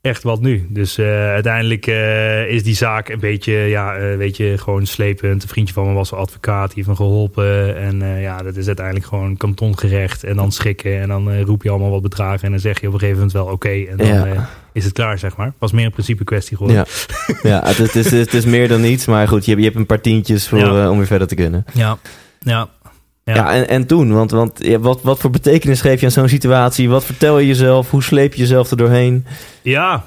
Echt 0.07 0.23
wat 0.23 0.41
nu. 0.41 0.67
Dus 0.69 0.97
eh, 0.97 1.05
uiteindelijk 1.29 1.87
eh, 1.87 2.47
is 2.49 2.63
die 2.63 2.75
zaak 2.75 3.09
een 3.09 3.19
beetje, 3.19 3.53
ja, 3.53 3.95
eh, 3.95 4.17
weet 4.17 4.37
je, 4.37 4.57
gewoon 4.57 4.85
slepend. 4.85 5.43
Een 5.43 5.49
vriendje 5.49 5.73
van 5.73 5.87
me 5.87 5.93
was 5.93 6.11
een 6.11 6.17
advocaat, 6.17 6.65
die 6.67 6.75
heeft 6.75 6.87
me 6.87 6.95
geholpen. 6.95 7.77
En 7.77 8.19
ja, 8.21 8.37
dat 8.37 8.55
is 8.55 8.67
uiteindelijk 8.67 9.05
gewoon 9.05 9.37
kantongerecht. 9.37 10.23
En 10.23 10.35
dan 10.35 10.51
schikken. 10.51 11.01
En 11.01 11.07
dan 11.07 11.41
roep 11.41 11.63
je 11.63 11.69
allemaal 11.69 11.89
wat 11.89 12.01
bedragen. 12.01 12.41
En 12.43 12.51
dan 12.51 12.59
zeg 12.59 12.81
je 12.81 12.87
op 12.87 12.93
een 12.93 12.99
gegeven 12.99 13.17
moment 13.19 13.37
wel 13.37 13.53
oké. 13.53 13.69
en 13.69 13.97
dan 13.97 14.07
Ja. 14.07 14.49
is 14.73 14.83
het 14.83 14.93
klaar, 14.93 15.19
zeg 15.19 15.35
maar. 15.37 15.53
Was 15.57 15.71
meer 15.71 15.85
een 15.85 15.91
principe 15.91 16.23
kwestie 16.23 16.57
geworden. 16.57 16.85
Ja, 17.43 17.49
ja 17.49 17.61
het, 17.65 17.79
is, 17.79 17.93
het, 17.93 18.05
is, 18.05 18.11
het 18.11 18.33
is 18.33 18.45
meer 18.45 18.67
dan 18.67 18.81
niets, 18.81 19.05
maar 19.05 19.27
goed, 19.27 19.45
je 19.45 19.49
hebt, 19.51 19.63
je 19.63 19.67
hebt 19.69 19.79
een 19.79 19.85
paar 19.85 20.01
tientjes 20.01 20.47
voor, 20.47 20.59
Ja. 20.59 20.89
om 20.89 20.97
weer 20.97 21.07
verder 21.07 21.27
te 21.27 21.35
kunnen. 21.35 21.65
Ja, 21.73 21.97
ja. 22.39 22.69
Ja, 23.27 23.35
Ja. 23.35 23.53
en, 23.53 23.67
en 23.67 23.85
toen, 23.87 24.13
want, 24.13 24.31
want 24.31 24.65
ja, 24.65 24.79
wat, 24.79 25.01
wat 25.01 25.19
voor 25.19 25.29
betekenis 25.29 25.81
geef 25.81 25.99
je 25.99 26.05
aan 26.05 26.11
zo'n 26.11 26.27
situatie? 26.29 26.89
Wat 26.89 27.05
vertel 27.05 27.39
je 27.39 27.47
jezelf? 27.47 27.89
Hoe 27.91 28.03
sleep 28.03 28.33
je 28.33 28.39
jezelf 28.39 28.71
er 28.71 28.77
doorheen? 28.77 29.25
Ja, 29.61 30.03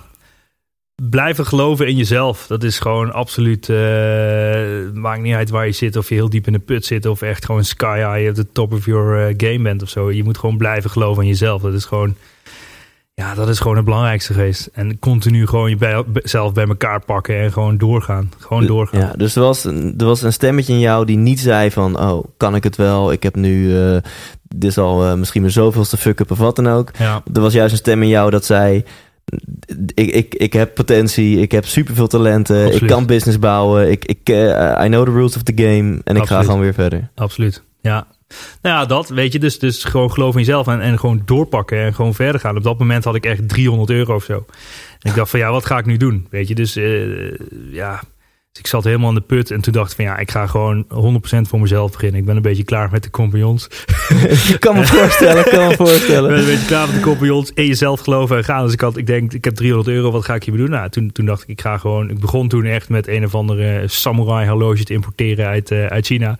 blijven 1.08 1.46
geloven 1.46 1.86
in 1.86 1.96
jezelf. 1.96 2.46
Dat 2.46 2.62
is 2.62 2.78
gewoon 2.78 3.12
absoluut. 3.12 3.68
eh, 3.68 3.76
maakt 4.92 5.22
niet 5.22 5.34
uit 5.34 5.50
waar 5.50 5.66
je 5.66 5.72
zit. 5.72 5.96
Of 5.96 6.08
je 6.08 6.14
heel 6.14 6.30
diep 6.30 6.46
in 6.46 6.52
de 6.52 6.58
put 6.58 6.84
zit. 6.84 7.06
Of 7.06 7.22
echt 7.22 7.44
gewoon 7.44 7.64
sky 7.64 7.96
high 7.96 8.28
at 8.28 8.34
the 8.34 8.52
top 8.52 8.72
of 8.72 8.84
your 8.86 9.26
eh, 9.26 9.34
game 9.36 9.62
bent 9.62 9.82
of 9.82 9.88
zo. 9.88 10.10
Je 10.12 10.24
moet 10.24 10.38
gewoon 10.38 10.56
blijven 10.56 10.90
geloven 10.90 11.22
in 11.22 11.28
jezelf. 11.28 11.62
Dat 11.62 11.72
is 11.74 11.84
gewoon. 11.84 12.14
Ja, 13.20 13.34
dat 13.34 13.48
is 13.48 13.58
gewoon 13.58 13.76
het 13.76 13.84
belangrijkste 13.84 14.32
geweest. 14.32 14.68
En 14.72 14.98
continu 14.98 15.46
gewoon 15.46 15.76
jezelf 16.12 16.52
bij 16.52 16.66
elkaar 16.66 17.04
pakken 17.04 17.40
en 17.40 17.52
gewoon 17.52 17.78
doorgaan. 17.78 18.30
Gewoon 18.38 18.66
doorgaan. 18.66 19.00
Ja, 19.00 19.12
dus 19.16 19.34
er 19.36 19.42
was, 19.42 19.64
een- 19.64 19.94
er 19.98 20.06
was 20.06 20.22
een 20.22 20.32
stemmetje 20.32 20.72
in 20.72 20.78
jou 20.78 21.04
die 21.06 21.16
niet 21.16 21.40
zei 21.40 21.70
van... 21.70 22.00
oh, 22.00 22.24
kan 22.36 22.54
ik 22.54 22.64
het 22.64 22.76
wel? 22.76 23.12
Ik 23.12 23.22
heb 23.22 23.34
nu... 23.36 23.78
eh, 23.80 23.96
dit 24.48 24.70
is 24.70 24.78
al 24.78 25.04
eh, 25.06 25.14
misschien 25.14 25.40
mijn 25.40 25.52
zoveelste 25.52 25.96
fuck-up 25.96 26.30
of 26.30 26.38
wat 26.38 26.56
dan 26.56 26.68
ook. 26.68 26.90
Ja, 26.98 27.22
Er 27.34 27.40
was 27.40 27.52
juist 27.52 27.72
een 27.72 27.78
stem 27.78 28.02
in 28.02 28.08
jou 28.08 28.30
dat 28.30 28.44
zei... 28.44 28.84
Ik, 29.94 30.10
ik, 30.10 30.34
ik 30.34 30.52
heb 30.52 30.74
potentie, 30.74 31.40
ik 31.40 31.52
heb 31.52 31.64
superveel 31.66 32.06
talenten, 32.06 32.72
ik 32.74 32.86
kan 32.86 33.06
business 33.06 33.38
bouwen, 33.38 33.90
ik, 33.90 34.04
ik, 34.04 34.28
eh, 34.28 34.84
I 34.84 34.86
know 34.88 35.04
the 35.04 35.10
rules 35.12 35.36
of 35.36 35.42
the 35.42 35.52
game 35.56 36.00
en 36.04 36.16
ik 36.16 36.26
ga 36.26 36.42
gewoon 36.42 36.60
weer 36.60 36.74
verder. 36.74 37.10
absoluut. 37.14 37.62
Ja. 37.80 38.06
Nou 38.62 38.76
ja, 38.76 38.86
dat 38.86 39.08
weet 39.08 39.32
je. 39.32 39.38
Dus, 39.38 39.58
dus 39.58 39.84
gewoon 39.84 40.12
geloof 40.12 40.32
in 40.32 40.38
jezelf 40.38 40.66
en, 40.66 40.80
en 40.80 40.98
gewoon 40.98 41.22
doorpakken 41.24 41.78
en 41.78 41.94
gewoon 41.94 42.14
verder 42.14 42.40
gaan. 42.40 42.56
Op 42.56 42.62
dat 42.62 42.78
moment 42.78 43.04
had 43.04 43.14
ik 43.14 43.26
echt 43.26 43.48
300 43.48 43.90
euro 43.90 44.14
of 44.14 44.24
zo. 44.24 44.44
En 45.00 45.10
ik 45.10 45.14
dacht 45.14 45.30
van 45.30 45.40
ja, 45.40 45.50
wat 45.50 45.66
ga 45.66 45.78
ik 45.78 45.86
nu 45.86 45.96
doen? 45.96 46.26
Weet 46.30 46.48
je, 46.48 46.54
dus 46.54 46.76
uh, 46.76 47.34
ja, 47.70 48.02
dus 48.52 48.60
ik 48.60 48.66
zat 48.66 48.84
helemaal 48.84 49.08
in 49.08 49.14
de 49.14 49.20
put 49.20 49.50
en 49.50 49.60
toen 49.60 49.72
dacht 49.72 49.90
ik 49.90 49.96
van 49.96 50.04
ja, 50.04 50.18
ik 50.18 50.30
ga 50.30 50.46
gewoon 50.46 50.84
100% 50.84 50.88
voor 51.48 51.60
mezelf 51.60 51.92
beginnen. 51.92 52.20
Ik 52.20 52.26
ben 52.26 52.36
een 52.36 52.42
beetje 52.42 52.64
klaar 52.64 52.88
met 52.90 53.02
de 53.02 53.10
compagnons. 53.10 53.68
ik 54.48 54.56
kan 54.66 54.76
me 54.76 54.86
voorstellen, 54.86 55.44
ik 55.44 55.50
kan 55.50 55.66
me 55.66 55.76
voorstellen. 55.76 56.30
Ik 56.30 56.36
ben 56.36 56.44
een 56.44 56.50
beetje 56.50 56.66
klaar 56.66 56.86
met 56.86 56.94
de 56.96 57.02
compagnons. 57.02 57.50
In 57.54 57.66
jezelf 57.66 58.00
geloven 58.00 58.36
en 58.36 58.44
gaan. 58.44 58.64
Dus 58.64 58.72
ik 58.72 58.80
had, 58.80 58.96
ik 58.96 59.06
denk, 59.06 59.32
ik 59.32 59.44
heb 59.44 59.54
300 59.54 59.96
euro, 59.96 60.10
wat 60.10 60.24
ga 60.24 60.34
ik 60.34 60.44
hier 60.44 60.56
doen? 60.56 60.70
Nou, 60.70 60.88
toen, 60.88 61.12
toen 61.12 61.26
dacht 61.26 61.42
ik, 61.42 61.48
ik 61.48 61.60
ga 61.60 61.78
gewoon, 61.78 62.10
ik 62.10 62.18
begon 62.18 62.48
toen 62.48 62.64
echt 62.64 62.88
met 62.88 63.08
een 63.08 63.24
of 63.24 63.34
andere 63.34 63.82
samurai 63.88 64.48
horloge 64.48 64.84
te 64.84 64.92
importeren 64.92 65.46
uit, 65.46 65.70
uh, 65.70 65.86
uit 65.86 66.06
China. 66.06 66.38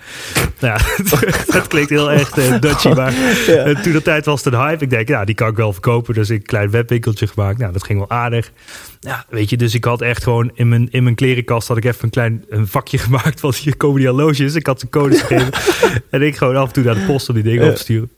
Nou, 0.58 0.80
dat 1.52 1.66
klinkt 1.66 1.90
heel 1.90 2.10
echt 2.10 2.38
uh, 2.38 2.60
Dutchy, 2.60 2.88
maar 2.88 3.12
ja. 3.46 3.80
toen 3.82 3.92
de 3.92 4.02
tijd 4.02 4.24
was 4.24 4.44
het 4.44 4.54
een 4.54 4.60
hype. 4.60 4.84
Ik 4.84 4.90
denk, 4.90 5.08
ja, 5.08 5.24
die 5.24 5.34
kan 5.34 5.48
ik 5.48 5.56
wel 5.56 5.72
verkopen. 5.72 6.14
Dus 6.14 6.30
ik 6.30 6.36
een 6.36 6.46
klein 6.46 6.70
webwinkeltje 6.70 7.26
gemaakt. 7.26 7.58
Nou, 7.58 7.72
dat 7.72 7.84
ging 7.84 7.98
wel 7.98 8.10
aardig. 8.10 8.52
Ja, 9.00 9.24
weet 9.28 9.50
je, 9.50 9.56
dus 9.56 9.74
ik 9.74 9.84
had 9.84 10.00
echt 10.00 10.22
gewoon 10.22 10.50
in 10.54 10.68
mijn, 10.68 10.88
in 10.90 11.02
mijn 11.02 11.14
klerenkast 11.14 11.68
had 11.68 11.76
ik 11.76 11.84
even 11.84 11.99
een 12.02 12.10
klein 12.10 12.44
een 12.48 12.66
vakje 12.66 12.98
gemaakt 13.08 13.40
van 13.40 13.54
hier 13.60 13.76
komen 13.76 14.00
die 14.00 14.08
horloges. 14.08 14.54
Ik 14.54 14.66
had 14.66 14.80
ze 14.80 14.88
codes 14.88 15.20
gegeven. 15.20 15.52
en 16.10 16.22
ik 16.22 16.36
gewoon 16.36 16.56
af 16.56 16.66
en 16.66 16.72
toe 16.72 16.84
naar 16.84 16.94
de 16.94 17.04
post 17.06 17.28
om 17.28 17.34
die 17.34 17.44
dingen 17.44 17.68
op 17.68 17.74
te 17.74 17.80
sturen. 17.80 18.10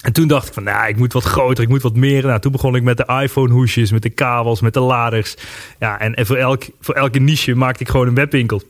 En 0.00 0.12
toen 0.12 0.28
dacht 0.28 0.46
ik 0.46 0.52
van, 0.52 0.62
nou, 0.62 0.88
ik 0.88 0.96
moet 0.96 1.12
wat 1.12 1.24
groter, 1.24 1.64
ik 1.64 1.70
moet 1.70 1.82
wat 1.82 1.96
meer. 1.96 2.26
Nou, 2.26 2.40
toen 2.40 2.52
begon 2.52 2.76
ik 2.76 2.82
met 2.82 2.96
de 2.96 3.20
iPhone 3.22 3.52
hoesjes, 3.52 3.92
met 3.92 4.02
de 4.02 4.10
kabels, 4.10 4.60
met 4.60 4.74
de 4.74 4.80
laders. 4.80 5.36
Ja, 5.78 6.00
en, 6.00 6.14
en 6.14 6.26
voor, 6.26 6.36
elk, 6.36 6.64
voor 6.80 6.94
elke 6.94 7.18
niche 7.18 7.54
maakte 7.54 7.82
ik 7.82 7.88
gewoon 7.88 8.06
een 8.06 8.14
webwinkel. 8.14 8.62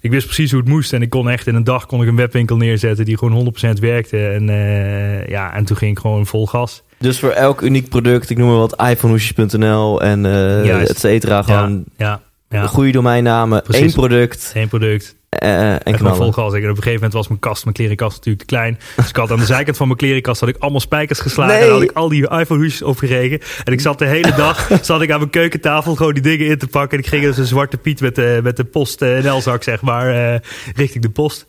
Ik 0.00 0.10
wist 0.10 0.26
precies 0.26 0.50
hoe 0.50 0.60
het 0.60 0.68
moest 0.68 0.92
en 0.92 1.02
ik 1.02 1.10
kon 1.10 1.30
echt 1.30 1.46
in 1.46 1.54
een 1.54 1.64
dag 1.64 1.86
kon 1.86 2.02
ik 2.02 2.08
een 2.08 2.16
webwinkel 2.16 2.56
neerzetten 2.56 3.04
die 3.04 3.18
gewoon 3.18 3.54
100% 3.76 3.80
werkte. 3.80 4.26
En, 4.26 4.48
uh, 4.48 5.26
ja, 5.26 5.54
en 5.54 5.64
toen 5.64 5.76
ging 5.76 5.90
ik 5.90 5.98
gewoon 5.98 6.26
vol 6.26 6.46
gas. 6.46 6.82
Dus 6.98 7.18
voor 7.18 7.30
elk 7.30 7.60
uniek 7.60 7.88
product, 7.88 8.30
ik 8.30 8.36
noem 8.36 8.48
maar 8.48 8.56
wat, 8.56 8.82
iPhonehoesjes.nl 8.82 10.02
en 10.02 10.24
uh, 10.24 10.90
et 10.90 10.98
cetera, 10.98 11.42
gewoon 11.42 11.84
ja, 11.96 12.06
ja, 12.06 12.20
ja. 12.48 12.66
goede 12.66 12.92
domeinnamen, 12.92 13.62
Precies. 13.62 13.82
één 13.82 13.92
product. 13.92 14.50
Één 14.54 14.68
product. 14.68 15.17
Uh, 15.42 15.72
en 15.72 15.82
En 15.82 15.98
vol 15.98 16.10
knallen. 16.10 16.34
gas. 16.34 16.52
En 16.52 16.58
op 16.58 16.64
een 16.64 16.74
gegeven 16.74 16.92
moment 16.92 17.12
was 17.12 17.28
mijn 17.28 17.40
kast, 17.40 17.64
mijn 17.64 17.76
klerenkast 17.76 18.16
natuurlijk 18.16 18.44
te 18.44 18.54
klein. 18.54 18.78
Dus 18.96 19.08
ik 19.08 19.16
had 19.16 19.30
aan 19.30 19.38
de 19.38 19.44
zijkant 19.44 19.76
van 19.76 19.86
mijn 19.86 19.98
klerenkast 19.98 20.40
had 20.40 20.48
ik 20.48 20.56
allemaal 20.58 20.80
spijkers 20.80 21.20
geslagen. 21.20 21.54
Nee. 21.54 21.64
En 21.64 21.72
had 21.72 21.82
ik 21.82 21.90
al 21.92 22.08
die 22.08 22.28
iPhone 22.28 22.60
hoesjes 22.60 22.82
opgeregen. 22.82 23.40
En 23.64 23.72
ik 23.72 23.80
zat 23.80 23.98
de 23.98 24.04
hele 24.06 24.34
dag 24.34 24.68
zat 24.82 25.02
ik 25.02 25.10
aan 25.10 25.18
mijn 25.18 25.30
keukentafel 25.30 25.94
gewoon 25.94 26.12
die 26.14 26.22
dingen 26.22 26.46
in 26.46 26.58
te 26.58 26.66
pakken. 26.66 26.98
En 26.98 27.04
ik 27.04 27.10
ging 27.10 27.26
als 27.26 27.36
een 27.38 27.44
zwarte 27.44 27.76
piet 27.76 28.00
met 28.00 28.14
de, 28.14 28.40
met 28.42 28.56
de 28.56 28.64
post 28.64 29.00
NL-zak, 29.00 29.62
zeg 29.62 29.80
maar, 29.80 30.14
uh, 30.14 30.38
richting 30.74 31.02
de 31.02 31.10
post. 31.10 31.46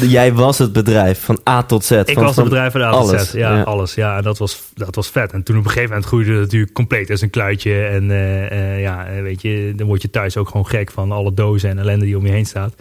Jij 0.00 0.32
was 0.32 0.58
het 0.58 0.72
bedrijf 0.72 1.24
van 1.24 1.40
A 1.48 1.62
tot 1.62 1.84
Z. 1.84 1.90
Ik 1.90 2.10
van, 2.12 2.22
was 2.22 2.36
het 2.36 2.44
bedrijf 2.44 2.72
van 2.72 2.82
A 2.82 2.90
tot 2.90 3.00
alles. 3.00 3.30
Z. 3.30 3.32
Ja, 3.32 3.56
Ja. 3.56 3.62
alles. 3.62 3.94
Ja, 3.94 4.16
en 4.16 4.22
dat 4.22 4.38
was, 4.38 4.62
dat 4.74 4.94
was 4.94 5.08
vet. 5.08 5.32
En 5.32 5.42
toen 5.42 5.56
op 5.56 5.64
een 5.64 5.68
gegeven 5.70 5.88
moment 5.88 6.06
groeide 6.06 6.32
het 6.32 6.40
natuurlijk 6.40 6.72
compleet 6.72 7.10
als 7.10 7.20
een 7.20 7.30
kluitje. 7.30 7.84
En 7.84 8.10
eh, 8.10 8.50
eh, 8.50 8.80
ja, 8.80 9.06
eh, 9.06 9.22
weet 9.22 9.42
je, 9.42 9.72
dan 9.76 9.86
word 9.86 10.02
je 10.02 10.10
thuis 10.10 10.36
ook 10.36 10.48
gewoon 10.48 10.66
gek 10.66 10.90
van 10.90 11.12
alle 11.12 11.34
dozen 11.34 11.70
en 11.70 11.78
ellende 11.78 12.04
die 12.04 12.18
om 12.18 12.26
je 12.26 12.32
heen 12.32 12.46
staat. 12.46 12.74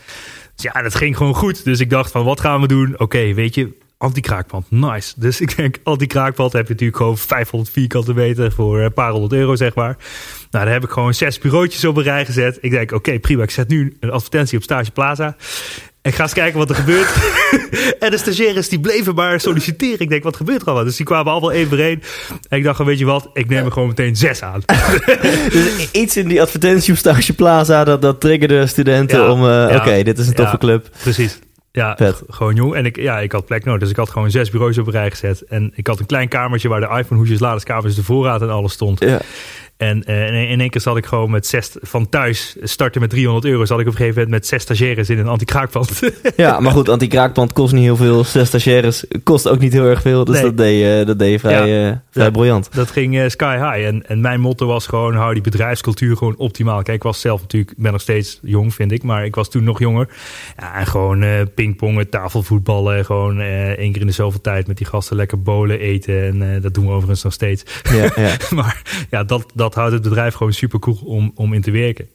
Ja, 0.56 0.82
dat 0.82 0.96
ging 0.96 1.18
gewoon 1.18 1.36
goed. 1.36 1.63
Dus 1.63 1.80
ik 1.80 1.89
dacht 1.89 2.12
van, 2.12 2.26
wat 2.26 2.39
gaan 2.39 2.62
we 2.62 2.68
doen? 2.68 3.00
Oké, 3.00 3.34
weet 3.34 3.56
je, 3.56 3.78
anti-kraakpand. 3.98 4.72
Nice. 4.72 5.13
Dus 5.18 5.42
ik 5.42 5.56
denk, 5.56 5.80
anti-kraakpand 5.84 6.54
heb 6.54 6.63
je 6.63 6.72
natuurlijk 6.72 6.98
gewoon 6.98 7.18
500 7.18 7.72
vierkante 7.72 8.13
meter 8.13 8.52
voor 8.52 8.80
een 8.80 8.94
paar 8.94 9.12
honderd 9.12 9.34
euro, 9.34 9.56
zeg 9.56 9.76
maar. 9.76 9.98
Nou, 10.52 10.66
daar 10.66 10.74
heb 10.74 10.84
ik 10.84 10.89
gewoon 10.89 11.13
zes 11.13 11.38
bureautjes 11.38 11.86
op 11.86 11.98
een 11.98 12.04
rij 12.04 12.26
gezet. 12.26 12.58
Ik 12.62 12.72
denk, 12.72 12.92
oké, 12.92 13.20
prima. 13.20 13.44
Ik 13.44 13.52
zet 13.52 13.68
nu 13.68 13.98
een 14.00 14.12
advertentie 14.12 14.58
op 14.58 14.63
Stage 14.63 14.92
Plaza. 14.92 15.36
Ik 16.04 16.16
ga 16.16 16.24
eens 16.24 16.34
kijken 16.34 16.60
wat 16.60 16.70
er 16.70 16.76
gebeurt. 16.76 17.13
en 18.00 18.12
de 18.12 18.18
stagiaires 18.18 18.70
die 18.70 18.80
bleven 18.80 19.16
maar 19.16 19.39
solliciteren. 19.39 20.00
Ik 20.00 20.10
denk, 20.10 20.24
wat 20.24 20.36
gebeurt 20.36 20.62
er 20.62 20.68
allemaal? 20.68 20.86
Dus 20.86 20.96
die 20.96 21.06
kwamen 21.06 21.32
allemaal 21.32 21.52
één 21.52 21.68
voor 21.68 21.78
één. 21.78 22.04
En 22.50 22.58
ik 22.58 22.63
dacht, 22.63 22.84
weet 22.84 23.00
je 23.00 23.06
wat? 23.06 23.30
Ik 23.34 23.50
neem 23.50 23.66
er 23.66 23.72
gewoon 23.72 23.88
meteen 23.88 24.16
zes 24.16 24.42
aan. 24.42 24.62
Dus 25.52 25.92
iets 25.92 26.18
in 26.18 26.28
die 26.28 26.42
advertentie 26.42 26.94
op 26.94 27.00
Stage 27.00 27.34
Plaza, 27.34 27.84
dat, 27.84 28.02
dat 28.02 28.22
triggerde 28.22 28.68
studenten 28.68 29.20
Ja, 29.20 29.32
om... 29.32 29.39
eh, 29.39 29.46
ja, 29.46 29.76
Oké, 29.76 30.04
dit 30.04 30.20
is 30.20 30.28
een 30.28 30.34
toffe 30.34 30.52
ja. 30.52 30.58
club. 30.58 30.89
Precies. 31.02 31.39
Ja, 31.72 31.96
Vet. 31.98 32.22
gewoon 32.30 32.56
jong. 32.56 32.76
En 32.76 32.86
ik, 32.86 32.98
ja, 32.98 33.20
ik 33.20 33.32
had 33.32 33.46
plek 33.46 33.66
nodig. 33.66 33.80
Dus 33.82 33.89
ik 33.89 33.96
had 33.96 34.10
gewoon 34.10 34.32
zes 34.32 34.50
bureaus 34.50 34.78
op 34.78 34.86
een 34.88 34.92
rij 34.92 35.10
gezet. 35.10 35.42
En 35.42 35.72
ik 35.76 35.88
had 35.88 36.00
een 36.00 36.06
klein 36.06 36.28
kamertje 36.28 36.70
waar 36.70 36.80
de 36.80 36.98
iPhone 36.98 37.20
hoesjes, 37.20 37.39
laderskabels, 37.39 37.96
de 37.96 38.04
voorraad 38.04 38.42
en 38.42 38.50
alles 38.50 38.74
stond. 38.74 39.00
Ja. 39.00 39.20
En 39.78 40.04
eh, 40.04 40.28
in, 40.28 40.34
in 40.50 40.60
één 40.60 40.70
keer 40.70 40.82
zat 40.82 40.98
ik 40.98 41.06
gewoon 41.06 41.32
met 41.32 41.48
zes 41.48 41.76
van 41.82 42.10
thuis 42.10 42.56
starten 42.64 43.02
met 43.02 43.10
300 43.10 43.46
euro. 43.46 43.66
Zat 43.66 43.80
ik 43.80 43.86
op 43.88 43.92
een 43.92 43.98
gegeven 43.98 44.22
moment 44.22 44.40
met 44.42 44.48
zes 44.48 44.62
stagiaires 44.62 45.10
in 45.10 45.20
een 45.20 45.28
anti-kraakpand. 45.28 46.00
ja, 46.36 46.60
maar 46.60 46.72
goed, 46.72 46.90
anti-kraakpand 46.90 47.54
kost 47.54 47.74
niet 47.74 47.84
heel 47.84 47.96
veel. 47.96 48.24
Zes 48.24 48.48
stagiaires 48.48 49.06
kost 49.24 49.48
ook 49.50 49.60
niet 49.60 49.74
heel 49.74 49.86
erg 49.86 50.02
veel. 50.02 50.26
Dus 50.26 50.36
Nee. 50.36 50.44
dat, 50.44 50.58
deed 50.58 50.80
je, 50.80 51.04
dat 51.06 51.20
deed 51.20 51.32
je 51.32 51.40
vrij, 51.40 51.88
eh, 51.90 51.96
vrij 52.12 52.26
Ja. 52.26 52.32
briljant. 52.32 52.70
Dat 52.74 52.92
ging 52.92 53.18
eh, 53.20 53.30
sky 53.30 53.56
high. 53.58 53.88
En, 53.88 54.08
en 54.08 54.22
mijn 54.22 54.40
motto 54.40 54.68
was 54.68 54.88
gewoon, 54.88 55.16
hou 55.16 55.34
die 55.34 55.44
bedrijfscultuur 55.44 56.18
gewoon 56.18 56.38
optimaal. 56.38 56.82
Kijk, 56.82 56.98
ik 56.98 57.04
was 57.04 57.22
zelf 57.22 57.42
natuurlijk, 57.42 57.72
ik 57.72 57.84
ben 57.84 57.92
nog 57.92 58.02
steeds 58.02 58.40
jong, 58.42 58.74
vind 58.74 58.92
ik. 58.92 59.04
Maar 59.04 59.26
ik 59.26 59.36
was 59.36 59.50
toen 59.50 59.64
nog 59.64 59.80
jonger. 59.80 60.08
Ja, 60.58 60.76
en 60.80 60.88
gewoon 60.88 61.22
eh 61.24 61.30
pingpongen, 61.56 62.10
tafelvoetballen. 62.10 63.06
Gewoon 63.06 63.40
eh 63.40 63.70
één 63.70 63.92
keer 63.92 64.02
in 64.02 64.08
de 64.08 64.14
zoveel 64.14 64.42
tijd 64.42 64.68
met 64.68 64.78
die 64.78 64.86
gasten 64.88 65.16
lekker 65.16 65.42
bolen, 65.42 65.80
eten. 65.80 66.24
En 66.24 66.56
eh, 66.56 66.62
dat 66.62 66.74
doen 66.74 66.86
we 66.86 66.92
overigens 66.92 67.24
nog 67.24 67.34
steeds. 67.34 67.64
Ja, 67.92 68.12
ja. 68.16 68.36
maar 68.56 68.82
ja, 69.10 69.24
dat, 69.24 69.46
dat 69.56 69.62
houdt 69.71 69.93
het 69.93 70.02
bedrijf 70.02 70.34
gewoon 70.34 70.54
super 70.54 70.80
cool 70.80 70.97
om, 71.06 71.32
om 71.36 71.54
in 71.54 71.62
te 71.62 71.71
werken. 71.71 72.08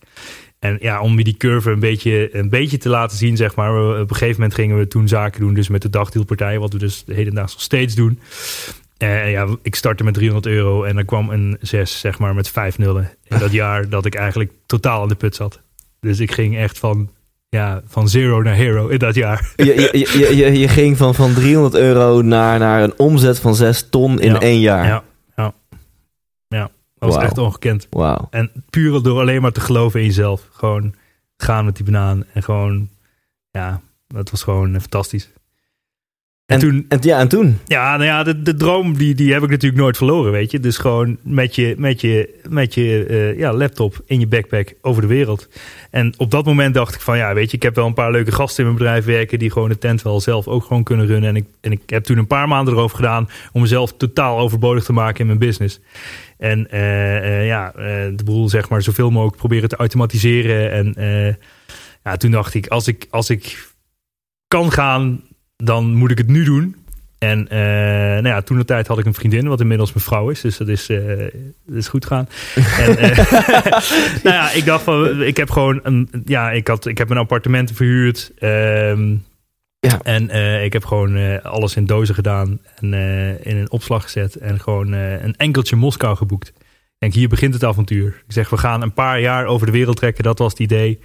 En 0.58 0.76
ja, 0.80 1.00
om 1.00 1.22
die 1.22 1.36
curve 1.36 1.70
een 1.70 1.80
beetje, 1.80 2.36
een 2.36 2.48
beetje 2.48 2.78
te 2.78 2.88
laten 2.88 3.16
zien, 3.16 3.36
zeg 3.36 3.54
maar. 3.54 3.74
we- 3.74 4.00
Op 4.00 4.10
een 4.10 4.16
gegeven 4.16 4.34
moment 4.34 4.54
gingen 4.54 4.78
we 4.78 4.88
toen 4.88 5.08
zaken 5.08 5.40
doen, 5.40 5.54
dus 5.54 5.68
met 5.68 5.82
de 5.82 5.90
dagdeelpartij, 5.90 6.58
wat 6.58 6.72
we 6.72 6.78
dus 6.78 7.04
hedendaags 7.06 7.52
nog 7.52 7.62
steeds 7.62 7.94
doen. 7.94 8.18
En 8.96 9.30
ja, 9.30 9.46
ik 9.62 9.74
startte 9.74 10.04
met 10.04 10.14
300 10.14 10.46
euro 10.54 10.82
en 10.82 10.96
er 10.96 11.04
kwam 11.04 11.30
een 11.30 11.56
6, 11.60 12.00
zeg 12.00 12.18
maar, 12.18 12.34
met 12.34 12.48
5 12.48 12.78
nullen. 12.78 13.10
In 13.24 13.38
dat 13.38 13.52
jaar 13.62 13.88
dat 13.88 14.04
ik 14.04 14.14
eigenlijk 14.14 14.50
totaal 14.66 15.02
aan 15.02 15.08
de 15.08 15.14
put 15.14 15.34
zat. 15.34 15.60
Dus 16.00 16.20
ik 16.20 16.32
ging 16.32 16.56
echt 16.56 16.78
van, 16.78 17.08
ja, 17.48 17.82
van 17.86 18.08
zero 18.08 18.42
naar 18.42 18.54
hero 18.54 18.88
in 18.88 18.98
dat 18.98 19.14
jaar. 19.14 19.52
Je, 19.56 19.64
je, 19.64 19.88
je, 20.18 20.36
je, 20.36 20.58
je 20.58 20.68
ging 20.68 20.96
van, 20.96 21.14
van 21.14 21.34
300 21.34 21.74
euro 21.74 22.22
naar, 22.22 22.58
naar 22.58 22.82
een 22.82 22.94
omzet 22.98 23.38
van 23.40 23.54
6 23.54 23.86
ton 23.90 24.20
in 24.20 24.32
Ja. 24.32 24.40
één 24.40 24.60
jaar. 24.60 24.82
Ja, 24.84 24.88
ja, 24.88 24.94
ja. 24.94 25.02
Dat 26.98 27.14
was 27.14 27.22
echt 27.22 27.38
ongekend. 27.38 27.88
En 28.30 28.50
puur 28.70 29.02
door 29.02 29.20
alleen 29.20 29.42
maar 29.42 29.52
te 29.52 29.60
geloven 29.60 30.00
in 30.00 30.06
jezelf. 30.06 30.48
Gewoon 30.52 30.94
gaan 31.36 31.64
met 31.64 31.76
die 31.76 31.84
banaan. 31.84 32.24
En 32.32 32.42
gewoon, 32.42 32.88
ja, 33.50 33.80
dat 34.06 34.30
was 34.30 34.42
gewoon 34.42 34.74
eh, 34.74 34.80
fantastisch. 34.80 35.30
En, 36.46 36.54
En, 36.54 36.60
toen, 36.60 36.84
en, 36.88 36.98
ja, 37.00 37.18
en 37.18 37.28
toen? 37.28 37.58
ja, 37.66 37.96
nou 37.96 38.04
ja, 38.04 38.22
de, 38.22 38.42
de 38.42 38.54
droom 38.54 38.96
die, 38.96 39.14
die 39.14 39.32
heb 39.32 39.42
ik 39.42 39.50
natuurlijk 39.50 39.82
nooit 39.82 39.96
verloren, 39.96 40.32
weet 40.32 40.50
je. 40.50 40.60
Dus 40.60 40.78
gewoon 40.78 41.18
met 41.22 41.54
je, 41.54 41.74
met 41.78 42.00
je, 42.00 42.40
met 42.48 42.74
je 42.74 43.04
eh, 43.04 43.38
ja, 43.38 43.52
laptop 43.52 44.02
in 44.06 44.20
je 44.20 44.26
backpack 44.26 44.74
over 44.80 45.02
de 45.02 45.08
wereld. 45.08 45.48
En 45.90 46.14
op 46.16 46.30
dat 46.30 46.44
moment 46.44 46.74
dacht 46.74 46.94
ik 46.94 47.00
van, 47.00 47.16
ja, 47.16 47.34
weet 47.34 47.50
je, 47.50 47.56
ik 47.56 47.62
heb 47.62 47.74
wel 47.74 47.86
een 47.86 47.94
paar 47.94 48.10
leuke 48.10 48.32
gasten 48.32 48.64
in 48.64 48.70
mijn 48.70 48.82
bedrijf 48.82 49.04
werken... 49.04 49.38
die 49.38 49.50
gewoon 49.50 49.68
de 49.68 49.78
tent 49.78 50.02
wel 50.02 50.20
zelf 50.20 50.48
ook 50.48 50.64
gewoon 50.64 50.82
kunnen 50.82 51.06
runnen. 51.06 51.28
En 51.28 51.36
ik, 51.36 51.46
en 51.60 51.72
ik 51.72 51.80
heb 51.86 52.04
toen 52.04 52.18
een 52.18 52.26
paar 52.26 52.48
maanden 52.48 52.74
erover 52.74 52.96
gedaan 52.96 53.28
om 53.52 53.60
mezelf 53.60 53.92
totaal 53.92 54.38
overbodig 54.38 54.84
te 54.84 54.92
maken 54.92 55.20
in 55.20 55.26
mijn 55.26 55.38
business. 55.38 55.80
En 56.38 56.70
eh, 56.70 57.16
eh, 57.16 57.46
ja, 57.46 57.72
eh, 57.74 57.82
de 58.14 58.24
boel 58.24 58.48
zeg 58.48 58.68
maar 58.68 58.82
zoveel 58.82 59.10
mogelijk 59.10 59.36
proberen 59.36 59.68
te 59.68 59.76
automatiseren. 59.76 60.70
En 60.70 61.36
ja, 62.04 62.16
toen 62.16 62.30
dacht 62.30 62.54
ik, 62.54 62.66
als 62.66 62.88
ik, 62.88 63.06
als 63.10 63.30
ik 63.30 63.72
kan 64.48 64.72
gaan, 64.72 65.22
dan 65.56 65.94
moet 65.94 66.10
ik 66.10 66.18
het 66.18 66.26
nu 66.26 66.44
doen. 66.44 66.76
En 67.18 67.46
nou 67.48 68.26
ja, 68.26 68.42
toen 68.42 68.58
de 68.58 68.64
tijd 68.64 68.86
had 68.86 68.98
ik 68.98 69.06
een 69.06 69.14
vriendin, 69.14 69.48
wat 69.48 69.60
inmiddels 69.60 69.92
mijn 69.92 70.04
vrouw 70.04 70.30
is. 70.30 70.40
Dus 70.40 70.56
dat 70.56 70.68
is, 70.68 70.86
dat 71.66 71.76
is 71.76 71.88
goed 71.88 72.06
gaan. 72.06 72.28
en, 72.84 72.94
nou 74.24 74.36
ja, 74.36 74.50
ik 74.50 74.64
dacht 74.64 74.84
van, 74.84 75.22
ik 75.22 75.36
heb 75.36 75.50
gewoon 75.50 75.80
een, 75.82 76.08
ja, 76.24 76.50
ik, 76.50 76.66
had, 76.68 76.86
ik 76.86 76.98
heb 76.98 77.10
een 77.10 77.16
appartement 77.16 77.72
verhuurd. 77.74 78.32
ehm, 78.38 79.16
Ja. 79.80 80.00
En 80.02 80.30
eh, 80.30 80.64
ik 80.64 80.72
heb 80.72 80.84
gewoon 80.84 81.16
eh, 81.16 81.44
alles 81.44 81.76
in 81.76 81.86
dozen 81.86 82.14
gedaan 82.14 82.60
en 82.74 82.94
eh, 82.94 83.46
in 83.46 83.56
een 83.56 83.70
opslag 83.70 84.02
gezet. 84.02 84.36
En 84.36 84.60
gewoon 84.60 84.92
een 84.92 85.36
enkeltje 85.36 85.76
Moskou 85.76 86.16
geboekt. 86.16 86.48
Ik 86.48 86.54
denk, 86.98 87.14
hier 87.14 87.28
begint 87.28 87.54
het 87.54 87.64
avontuur. 87.64 88.22
Ik 88.26 88.32
zeg, 88.32 88.50
we 88.50 88.56
gaan 88.56 88.82
een 88.82 88.92
paar 88.92 89.20
jaar 89.20 89.46
over 89.46 89.66
de 89.66 89.72
wereld 89.72 89.96
trekken. 89.96 90.24
Dat 90.24 90.38
was 90.38 90.50
het 90.50 90.60
idee. 90.60 90.98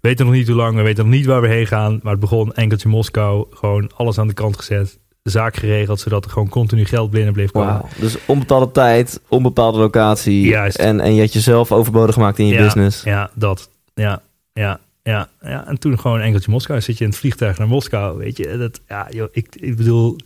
We 0.00 0.08
weten 0.08 0.26
nog 0.26 0.34
niet 0.34 0.46
hoe 0.46 0.56
lang, 0.56 0.76
we 0.76 0.82
weten 0.82 1.04
nog 1.04 1.14
niet 1.14 1.26
waar 1.26 1.40
we 1.40 1.48
heen 1.48 1.66
gaan. 1.66 2.00
Maar 2.02 2.12
het 2.12 2.20
begon 2.20 2.54
enkeltje 2.54 2.88
Moskou. 2.88 3.46
Gewoon 3.50 3.90
alles 3.96 4.18
aan 4.18 4.28
de 4.28 4.34
kant 4.34 4.56
gezet. 4.56 4.98
Zaak 5.22 5.56
geregeld, 5.56 6.00
zodat 6.00 6.24
er 6.24 6.30
gewoon 6.30 6.48
continu 6.48 6.84
geld 6.84 7.10
binnen 7.10 7.32
bleef 7.32 7.50
komen. 7.50 7.72
Wauw. 7.72 7.88
Dus 7.98 8.16
onbepaalde 8.26 8.70
tijd, 8.70 9.20
onbepaalde 9.28 9.78
locatie. 9.78 10.46
Juist. 10.46 10.78
En, 10.78 11.00
en 11.00 11.14
je 11.14 11.20
had 11.20 11.32
jezelf 11.32 11.72
overbodig 11.72 12.14
gemaakt 12.14 12.38
in 12.38 12.46
je 12.46 12.54
ja, 12.54 12.62
business. 12.62 13.02
Ja, 13.02 13.30
dat. 13.34 13.70
Ja, 13.94 14.22
ja, 14.52 14.80
ja, 15.06 15.28
ja. 15.40 15.66
En 15.66 15.78
toen 15.78 15.98
gewoon 15.98 16.20
enkeltje 16.20 16.50
Moskou. 16.50 16.80
Zit 16.80 16.98
je 16.98 17.04
in 17.04 17.10
het 17.10 17.18
vliegtuig 17.18 17.58
naar 17.58 17.68
Moskou, 17.68 18.18
weet 18.18 18.36
je. 18.36 18.56
Dat, 18.58 18.80
ja, 18.88 19.06
joh, 19.10 19.28
ik, 19.32 19.46
ik 19.60 19.76
bedoel... 19.76 20.16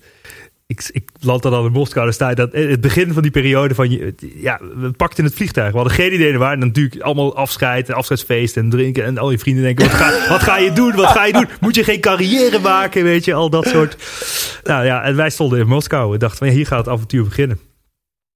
ik, 0.66 0.88
ik 0.92 1.10
land 1.20 1.42
dan 1.42 1.52
al 1.52 1.66
in 1.66 1.72
Moskou. 1.72 2.04
Daar 2.04 2.14
staat 2.14 2.36
dat 2.36 2.52
het 2.52 2.80
begin 2.80 3.12
van 3.12 3.22
die 3.22 3.30
periode 3.30 3.74
van 3.74 3.90
je, 3.90 4.14
ja, 4.36 4.60
we 4.74 4.90
pakten 4.90 5.24
het 5.24 5.34
vliegtuig. 5.34 5.70
We 5.70 5.76
hadden 5.76 5.94
geen 5.94 6.14
idee 6.14 6.38
waar. 6.38 6.52
En 6.52 6.58
natuurlijk 6.58 7.00
allemaal 7.00 7.36
afscheid 7.36 7.88
en 7.88 7.94
afscheidsfeest 7.94 8.56
en 8.56 8.70
drinken. 8.70 9.04
En 9.04 9.18
al 9.18 9.30
je 9.30 9.38
vrienden 9.38 9.64
denken: 9.64 9.84
wat 9.84 9.94
ga, 9.94 10.28
wat 10.28 10.42
ga 10.42 10.58
je 10.58 10.72
doen? 10.72 10.94
Wat 10.94 11.06
ga 11.06 11.24
je 11.24 11.32
doen? 11.32 11.48
Moet 11.60 11.74
je 11.74 11.84
geen 11.84 12.00
carrière 12.00 12.58
maken? 12.58 13.02
Weet 13.02 13.24
je, 13.24 13.34
al 13.34 13.50
dat 13.50 13.66
soort. 13.66 13.96
Nou 14.64 14.84
ja, 14.84 15.02
en 15.02 15.16
wij 15.16 15.30
stonden 15.30 15.58
in 15.58 15.66
Moskou. 15.66 16.10
We 16.10 16.18
dachten: 16.18 16.46
van, 16.46 16.56
hier 16.56 16.66
gaat 16.66 16.84
het 16.84 16.94
avontuur 16.94 17.24
beginnen. 17.24 17.58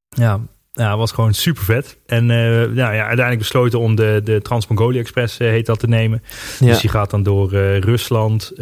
Ja, 0.09 0.41
ja, 0.75 0.97
was 0.97 1.13
gewoon 1.13 1.35
super 1.35 1.63
vet. 1.63 1.99
En 2.07 2.23
uh, 2.23 2.37
nou 2.49 2.75
ja, 2.75 2.89
uiteindelijk 2.89 3.39
besloten 3.39 3.79
om 3.79 3.95
de, 3.95 4.21
de 4.25 4.43
Trans-Mongolia 4.43 5.01
Express, 5.01 5.41
uh, 5.41 5.49
heet 5.49 5.67
dat, 5.67 5.79
te 5.79 5.89
nemen. 5.89 6.23
Ja. 6.61 6.67
Dus 6.67 6.81
die 6.81 6.91
gaat 6.91 7.11
dan 7.11 7.23
door 7.23 7.53
uh, 7.53 7.79
Rusland, 7.79 8.53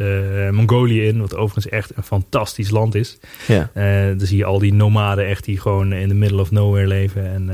Mongolië 0.51 1.07
in, 1.07 1.21
wat 1.21 1.37
overigens 1.37 1.69
echt 1.69 1.97
een 1.97 2.03
fantastisch 2.03 2.71
land 2.71 2.95
is. 2.95 3.19
Ja. 3.47 3.71
dan 4.15 4.27
zie 4.27 4.37
je 4.37 4.45
al 4.45 4.59
die 4.59 4.75
nomaden 4.75 5.27
echt 5.27 5.45
die 5.45 5.61
gewoon 5.61 5.93
in 5.93 6.09
the 6.09 6.15
middle 6.15 6.41
of 6.41 6.51
nowhere 6.51 6.87
leven. 6.87 7.33
En 7.33 7.51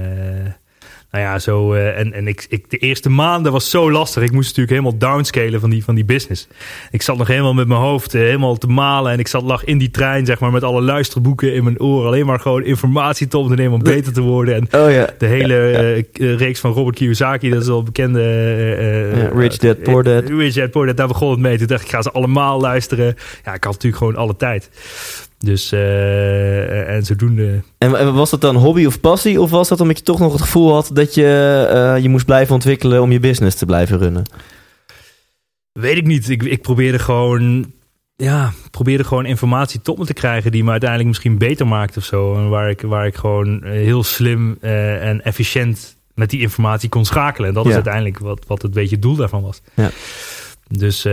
nou 1.10 1.24
ja, 1.24 1.38
zo. 1.38 1.74
Uh, 1.74 1.98
en 1.98 2.12
en 2.12 2.26
ik, 2.26 2.46
ik, 2.48 2.70
de 2.70 2.76
eerste 2.76 3.08
maanden 3.08 3.52
was 3.52 3.70
zo 3.70 3.90
lastig. 3.90 4.22
Ik 4.22 4.32
moest 4.32 4.56
natuurlijk 4.56 4.70
helemaal 4.70 4.98
downscalen 4.98 5.60
van 5.60 5.70
die, 5.70 5.84
van 5.84 5.94
die 5.94 6.04
business. 6.04 6.48
Ik 6.90 7.02
zat 7.02 7.18
nog 7.18 7.26
helemaal 7.26 7.54
met 7.54 7.68
mijn 7.68 7.80
hoofd 7.80 8.14
uh, 8.14 8.20
helemaal 8.20 8.56
te 8.56 8.66
malen. 8.66 9.12
En 9.12 9.18
ik 9.18 9.28
zat, 9.28 9.42
lag 9.42 9.64
in 9.64 9.78
die 9.78 9.90
trein, 9.90 10.26
zeg 10.26 10.40
maar, 10.40 10.50
met 10.50 10.62
alle 10.62 10.82
luisterboeken 10.82 11.54
in 11.54 11.64
mijn 11.64 11.80
oren. 11.80 12.06
Alleen 12.06 12.26
maar 12.26 12.40
gewoon 12.40 12.64
informatie 12.64 13.28
te 13.28 13.38
opnemen 13.38 13.72
om 13.72 13.82
beter 13.82 14.12
te 14.12 14.20
worden. 14.20 14.54
En 14.54 14.80
oh, 14.80 14.92
ja. 14.92 15.08
de 15.18 15.26
hele 15.26 15.54
ja, 15.54 16.04
uh, 16.24 16.36
reeks 16.36 16.60
van 16.60 16.72
Robert 16.72 16.96
Kiyosaki, 16.96 17.50
dat 17.50 17.62
is 17.62 17.68
al 17.68 17.82
bekende. 17.82 19.30
Rich 19.34 19.56
Dad 19.56 19.82
Poor 19.82 20.02
Dad. 20.02 20.28
Rich 20.28 20.54
Dad 20.54 20.70
Poor 20.70 20.86
Dad, 20.86 20.96
daar 20.96 21.08
begon 21.08 21.30
het 21.30 21.40
mee. 21.40 21.58
Toen 21.58 21.66
dacht 21.66 21.80
ik, 21.80 21.86
ik 21.86 21.94
ga 21.94 22.02
ze 22.02 22.10
allemaal 22.10 22.60
luisteren. 22.60 23.16
Ja, 23.44 23.54
ik 23.54 23.64
had 23.64 23.72
natuurlijk 23.72 23.96
gewoon 23.96 24.16
alle 24.16 24.36
tijd. 24.36 24.70
Dus 25.38 25.72
uh, 25.72 26.94
en 26.94 27.04
zodoende. 27.04 27.62
En 27.78 28.14
was 28.14 28.30
dat 28.30 28.40
dan 28.40 28.56
hobby 28.56 28.84
of 28.86 29.00
passie? 29.00 29.40
Of 29.40 29.50
was 29.50 29.68
dat 29.68 29.80
omdat 29.80 29.98
je 29.98 30.04
toch 30.04 30.18
nog 30.18 30.32
het 30.32 30.40
gevoel 30.40 30.72
had 30.72 30.90
dat 30.92 31.14
je 31.14 31.68
uh, 31.72 32.02
je 32.02 32.08
moest 32.08 32.24
blijven 32.24 32.54
ontwikkelen 32.54 33.02
om 33.02 33.12
je 33.12 33.20
business 33.20 33.56
te 33.56 33.66
blijven 33.66 33.98
runnen? 33.98 34.24
Weet 35.72 35.96
ik 35.96 36.06
niet. 36.06 36.28
Ik, 36.28 36.42
ik 36.42 36.62
probeerde 36.62 36.98
gewoon. 36.98 37.72
Ja, 38.16 38.52
probeerde 38.70 39.04
gewoon 39.04 39.26
informatie 39.26 39.82
tot 39.82 39.98
me 39.98 40.04
te 40.04 40.12
krijgen 40.12 40.50
die 40.50 40.64
me 40.64 40.70
uiteindelijk 40.70 41.08
misschien 41.08 41.38
beter 41.38 41.66
maakt 41.66 41.96
of 41.96 42.04
zo. 42.04 42.34
En 42.34 42.48
waar 42.48 42.70
ik, 42.70 42.80
waar 42.80 43.06
ik 43.06 43.14
gewoon 43.14 43.64
heel 43.64 44.02
slim 44.02 44.58
uh, 44.60 45.06
en 45.08 45.24
efficiënt 45.24 45.96
met 46.14 46.30
die 46.30 46.40
informatie 46.40 46.88
kon 46.88 47.04
schakelen. 47.04 47.48
En 47.48 47.54
dat 47.54 47.64
ja. 47.64 47.68
is 47.68 47.74
uiteindelijk 47.74 48.18
wat, 48.18 48.44
wat 48.46 48.62
het 48.62 48.72
beetje 48.72 48.94
het 48.94 49.02
doel 49.02 49.16
daarvan 49.16 49.42
was. 49.42 49.60
Ja. 49.74 49.90
Dus 50.68 51.06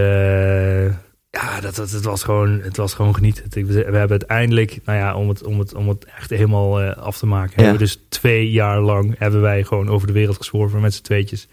ja, 1.35 1.59
dat, 1.61 1.75
dat, 1.75 1.91
het, 1.91 2.03
was 2.03 2.23
gewoon, 2.23 2.59
het 2.61 2.77
was 2.77 2.93
gewoon 2.93 3.15
genieten. 3.15 3.43
We 3.67 3.73
hebben 3.73 4.09
uiteindelijk, 4.09 4.79
nou 4.85 4.97
ja, 4.97 5.15
om 5.15 5.29
het, 5.29 5.43
om 5.43 5.59
het, 5.59 5.73
om 5.73 5.89
het 5.89 6.05
echt 6.17 6.29
helemaal 6.29 6.83
uh, 6.83 6.95
af 6.95 7.17
te 7.17 7.25
maken, 7.25 7.53
ja. 7.55 7.61
hebben 7.61 7.79
we 7.79 7.85
dus 7.85 7.99
twee 8.09 8.51
jaar 8.51 8.79
lang 8.79 9.15
hebben 9.17 9.41
wij 9.41 9.63
gewoon 9.63 9.89
over 9.89 10.07
de 10.07 10.13
wereld 10.13 10.37
gezworven 10.37 10.81
met 10.81 10.93
z'n 10.93 11.03
tweetjes. 11.03 11.47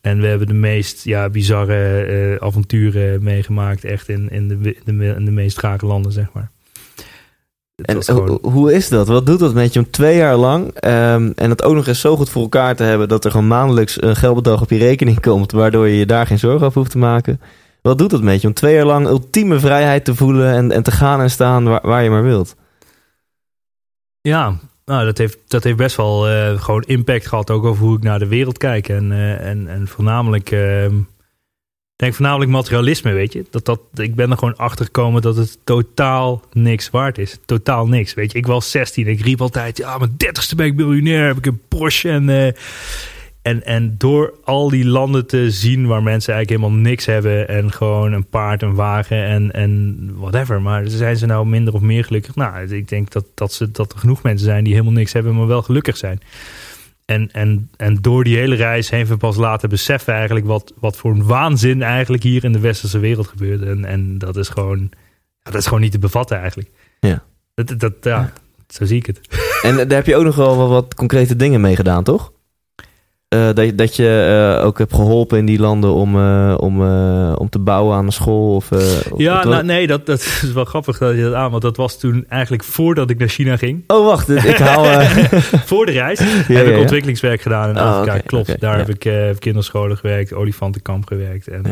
En 0.00 0.20
we 0.20 0.26
hebben 0.26 0.46
de 0.46 0.54
meest 0.54 1.04
ja, 1.04 1.28
bizarre 1.28 2.06
uh, 2.08 2.46
avonturen 2.46 3.22
meegemaakt, 3.22 3.84
echt 3.84 4.08
in, 4.08 4.30
in, 4.30 4.48
de, 4.48 4.76
in, 4.84 4.98
de, 4.98 5.06
in 5.06 5.24
de 5.24 5.30
meest 5.30 5.60
rare 5.60 5.86
landen, 5.86 6.12
zeg 6.12 6.32
maar. 6.32 6.50
En 7.74 8.04
gewoon... 8.04 8.38
hoe 8.42 8.72
is 8.72 8.88
dat? 8.88 9.08
Wat 9.08 9.26
doet 9.26 9.38
dat 9.38 9.54
met 9.54 9.72
je 9.72 9.78
om 9.78 9.90
twee 9.90 10.16
jaar 10.16 10.36
lang 10.36 10.66
um, 10.66 11.32
en 11.34 11.50
het 11.50 11.62
ook 11.62 11.74
nog 11.74 11.86
eens 11.86 12.00
zo 12.00 12.16
goed 12.16 12.30
voor 12.30 12.42
elkaar 12.42 12.76
te 12.76 12.82
hebben 12.82 13.08
dat 13.08 13.24
er 13.24 13.30
gewoon 13.30 13.46
maandelijks 13.46 14.02
een 14.02 14.16
geldbedrag 14.16 14.60
op 14.62 14.70
je 14.70 14.78
rekening 14.78 15.20
komt, 15.20 15.52
waardoor 15.52 15.88
je 15.88 15.96
je 15.96 16.06
daar 16.06 16.26
geen 16.26 16.38
zorgen 16.38 16.66
over 16.66 16.78
hoeft 16.78 16.90
te 16.90 16.98
maken? 16.98 17.40
Wat 17.88 17.98
doet 17.98 18.10
dat 18.10 18.22
met 18.22 18.40
je 18.40 18.46
om 18.46 18.54
twee 18.54 18.74
jaar 18.74 18.84
lang 18.84 19.06
ultieme 19.06 19.58
vrijheid 19.58 20.04
te 20.04 20.14
voelen 20.14 20.54
en, 20.54 20.72
en 20.72 20.82
te 20.82 20.90
gaan 20.90 21.20
en 21.20 21.30
staan 21.30 21.64
waar, 21.64 21.80
waar 21.82 22.02
je 22.02 22.10
maar 22.10 22.22
wilt? 22.22 22.56
Ja, 24.20 24.58
nou, 24.84 25.04
dat, 25.04 25.18
heeft, 25.18 25.38
dat 25.46 25.64
heeft 25.64 25.76
best 25.76 25.96
wel 25.96 26.30
uh, 26.30 26.60
gewoon 26.60 26.82
impact 26.82 27.26
gehad 27.26 27.50
ook 27.50 27.64
over 27.64 27.84
hoe 27.84 27.96
ik 27.96 28.02
naar 28.02 28.18
de 28.18 28.26
wereld 28.26 28.58
kijk. 28.58 28.88
En, 28.88 29.10
uh, 29.10 29.40
en, 29.40 29.68
en 29.68 29.88
voornamelijk, 29.88 30.50
uh, 30.50 30.86
denk 31.96 32.14
voornamelijk 32.14 32.50
materialisme, 32.50 33.12
weet 33.12 33.32
je. 33.32 33.44
Dat, 33.50 33.64
dat, 33.64 33.80
ik 33.94 34.14
ben 34.14 34.30
er 34.30 34.38
gewoon 34.38 34.56
achter 34.56 34.84
gekomen 34.84 35.22
dat 35.22 35.36
het 35.36 35.58
totaal 35.64 36.42
niks 36.52 36.90
waard 36.90 37.18
is. 37.18 37.38
Totaal 37.44 37.86
niks, 37.86 38.14
weet 38.14 38.32
je. 38.32 38.38
Ik 38.38 38.46
was 38.46 38.70
16 38.70 39.06
ik 39.06 39.20
riep 39.20 39.40
altijd, 39.40 39.76
ja, 39.76 39.98
mijn 39.98 40.14
dertigste 40.16 40.54
ben 40.54 40.66
ik 40.66 40.74
miljonair, 40.74 41.26
heb 41.26 41.38
ik 41.38 41.46
een 41.46 41.60
Porsche 41.68 42.10
en 42.10 42.54
en, 43.48 43.64
en 43.64 43.94
door 43.98 44.34
al 44.44 44.68
die 44.68 44.86
landen 44.86 45.26
te 45.26 45.50
zien 45.50 45.86
waar 45.86 46.02
mensen 46.02 46.34
eigenlijk 46.34 46.62
helemaal 46.62 46.82
niks 46.82 47.06
hebben 47.06 47.48
en 47.48 47.72
gewoon 47.72 48.12
een 48.12 48.26
paard, 48.26 48.62
een 48.62 48.74
wagen 48.74 49.24
en, 49.24 49.52
en 49.52 50.10
whatever. 50.16 50.62
Maar 50.62 50.88
zijn 50.88 51.16
ze 51.16 51.26
nou 51.26 51.46
minder 51.46 51.74
of 51.74 51.80
meer 51.80 52.04
gelukkig? 52.04 52.34
Nou, 52.34 52.74
ik 52.74 52.88
denk 52.88 53.10
dat, 53.10 53.24
dat, 53.34 53.52
ze, 53.52 53.70
dat 53.70 53.92
er 53.92 53.98
genoeg 53.98 54.22
mensen 54.22 54.46
zijn 54.46 54.64
die 54.64 54.72
helemaal 54.72 54.92
niks 54.92 55.12
hebben, 55.12 55.36
maar 55.36 55.46
wel 55.46 55.62
gelukkig 55.62 55.96
zijn. 55.96 56.20
En, 57.04 57.32
en, 57.32 57.70
en 57.76 57.96
door 58.00 58.24
die 58.24 58.36
hele 58.36 58.54
reis 58.54 58.90
heen 58.90 59.06
we 59.06 59.16
pas 59.16 59.36
laten 59.36 59.68
beseffen 59.68 60.14
eigenlijk 60.14 60.46
wat, 60.46 60.72
wat 60.80 60.96
voor 60.96 61.10
een 61.10 61.26
waanzin 61.26 61.82
eigenlijk 61.82 62.22
hier 62.22 62.44
in 62.44 62.52
de 62.52 62.60
westerse 62.60 62.98
wereld 62.98 63.26
gebeurt. 63.26 63.62
En, 63.62 63.84
en 63.84 64.18
dat 64.18 64.36
is 64.36 64.48
gewoon, 64.48 64.90
dat 65.42 65.54
is 65.54 65.64
gewoon 65.64 65.80
niet 65.80 65.92
te 65.92 65.98
bevatten 65.98 66.38
eigenlijk. 66.38 66.70
Ja. 67.00 67.22
Dat, 67.54 67.80
dat, 67.80 67.94
ja, 68.00 68.20
ja. 68.20 68.32
zo 68.68 68.84
zie 68.84 68.96
ik 68.96 69.06
het. 69.06 69.20
En 69.62 69.76
daar 69.76 69.98
heb 69.98 70.06
je 70.06 70.16
ook 70.16 70.24
nog 70.24 70.36
wel 70.36 70.68
wat 70.68 70.94
concrete 70.94 71.36
dingen 71.36 71.60
mee 71.60 71.76
gedaan, 71.76 72.04
toch? 72.04 72.32
Uh, 73.34 73.48
dat, 73.54 73.78
dat 73.78 73.96
je 73.96 74.56
uh, 74.58 74.66
ook 74.66 74.78
hebt 74.78 74.94
geholpen 74.94 75.38
in 75.38 75.46
die 75.46 75.58
landen 75.58 75.94
om, 75.94 76.16
uh, 76.16 76.54
om, 76.56 76.80
om 77.34 77.48
te 77.48 77.58
bouwen 77.58 77.96
aan 77.96 78.06
een 78.06 78.12
school? 78.12 78.54
Of, 78.54 78.70
ja, 79.16 79.44
nou, 79.44 79.64
nee, 79.64 79.86
dat, 79.86 80.06
dat 80.06 80.20
is 80.42 80.52
wel 80.52 80.64
grappig 80.64 80.98
dat 80.98 81.14
je 81.14 81.22
dat 81.22 81.34
aan. 81.34 81.50
Want 81.50 81.62
dat 81.62 81.76
was 81.76 81.98
toen 81.98 82.24
eigenlijk 82.28 82.64
voordat 82.64 83.10
ik 83.10 83.18
naar 83.18 83.28
China 83.28 83.56
ging. 83.56 83.84
Oh, 83.86 84.04
wacht. 84.04 84.28
Ik 84.28 84.58
haal... 84.58 84.84
Voor 85.70 85.86
de 85.86 85.92
reis 85.92 86.18
ja, 86.48 86.54
heb 86.54 86.66
ik 86.66 86.78
ontwikkelingswerk 86.78 87.40
gedaan 87.40 87.68
in 87.68 87.76
oh, 87.76 87.82
Afrika. 87.82 88.10
Okay, 88.10 88.22
Klopt, 88.22 88.48
okay, 88.48 88.60
daar 88.60 88.78
heb 88.78 88.88
ik 88.88 89.38
kinderscholen 89.38 89.96
gewerkt, 89.96 90.32
olifantenkamp 90.32 91.06
gewerkt. 91.06 91.48
En 91.48 91.62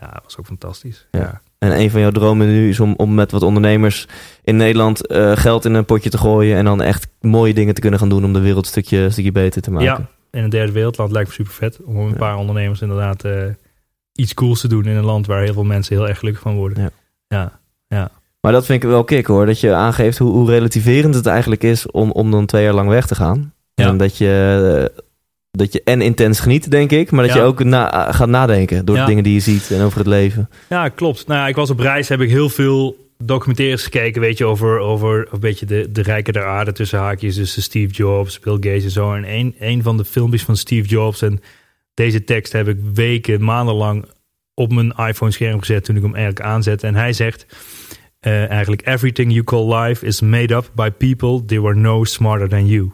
ja, 0.00 0.10
dat 0.12 0.22
was 0.24 0.38
ook 0.38 0.46
fantastisch. 0.46 1.06
Ja. 1.10 1.40
En 1.58 1.80
een 1.80 1.90
van 1.90 2.00
jouw 2.00 2.10
dromen 2.10 2.46
nu 2.46 2.68
is 2.68 2.80
om, 2.80 2.94
om 2.96 3.14
met 3.14 3.30
wat 3.30 3.42
ondernemers 3.42 4.06
in 4.44 4.56
Nederland 4.56 5.00
geld 5.34 5.64
in 5.64 5.74
een 5.74 5.84
potje 5.84 6.10
te 6.10 6.18
gooien. 6.18 6.56
En 6.56 6.64
dan 6.64 6.82
echt 6.82 7.06
mooie 7.20 7.54
dingen 7.54 7.74
te 7.74 7.80
kunnen 7.80 7.98
gaan 7.98 8.08
doen 8.08 8.24
om 8.24 8.32
de 8.32 8.40
wereld 8.40 8.64
een 8.64 8.70
stukje, 8.70 9.10
stukje 9.10 9.32
beter 9.32 9.62
te 9.62 9.70
maken. 9.70 9.86
Ja, 9.86 10.08
in 10.34 10.44
een 10.44 10.50
derde 10.50 10.72
wereldland 10.72 11.12
lijkt 11.12 11.28
me 11.28 11.34
super 11.34 11.52
vet. 11.52 11.78
Om 11.84 11.96
een 11.96 12.16
paar 12.16 12.36
ondernemers 12.36 12.80
inderdaad 12.80 13.24
uh, 13.24 13.32
iets 14.12 14.34
cools 14.34 14.60
te 14.60 14.68
doen 14.68 14.84
in 14.84 14.96
een 14.96 15.04
land 15.04 15.26
waar 15.26 15.42
heel 15.42 15.52
veel 15.52 15.64
mensen 15.64 15.96
heel 15.96 16.08
erg 16.08 16.18
gelukkig 16.18 16.42
van 16.42 16.56
worden. 16.56 16.82
Ja. 16.82 16.90
ja, 17.28 17.60
ja. 17.88 18.10
Maar 18.40 18.52
dat 18.52 18.66
vind 18.66 18.82
ik 18.82 18.88
wel 18.88 19.04
kick 19.04 19.26
hoor. 19.26 19.46
Dat 19.46 19.60
je 19.60 19.74
aangeeft 19.74 20.18
hoe, 20.18 20.32
hoe 20.32 20.50
relativerend 20.50 21.14
het 21.14 21.26
eigenlijk 21.26 21.62
is 21.62 21.90
om, 21.90 22.10
om 22.10 22.30
dan 22.30 22.46
twee 22.46 22.64
jaar 22.64 22.74
lang 22.74 22.88
weg 22.88 23.06
te 23.06 23.14
gaan. 23.14 23.52
Ja. 23.74 23.88
En 23.88 23.96
dat 23.96 24.18
je, 24.18 24.92
dat 25.50 25.72
je 25.72 25.82
en 25.84 26.00
intens 26.00 26.40
geniet, 26.40 26.70
denk 26.70 26.90
ik. 26.90 27.10
Maar 27.10 27.26
dat 27.26 27.34
ja. 27.34 27.40
je 27.40 27.46
ook 27.46 27.64
na, 27.64 28.12
gaat 28.12 28.28
nadenken 28.28 28.84
door 28.84 28.96
de 28.96 29.04
dingen 29.04 29.24
die 29.24 29.34
je 29.34 29.40
ziet 29.40 29.70
en 29.70 29.82
over 29.82 29.98
het 29.98 30.06
leven. 30.06 30.50
Ja, 30.68 30.88
klopt. 30.88 31.26
Nou 31.26 31.40
ja, 31.40 31.46
ik 31.46 31.56
was 31.56 31.70
op 31.70 31.78
reis, 31.78 32.08
heb 32.08 32.20
ik 32.20 32.30
heel 32.30 32.48
veel 32.48 33.03
documentaires 33.18 33.82
gekeken, 33.82 34.20
weet 34.20 34.38
je, 34.38 34.44
over, 34.44 34.78
over 34.78 35.28
een 35.30 35.40
beetje 35.40 35.66
de, 35.66 35.90
de 35.92 36.02
rijken 36.02 36.32
der 36.32 36.44
aarde 36.44 36.72
tussen 36.72 36.98
haakjes. 36.98 37.34
Dus 37.34 37.62
Steve 37.62 37.92
Jobs, 37.92 38.40
Bill 38.40 38.54
Gates 38.54 38.84
en 38.84 38.90
zo. 38.90 39.12
En 39.12 39.34
een, 39.34 39.54
een 39.58 39.82
van 39.82 39.96
de 39.96 40.04
filmpjes 40.04 40.42
van 40.42 40.56
Steve 40.56 40.88
Jobs 40.88 41.22
en 41.22 41.40
deze 41.94 42.24
tekst 42.24 42.52
heb 42.52 42.68
ik 42.68 42.78
weken, 42.94 43.44
maandenlang 43.44 44.04
op 44.54 44.72
mijn 44.72 44.90
iPhone 44.90 45.30
scherm 45.30 45.58
gezet 45.58 45.84
toen 45.84 45.96
ik 45.96 46.02
hem 46.02 46.14
eigenlijk 46.14 46.46
aanzette. 46.46 46.86
En 46.86 46.94
hij 46.94 47.12
zegt 47.12 47.46
uh, 48.20 48.48
eigenlijk, 48.50 48.86
everything 48.86 49.32
you 49.32 49.44
call 49.44 49.74
life 49.74 50.06
is 50.06 50.20
made 50.20 50.54
up 50.54 50.70
by 50.74 50.90
people 50.90 51.44
they 51.44 51.60
were 51.60 51.74
no 51.74 52.04
smarter 52.04 52.48
than 52.48 52.66
you. 52.66 52.92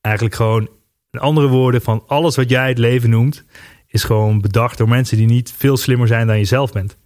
Eigenlijk 0.00 0.34
gewoon, 0.34 0.68
in 1.10 1.20
andere 1.20 1.48
woorden, 1.48 1.82
van 1.82 2.04
alles 2.06 2.36
wat 2.36 2.50
jij 2.50 2.68
het 2.68 2.78
leven 2.78 3.10
noemt, 3.10 3.44
is 3.88 4.04
gewoon 4.04 4.40
bedacht 4.40 4.78
door 4.78 4.88
mensen 4.88 5.16
die 5.16 5.26
niet 5.26 5.54
veel 5.56 5.76
slimmer 5.76 6.06
zijn 6.06 6.26
dan 6.26 6.38
je 6.38 6.44
zelf 6.44 6.72
bent. 6.72 6.96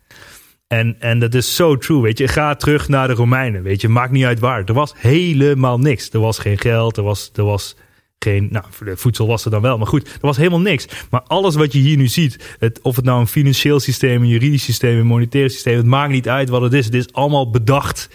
En, 0.68 0.96
en 0.98 1.18
dat 1.18 1.34
is 1.34 1.56
zo 1.56 1.76
true, 1.76 2.00
weet 2.00 2.18
je. 2.18 2.28
Ga 2.28 2.54
terug 2.54 2.88
naar 2.88 3.08
de 3.08 3.14
Romeinen, 3.14 3.62
weet 3.62 3.80
je. 3.80 3.88
Maakt 3.88 4.12
niet 4.12 4.24
uit 4.24 4.38
waar. 4.38 4.64
Er 4.64 4.74
was 4.74 4.94
helemaal 4.96 5.78
niks. 5.78 6.10
Er 6.10 6.20
was 6.20 6.38
geen 6.38 6.58
geld, 6.58 6.96
er 6.96 7.02
was, 7.02 7.30
er 7.34 7.44
was 7.44 7.76
geen... 8.18 8.48
Nou, 8.50 8.64
voedsel 8.94 9.26
was 9.26 9.44
er 9.44 9.50
dan 9.50 9.62
wel, 9.62 9.78
maar 9.78 9.86
goed. 9.86 10.06
Er 10.08 10.18
was 10.20 10.36
helemaal 10.36 10.60
niks. 10.60 10.86
Maar 11.10 11.22
alles 11.22 11.54
wat 11.54 11.72
je 11.72 11.78
hier 11.78 11.96
nu 11.96 12.08
ziet, 12.08 12.56
het, 12.58 12.80
of 12.82 12.96
het 12.96 13.04
nou 13.04 13.20
een 13.20 13.26
financieel 13.26 13.80
systeem, 13.80 14.22
een 14.22 14.28
juridisch 14.28 14.64
systeem, 14.64 14.98
een 14.98 15.06
monetair 15.06 15.50
systeem, 15.50 15.76
het 15.76 15.86
maakt 15.86 16.12
niet 16.12 16.28
uit 16.28 16.48
wat 16.48 16.62
het 16.62 16.72
is. 16.72 16.84
Het 16.84 16.94
is 16.94 17.12
allemaal 17.12 17.50
bedacht. 17.50 18.08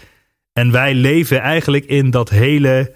En 0.53 0.71
wij 0.71 0.93
leven 0.93 1.39
eigenlijk 1.39 1.85
in 1.85 2.09
dat 2.09 2.29
hele, 2.29 2.93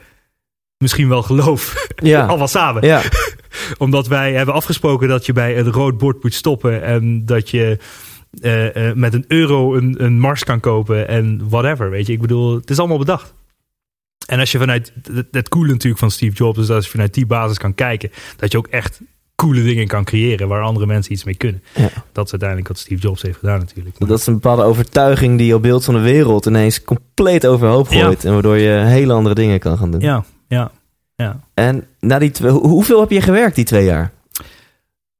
misschien 0.77 1.09
wel 1.09 1.23
geloof, 1.23 1.87
ja. 1.95 2.25
allemaal 2.27 2.47
samen. 2.47 2.85
Ja. 2.85 3.01
Omdat 3.77 4.07
wij 4.07 4.33
hebben 4.33 4.55
afgesproken 4.55 5.07
dat 5.07 5.25
je 5.25 5.33
bij 5.33 5.57
een 5.57 5.71
rood 5.71 5.97
bord 5.97 6.23
moet 6.23 6.33
stoppen 6.33 6.83
en 6.83 7.25
dat 7.25 7.49
je 7.49 7.77
uh, 8.41 8.93
met 8.93 9.13
een 9.13 9.25
euro 9.27 9.75
een, 9.75 10.03
een 10.03 10.19
Mars 10.19 10.43
kan 10.43 10.59
kopen 10.59 11.07
en 11.07 11.49
whatever. 11.49 11.89
Weet 11.89 12.07
je, 12.07 12.13
ik 12.13 12.21
bedoel, 12.21 12.55
het 12.55 12.69
is 12.69 12.79
allemaal 12.79 12.97
bedacht. 12.97 13.33
En 14.25 14.39
als 14.39 14.51
je 14.51 14.57
vanuit 14.57 14.93
het, 15.31 15.49
coole 15.49 15.71
natuurlijk 15.71 15.99
van 15.99 16.11
Steve 16.11 16.35
Jobs 16.35 16.59
is 16.59 16.67
dat 16.67 16.75
als 16.75 16.85
je 16.85 16.91
vanuit 16.91 17.13
die 17.13 17.25
basis 17.25 17.57
kan 17.57 17.75
kijken, 17.75 18.11
dat 18.37 18.51
je 18.51 18.57
ook 18.57 18.67
echt 18.67 19.01
coole 19.35 19.63
dingen 19.63 19.87
kan 19.87 20.03
creëren 20.03 20.47
waar 20.47 20.61
andere 20.61 20.85
mensen 20.85 21.13
iets 21.13 21.23
mee 21.23 21.35
kunnen. 21.35 21.63
Ja. 21.75 21.89
Dat 22.11 22.25
is 22.25 22.31
uiteindelijk 22.31 22.67
wat 22.67 22.77
Steve 22.77 23.01
Jobs 23.01 23.21
heeft 23.21 23.37
gedaan 23.37 23.59
natuurlijk. 23.59 23.95
Dat 23.99 24.19
is 24.19 24.27
een 24.27 24.33
bepaalde 24.33 24.63
overtuiging 24.63 25.37
die 25.37 25.47
jouw 25.47 25.59
beeld 25.59 25.85
van 25.85 25.93
de 25.93 25.99
wereld 25.99 26.45
ineens 26.45 26.83
compleet 26.83 27.47
overhoop 27.47 27.91
Ja. 27.91 28.03
gooit. 28.03 28.25
En 28.25 28.33
waardoor 28.33 28.57
je 28.57 28.69
hele 28.69 29.13
andere 29.13 29.35
dingen 29.35 29.59
kan 29.59 29.77
gaan 29.77 29.91
doen. 29.91 30.01
Ja, 30.01 30.25
ja, 30.47 30.71
ja. 31.15 31.39
En 31.53 31.87
na 31.99 32.19
die 32.19 32.31
hoeveel 32.49 32.99
heb 32.99 33.09
je 33.09 33.21
gewerkt 33.21 33.55
die 33.55 33.65
twee 33.65 33.85
jaar? 33.85 34.11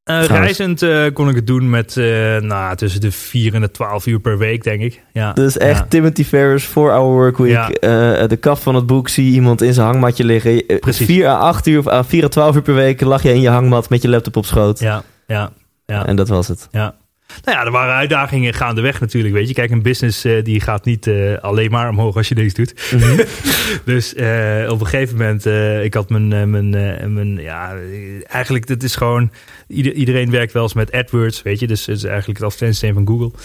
Trouwens. 0.06 0.40
reizend 0.40 0.82
eh, 0.82 1.14
kon 1.14 1.30
ik 1.30 1.36
het 1.36 1.48
doen 1.48 1.70
met 1.70 1.98
eh, 1.98 2.06
nou, 2.38 2.76
tussen 2.76 3.02
de 3.02 3.12
4 3.12 3.54
en 3.54 3.62
de 3.62 3.72
12 3.72 4.06
uur 4.06 4.20
per 4.20 4.38
week, 4.38 4.64
denk 4.64 4.82
ik. 4.82 5.02
Ja, 5.14 5.34
Dus 5.34 5.58
echt 5.58 5.80
ja. 5.80 5.86
Timothy 5.90 6.24
Ferris, 6.24 6.66
4 6.66 6.84
Hour 6.92 7.14
Workweek. 7.14 7.52
Ja. 7.52 8.28
de 8.28 8.38
kaf 8.40 8.62
van 8.62 8.76
het 8.76 8.86
boek, 8.86 9.10
zie 9.10 9.34
iemand 9.34 9.62
in 9.62 9.74
zijn 9.74 9.88
hangmatje 9.88 10.24
liggen. 10.24 10.66
Precies. 10.80 11.06
4 11.06 11.28
à 11.28 11.38
8 11.38 11.68
uur 11.68 11.80
of 11.80 11.88
à 11.88 12.04
4 12.04 12.24
à 12.24 12.28
12 12.28 12.56
uur 12.56 12.62
per 12.62 12.76
week 12.76 13.02
lag 13.02 13.24
je 13.24 13.34
in 13.34 13.42
je 13.42 13.50
hangmat 13.50 13.90
met 13.90 14.02
je 14.02 14.10
laptop 14.10 14.36
op 14.36 14.46
schoot. 14.46 14.80
Ja, 14.80 15.04
ja, 15.28 15.52
ja. 15.86 16.06
En 16.06 16.16
dat 16.16 16.28
was 16.28 16.48
het. 16.48 16.68
Ja. 16.72 16.96
Nou 17.44 17.58
ja, 17.58 17.66
er 17.66 17.72
waren 17.72 17.94
uitdagingen 17.94 18.54
gaandeweg 18.54 19.00
natuurlijk, 19.00 19.34
weet 19.34 19.48
je. 19.48 19.54
Kijk, 19.54 19.72
een 19.72 19.82
business 19.82 20.24
eh, 20.24 20.44
die 20.44 20.62
gaat 20.62 20.86
niet 20.86 21.08
eh, 21.08 21.38
alleen 21.38 21.72
maar 21.72 21.90
omhoog 21.90 22.16
als 22.16 22.28
je 22.28 22.36
niks 22.36 22.54
doet. 22.54 22.92
Mhm. 22.92 23.24
dus 23.92 24.14
eh, 24.14 24.66
op 24.70 24.80
een 24.80 24.88
gegeven 24.88 25.18
moment, 25.18 25.46
ik 25.84 25.94
had 25.94 26.10
mijn, 26.10 26.50
mijn, 26.50 26.70
mijn 27.14 27.36
ja, 27.36 27.76
eigenlijk, 28.24 28.68
het 28.68 28.84
is 28.84 28.96
gewoon, 28.96 29.32
ieder, 29.68 29.94
iedereen 29.94 30.32
werkt 30.32 30.54
wel 30.54 30.64
eens 30.64 30.74
met 30.74 30.92
AdWords, 30.92 31.42
weet 31.42 31.60
je. 31.60 31.68
Dus 31.68 31.86
het 31.86 31.98
is 31.98 32.04
eigenlijk 32.04 32.40
het 32.40 32.48
advertentiesysteem 32.48 33.06
van 33.06 33.08
Google. 33.08 33.40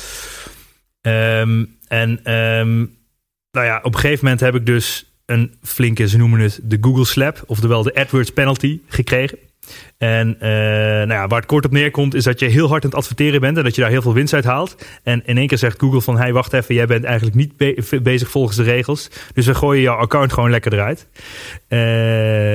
Ehm, 1.00 1.64
en 1.88 2.20
ehm, 2.24 2.78
nou 3.50 3.66
ja, 3.66 3.80
op 3.82 3.94
een 3.94 4.00
gegeven 4.00 4.24
moment 4.24 4.40
heb 4.40 4.54
ik 4.54 4.66
dus 4.66 5.04
een 5.26 5.54
flinke, 5.62 6.08
ze 6.08 6.16
noemen 6.16 6.40
het 6.40 6.60
de 6.62 6.78
Google 6.80 7.04
Slap, 7.04 7.42
oftewel 7.46 7.82
de 7.82 7.94
AdWords 7.94 8.30
penalty 8.30 8.80
gekregen. 8.86 9.38
En 10.00 10.36
eh, 10.40 10.50
nou 10.50 11.08
ja, 11.12 11.26
waar 11.26 11.38
het 11.38 11.48
kort 11.48 11.64
op 11.64 11.70
neerkomt, 11.72 12.14
is 12.14 12.24
dat 12.24 12.40
je 12.40 12.46
heel 12.46 12.68
hard 12.68 12.84
aan 12.84 12.90
het 12.90 12.98
adverteren 12.98 13.40
bent 13.40 13.56
en 13.56 13.64
dat 13.64 13.74
je 13.74 13.80
daar 13.80 13.90
heel 13.90 14.02
veel 14.02 14.14
winst 14.14 14.34
uit 14.34 14.44
haalt. 14.44 14.76
En 15.02 15.22
in 15.24 15.36
één 15.38 15.46
keer 15.46 15.58
zegt 15.58 15.80
Google 15.80 16.00
van, 16.00 16.18
hey, 16.18 16.32
wacht 16.32 16.52
even, 16.52 16.74
jij 16.74 16.86
bent 16.86 17.04
eigenlijk 17.04 17.36
niet 17.36 17.56
be- 17.56 18.00
bezig 18.02 18.30
volgens 18.30 18.56
de 18.56 18.62
regels. 18.62 19.08
Dus 19.34 19.46
we 19.46 19.54
gooien 19.54 19.82
jouw 19.82 19.96
account 19.96 20.32
gewoon 20.32 20.50
lekker 20.50 20.72
eruit. 20.72 21.06
Eh, 21.68 22.54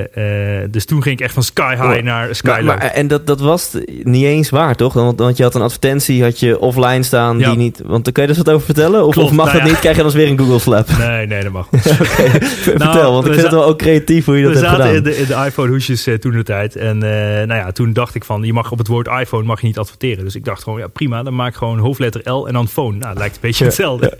eh, 0.64 0.70
dus 0.72 0.86
toen 0.86 1.02
ging 1.04 1.18
ik 1.18 1.24
echt 1.24 1.34
van 1.34 1.44
sky 1.44 1.76
high 1.76 1.98
Oh, 1.98 2.02
naar 2.04 2.36
sky 2.36 2.48
Maar, 2.48 2.64
low. 2.64 2.68
maar, 2.78 2.92
en 2.92 3.08
dat, 3.08 3.28
dat 3.28 3.40
was 3.40 3.72
niet 4.04 4.24
eens 4.26 4.50
waar, 4.50 4.76
toch? 4.76 4.94
Want, 4.94 5.20
want 5.20 5.38
je 5.38 5.44
had 5.44 5.56
een 5.56 5.62
advertentie, 5.62 6.24
had 6.24 6.40
je 6.40 6.60
offline 6.60 7.04
staan, 7.04 7.40
Ja. 7.40 7.50
die 7.50 7.58
niet... 7.58 7.82
Want 7.86 8.12
kun 8.12 8.22
je 8.22 8.28
dus 8.28 8.38
wat 8.38 8.50
over 8.50 8.66
vertellen? 8.66 9.06
Of, 9.06 9.14
Klopt, 9.14 9.30
of 9.30 9.36
mag 9.36 9.46
nou 9.46 9.58
dat 9.58 9.66
ja. 9.68 9.72
niet? 9.72 9.80
Krijg 9.82 9.96
je 9.96 10.02
dan 10.04 10.12
eens 10.12 10.22
weer 10.22 10.30
een 10.32 10.40
Google 10.40 10.60
Slap? 10.60 10.88
Nee, 10.98 11.28
nee, 11.28 11.44
dat 11.44 11.52
mag. 11.52 11.68
Vertel, 11.72 13.12
want 13.12 13.26
ik 13.26 13.32
we 13.32 13.38
vind 13.40 13.48
het 13.48 13.56
wel 13.60 13.66
ook 13.66 13.78
creatief 13.78 14.26
hoe 14.26 14.38
je 14.38 14.44
dat 14.44 14.52
we 14.54 14.58
hebt 14.60 14.70
zaten 14.70 14.86
gedaan. 14.86 14.98
in 14.98 15.04
de, 15.04 15.18
in 15.18 15.26
de 15.28 15.46
iPhone 15.46 15.70
hoesjes 15.70 16.08
toen 16.20 16.32
de 16.32 16.44
tijd. 16.44 16.76
En 16.76 17.00
nou 17.36 17.60
ja, 17.60 17.72
toen 17.72 17.94
dacht 17.94 18.16
ik 18.16 18.24
van, 18.24 18.44
je 18.44 18.54
mag 18.54 18.72
op 18.72 18.78
het 18.78 18.88
woord 18.88 19.08
iPhone 19.08 19.44
mag 19.44 19.62
je 19.62 19.68
niet 19.68 19.78
adverteren. 19.78 20.24
Dus 20.24 20.36
ik 20.36 20.46
dacht 20.46 20.64
gewoon, 20.64 20.80
ja 20.80 20.88
prima, 20.88 21.24
dan 21.24 21.36
maak 21.36 21.52
ik 21.52 21.56
gewoon 21.56 21.80
hoofdletter 21.80 22.32
L 22.32 22.48
en 22.48 22.54
dan 22.54 22.68
phone. 22.68 22.98
Nou, 22.98 23.10
dat 23.10 23.18
lijkt 23.18 23.36
een 23.36 23.42
beetje 23.42 23.66
hetzelfde. 23.66 24.18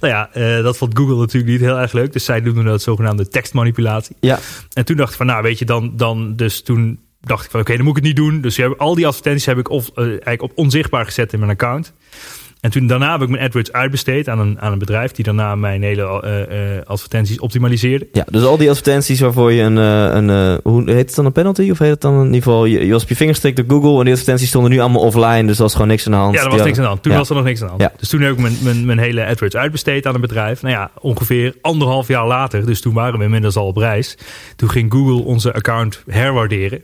Nou 0.00 0.12
ja, 0.12 0.32
eh, 0.32 0.62
dat 0.62 0.76
vond 0.76 0.98
Google 0.98 1.16
natuurlijk 1.16 1.52
niet 1.52 1.60
heel 1.60 1.78
erg 1.78 1.92
leuk. 1.92 2.12
Dus 2.12 2.24
zij 2.24 2.40
doen 2.40 2.64
dat 2.64 2.82
zogenaamde 2.82 3.28
tekstmanipulatie. 3.28 4.16
Ja, 4.20 4.38
En 4.72 4.84
toen 4.84 4.96
dacht 4.96 5.10
ik 5.10 5.16
van, 5.16 5.26
nou 5.26 5.42
weet 5.42 5.58
je, 5.58 5.64
dan, 5.64 5.92
dan 5.96 6.36
dus 6.36 6.62
toen 6.62 6.98
dacht 7.20 7.44
ik 7.44 7.50
van, 7.50 7.60
oké, 7.60 7.76
dan 7.76 7.84
moet 7.84 7.96
ik 7.96 8.04
het 8.04 8.14
niet 8.14 8.24
doen. 8.24 8.40
Dus 8.40 8.78
al 8.78 8.94
die 8.94 9.06
advertenties 9.06 9.46
heb 9.46 9.58
ik 9.58 9.70
of, 9.70 9.90
eh, 9.94 10.04
eigenlijk 10.04 10.42
op 10.42 10.52
onzichtbaar 10.54 11.04
gezet 11.04 11.32
in 11.32 11.38
mijn 11.38 11.50
account. 11.50 11.92
En 12.64 12.70
toen 12.70 12.86
daarna 12.86 13.12
heb 13.12 13.22
ik 13.22 13.28
mijn 13.28 13.42
AdWords 13.42 13.72
uitbesteed 13.72 14.28
aan 14.28 14.38
een, 14.38 14.60
aan 14.60 14.72
een 14.72 14.78
bedrijf 14.78 15.12
die 15.12 15.24
daarna 15.24 15.54
mijn 15.54 15.82
hele 15.82 16.22
eh, 16.22 16.76
eh, 16.76 16.82
advertenties 16.86 17.40
optimaliseerde. 17.40 18.08
ja, 18.12 18.24
dus 18.30 18.42
al 18.42 18.56
die 18.56 18.68
advertenties 18.68 19.20
waarvoor 19.20 19.52
je 19.52 19.62
een, 19.62 19.78
eh, 19.78 20.14
een 20.14 20.60
hoe 20.62 20.82
heet 20.84 21.06
het 21.06 21.14
dan, 21.14 21.24
een 21.24 21.32
penalty? 21.32 21.70
Of 21.70 21.78
heet 21.78 21.90
het 21.90 22.00
dan 22.00 22.18
in 22.18 22.24
ieder 22.24 22.42
geval, 22.42 22.64
je, 22.64 22.86
je 22.86 22.92
was 22.92 23.02
op 23.02 23.08
je 23.08 23.16
vinger 23.16 23.32
gestikt 23.32 23.56
door 23.56 23.66
Google 23.68 23.98
en 23.98 24.04
die 24.04 24.12
advertenties 24.12 24.48
stonden 24.48 24.70
nu 24.70 24.78
allemaal 24.78 25.02
offline, 25.02 25.44
dus 25.44 25.56
er 25.56 25.62
was 25.62 25.72
gewoon 25.72 25.88
niks 25.88 26.06
aan 26.06 26.12
de 26.12 26.18
hand. 26.18 26.34
Ja, 26.34 26.42
er 26.42 26.50
was 26.50 26.62
niks 26.62 26.76
aan 26.76 26.82
de 26.82 26.88
hand. 26.88 27.02
Toen 27.02 27.12
ja. 27.12 27.18
was 27.18 27.28
er 27.28 27.34
nog 27.34 27.44
niks 27.44 27.60
aan 27.60 27.66
de 27.66 27.72
hand. 27.72 27.82
Ja. 27.82 27.92
Dus 27.98 28.08
toen 28.08 28.20
heb 28.20 28.32
ik 28.32 28.38
mijn, 28.38 28.56
mijn, 28.62 28.84
mijn 28.84 28.98
hele 28.98 29.26
AdWords 29.26 29.56
uitbesteed 29.56 30.06
aan 30.06 30.14
een 30.14 30.20
bedrijf. 30.20 30.62
Nou 30.62 30.74
ja, 30.74 30.90
ongeveer 31.00 31.54
anderhalf 31.60 32.08
jaar 32.08 32.26
later, 32.26 32.66
dus 32.66 32.80
toen 32.80 32.94
waren 32.94 33.18
we 33.18 33.24
inmiddels 33.24 33.56
al 33.56 33.66
op 33.66 33.76
reis. 33.76 34.18
Toen 34.56 34.70
ging 34.70 34.92
Google 34.92 35.24
onze 35.24 35.52
account 35.52 36.02
herwaarderen. 36.06 36.82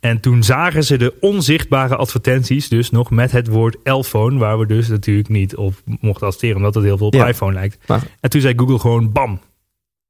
En 0.00 0.20
toen 0.20 0.42
zagen 0.42 0.84
ze 0.84 0.96
de 0.96 1.14
onzichtbare 1.20 1.96
advertenties, 1.96 2.68
dus 2.68 2.90
nog 2.90 3.10
met 3.10 3.32
het 3.32 3.46
woord 3.48 3.76
L-phone, 3.84 4.38
waar 4.38 4.58
we 4.58 4.66
dus 4.66 4.88
natuurlijk 4.88 5.28
niet 5.28 5.56
op 5.56 5.74
mochten 5.84 6.26
adverteren, 6.26 6.56
omdat 6.56 6.74
het 6.74 6.84
heel 6.84 6.96
veel 6.96 7.06
op 7.06 7.14
Ja. 7.14 7.26
iPhone 7.28 7.52
lijkt. 7.52 7.88
Maar- 7.88 8.02
En 8.20 8.30
toen 8.30 8.40
zei 8.40 8.54
Google 8.56 8.78
gewoon, 8.78 9.12
bam, 9.12 9.40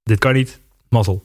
dit 0.03 0.19
kan 0.19 0.33
niet, 0.33 0.61
mazzel. 0.89 1.25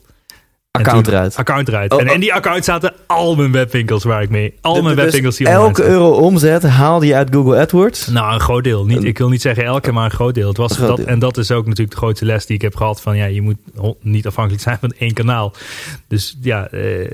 En 0.74 0.80
account 0.80 1.06
eruit. 1.06 1.36
Account 1.36 1.68
eruit. 1.68 1.92
Oh, 1.92 2.00
en 2.00 2.08
oh. 2.08 2.14
in 2.14 2.20
die 2.20 2.34
account 2.34 2.64
zaten 2.64 2.92
al 3.06 3.36
mijn 3.36 3.52
webwinkels 3.52 4.04
waar 4.04 4.22
ik 4.22 4.30
mee, 4.30 4.54
al 4.60 4.82
mijn 4.82 4.94
Dus 4.94 5.04
webwinkels 5.04 5.36
die 5.36 5.46
online 5.46 5.64
elke 5.64 5.82
staan. 5.82 5.92
euro 5.92 6.10
omzet 6.10 6.62
haalde 6.62 7.06
je 7.06 7.14
uit 7.14 7.28
Google 7.34 7.58
AdWords. 7.58 8.06
Nou, 8.06 8.34
een 8.34 8.40
groot 8.40 8.64
deel. 8.64 8.84
Niet, 8.84 9.04
ik 9.04 9.18
wil 9.18 9.28
niet 9.28 9.42
zeggen 9.42 9.64
elke, 9.64 9.92
maar 9.92 10.04
een 10.04 10.10
groot 10.10 10.34
deel. 10.34 10.48
Het 10.48 10.56
was 10.56 10.76
dat, 10.76 10.96
deel. 10.96 11.06
En 11.06 11.18
dat 11.18 11.36
is 11.36 11.50
ook 11.50 11.64
natuurlijk 11.66 11.90
de 11.90 11.96
grootste 11.96 12.24
les 12.24 12.46
die 12.46 12.56
ik 12.56 12.62
heb 12.62 12.76
gehad. 12.76 13.00
Van 13.00 13.16
ja, 13.16 13.24
je 13.24 13.42
moet 13.42 13.56
niet 14.00 14.26
afhankelijk 14.26 14.62
zijn 14.62 14.78
van 14.80 14.92
één 14.98 15.12
kanaal. 15.12 15.52
Dus 16.08 16.36
ja, 16.40 16.68
eh, 16.68 17.10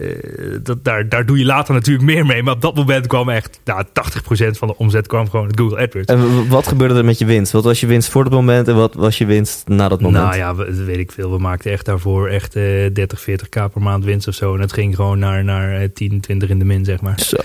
dat, 0.62 0.84
daar, 0.84 1.08
daar 1.08 1.26
doe 1.26 1.38
je 1.38 1.44
later 1.44 1.74
natuurlijk 1.74 2.04
meer 2.04 2.26
mee. 2.26 2.42
Maar 2.42 2.54
op 2.54 2.62
dat 2.62 2.74
moment 2.74 3.06
kwam 3.06 3.28
echt 3.28 3.60
nou, 3.64 3.84
80% 3.84 4.50
van 4.50 4.68
de 4.68 4.76
omzet 4.76 5.06
kwam 5.06 5.30
gewoon 5.30 5.46
uit 5.46 5.58
Google 5.58 5.82
AdWords. 5.82 6.12
En 6.12 6.48
wat 6.48 6.66
gebeurde 6.66 6.94
er 6.94 7.04
met 7.04 7.18
je 7.18 7.24
winst? 7.24 7.52
Wat 7.52 7.64
was 7.64 7.80
je 7.80 7.86
winst 7.86 8.08
voor 8.08 8.24
dat 8.24 8.32
moment 8.32 8.68
en 8.68 8.74
wat 8.74 8.94
was 8.94 9.18
je 9.18 9.26
winst 9.26 9.68
na 9.68 9.88
dat 9.88 10.00
moment? 10.00 10.24
Nou 10.24 10.36
ja, 10.36 10.54
weet 10.84 10.98
ik 10.98 11.12
veel. 11.12 11.30
We 11.30 11.38
maakten 11.38 11.70
echt 11.70 11.84
daarvoor 11.84 12.28
echt 12.28 12.56
eh 12.56 12.62
30, 12.92 13.20
40k 13.50 13.72
per 13.72 13.82
maand 13.82 14.04
winst 14.04 14.28
of 14.28 14.34
zo. 14.34 14.54
En 14.54 14.60
het 14.60 14.72
ging 14.72 14.94
gewoon 14.94 15.18
naar, 15.18 15.44
naar 15.44 15.80
eh, 15.80 15.88
10, 15.94 16.20
20 16.20 16.48
in 16.48 16.58
de 16.58 16.64
min, 16.64 16.84
zeg 16.84 17.00
maar. 17.00 17.20
Zo. 17.20 17.36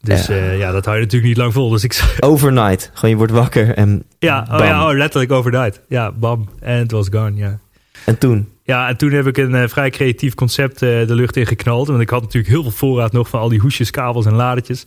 Dus 0.00 0.26
Ja. 0.26 0.34
ja, 0.34 0.50
ja 0.50 0.72
dat 0.72 0.84
hou 0.84 0.96
je 0.96 1.02
natuurlijk 1.02 1.28
niet 1.28 1.40
lang 1.40 1.52
vol. 1.52 1.68
Dus 1.68 1.84
ik 1.84 2.16
Overnight. 2.20 2.90
Gewoon 2.94 3.10
je 3.10 3.16
wordt 3.16 3.32
wakker 3.32 3.74
en 3.74 4.02
ja, 4.18 4.46
oh, 4.50 4.58
ja 4.58 4.88
oh, 4.88 4.96
letterlijk 4.96 5.32
overnight. 5.32 5.80
Ja, 5.88 6.12
bam. 6.12 6.48
En 6.60 6.78
het 6.78 6.90
was 6.90 7.08
gone, 7.10 7.36
ja. 7.36 7.58
En 8.04 8.18
toen? 8.18 8.48
Ja, 8.70 8.88
en 8.88 8.96
toen 8.96 9.10
heb 9.10 9.26
ik 9.26 9.36
een 9.36 9.54
eh, 9.54 9.68
vrij 9.68 9.90
creatief 9.90 10.34
concept 10.34 10.82
eh, 10.82 11.06
de 11.06 11.14
lucht 11.14 11.36
in 11.36 11.46
geknald. 11.46 11.88
Want 11.88 12.00
ik 12.00 12.10
had 12.10 12.22
natuurlijk 12.22 12.52
heel 12.52 12.62
veel 12.62 12.70
voorraad 12.70 13.12
nog 13.12 13.28
van 13.28 13.40
al 13.40 13.48
die 13.48 13.58
hoesjes, 13.58 13.90
kabels 13.90 14.26
en 14.26 14.34
ladertjes. 14.34 14.84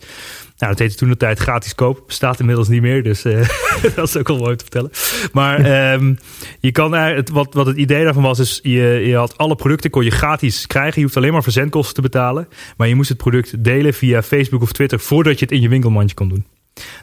Nou, 0.58 0.72
dat 0.72 0.78
heette 0.78 0.96
toen 0.96 1.08
de 1.08 1.16
tijd 1.16 1.38
gratis 1.38 1.74
koop. 1.74 2.02
Bestaat 2.06 2.40
inmiddels 2.40 2.68
niet 2.68 2.82
meer, 2.82 3.02
dus 3.02 3.24
eh, 3.24 3.48
dat 3.96 4.08
is 4.08 4.16
ook 4.16 4.28
wel 4.28 4.38
mooi 4.38 4.56
te 4.56 4.64
vertellen. 4.64 4.90
Maar 5.32 5.58
ehm, 5.58 6.14
je 6.60 6.72
kan 6.72 6.92
het, 6.92 7.30
wat, 7.30 7.54
wat 7.54 7.66
het 7.66 7.76
idee 7.76 8.04
daarvan 8.04 8.22
was, 8.22 8.38
is 8.38 8.60
je, 8.62 8.82
je 8.82 9.16
had 9.16 9.38
alle 9.38 9.56
producten 9.56 9.90
kon 9.90 10.04
je 10.04 10.10
gratis 10.10 10.66
krijgen. 10.66 10.94
Je 10.94 11.02
hoeft 11.02 11.16
alleen 11.16 11.32
maar 11.32 11.42
verzendkosten 11.42 11.94
te 11.94 12.00
betalen. 12.00 12.48
Maar 12.76 12.88
je 12.88 12.94
moest 12.94 13.08
het 13.08 13.18
product 13.18 13.64
delen 13.64 13.94
via 13.94 14.22
Facebook 14.22 14.62
of 14.62 14.72
Twitter 14.72 15.00
voordat 15.00 15.38
je 15.38 15.44
het 15.44 15.54
in 15.54 15.60
je 15.60 15.68
winkelmandje 15.68 16.14
kon 16.14 16.28
doen. 16.28 16.44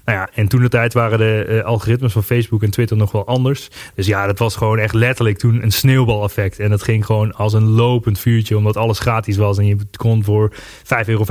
Nou 0.06 0.18
ja, 0.18 0.30
en 0.34 0.48
toen 0.48 0.62
de 0.62 0.70
tijd 0.70 0.94
waren 0.94 1.18
de 1.18 1.44
eh, 1.44 1.64
algoritmes 1.64 2.14
van 2.14 2.24
Facebook 2.24 2.64
en 2.64 2.72
Twitter 2.72 2.98
nog 2.98 3.12
wel 3.12 3.28
anders. 3.28 3.70
Dus 3.96 4.06
ja, 4.06 4.26
dat 4.28 4.40
was 4.40 4.56
gewoon 4.56 4.80
echt 4.80 4.94
letterlijk 4.94 5.38
toen 5.38 5.64
een 5.64 5.72
sneeuwbaleffect. 5.72 6.60
En 6.60 6.70
dat 6.70 6.84
ging 6.84 7.06
gewoon 7.06 7.34
als 7.34 7.54
een 7.54 7.70
lopend 7.70 8.20
vuurtje, 8.20 8.58
omdat 8.58 8.78
alles 8.78 9.00
gratis 9.00 9.38
was. 9.38 9.58
En 9.58 9.66
je 9.66 9.78
kon 9.98 10.24
voor 10.24 10.54
5,95 10.54 10.58
euro 11.06 11.26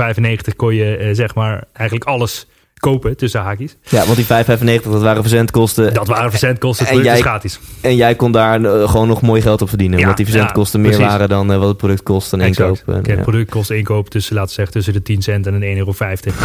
kon 0.55 0.75
je 0.75 0.95
eh, 0.95 1.09
zeg 1.15 1.35
maar 1.35 1.63
eigenlijk 1.73 2.09
alles 2.09 2.47
kopen 2.81 3.17
tussen 3.17 3.41
haakjes. 3.41 3.75
Ja, 3.89 4.05
want 4.05 4.15
die 4.15 4.25
5,95 4.25 4.89
dat 4.91 5.01
waren 5.01 5.21
verzendkosten. 5.21 5.93
Dat 5.93 6.07
waren 6.07 6.29
verzendkosten, 6.29 6.85
het 6.85 6.93
En 6.93 6.99
is 6.99 7.05
jij- 7.05 7.19
gratis. 7.19 7.59
En 7.81 7.95
jij 7.95 8.15
kon 8.15 8.31
daar 8.31 8.63
eh, 8.63 8.89
gewoon 8.89 9.07
nog 9.07 9.21
mooi 9.21 9.41
geld 9.41 9.61
op 9.61 9.69
verdienen. 9.69 9.97
Ja, 9.97 10.03
omdat 10.03 10.17
die 10.17 10.25
verzendkosten 10.25 10.79
ja, 10.81 10.85
meer 10.87 10.95
precies. 10.95 11.13
waren 11.13 11.29
dan 11.29 11.51
eh, 11.51 11.57
wat 11.57 11.67
het 11.67 11.77
product 11.77 12.03
kost 12.03 12.33
en 12.33 12.41
Exact. 12.41 12.79
inkoop. 12.79 12.95
En, 12.95 13.01
ja. 13.03 13.11
Het 13.11 13.21
product 13.21 13.49
kost 13.51 13.69
inkoop 13.69 14.09
tussen, 14.09 14.35
laten 14.35 14.53
zeggen, 14.53 14.73
tussen 14.73 14.93
de 14.93 15.01
10 15.01 15.21
cent 15.21 15.47
en 15.47 15.53
een 15.53 15.61
1,50 15.61 15.77
euro. 15.77 15.93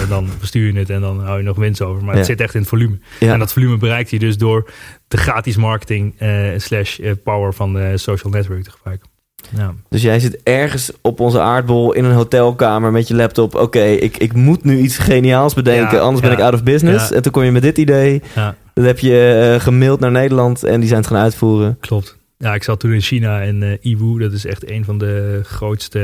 En 0.02 0.08
dan 0.08 0.28
verstuur 0.38 0.72
je 0.72 0.78
het 0.78 0.90
en 0.90 1.00
dan 1.00 1.24
hou 1.24 1.38
je 1.38 1.44
nog 1.44 1.56
winst 1.56 1.82
over. 1.82 2.04
Maar 2.04 2.16
het 2.16 2.26
zit 2.26 2.40
echt 2.40 2.54
in 2.54 2.60
het 2.60 2.68
volume. 2.68 2.98
En 3.20 3.38
dat 3.38 3.52
volume 3.52 3.76
bereikt 3.76 4.10
je 4.10 4.18
dus 4.18 4.36
door 4.38 4.70
de 5.08 5.16
gratis 5.16 5.56
marketing 5.56 6.14
eh, 6.18 6.30
slash 6.56 6.98
power 7.24 7.54
van 7.54 7.72
de 7.72 7.92
social 7.98 8.32
network 8.32 8.62
te 8.62 8.70
gebruiken. 8.70 9.08
Ja. 9.56 9.74
Dus 9.88 10.02
jij 10.02 10.20
zit 10.20 10.42
ergens 10.42 10.92
op 11.02 11.20
onze 11.20 11.40
aardbol 11.40 11.92
in 11.92 12.04
een 12.04 12.12
hotelkamer 12.14 12.92
met 12.92 13.08
je 13.08 13.14
laptop. 13.14 13.54
Oké, 13.54 13.82
ik, 13.82 14.16
ik 14.16 14.32
moet 14.32 14.64
nu 14.64 14.78
iets 14.78 14.98
geniaals 14.98 15.54
bedenken, 15.54 15.96
Ja, 15.96 16.02
anders 16.02 16.22
ben 16.22 16.32
ik 16.32 16.40
out 16.40 16.54
of 16.54 16.62
business. 16.62 17.12
En 17.12 17.22
toen 17.22 17.32
kom 17.32 17.42
je 17.42 17.50
met 17.52 17.62
dit 17.62 17.78
idee. 17.78 18.22
Dat 18.74 18.84
heb 18.84 18.98
je 18.98 19.50
eh, 19.54 19.60
gemaild 19.62 20.00
naar 20.00 20.10
Nederland 20.10 20.64
en 20.64 20.78
die 20.80 20.88
zijn 20.88 21.00
het 21.00 21.08
gaan 21.10 21.22
uitvoeren. 21.22 21.76
klopt. 21.80 22.16
Ja, 22.38 22.54
ik 22.54 22.62
zat 22.62 22.80
toen 22.80 22.92
in 22.92 23.00
China 23.00 23.40
in 23.40 23.62
eh 23.62 23.72
Iwu. 23.92 24.18
Dat 24.18 24.32
is 24.32 24.46
echt 24.46 24.70
een 24.70 24.84
van 24.84 24.98
de 24.98 25.40
grootste. 25.44 25.98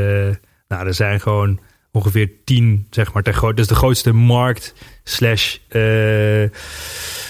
Nou, 0.69 0.87
er 0.87 0.95
zijn 0.95 1.21
gewoon 1.21 1.59
ongeveer 1.93 2.31
tien, 2.45 2.87
zeg 2.91 3.13
maar, 3.13 3.23
ter 3.23 3.35
groot. 3.35 3.57
Dus 3.57 3.67
de 3.67 3.75
grootste 3.75 4.13
markt 4.13 4.75
slash 5.05 5.57
eh, 5.69 6.43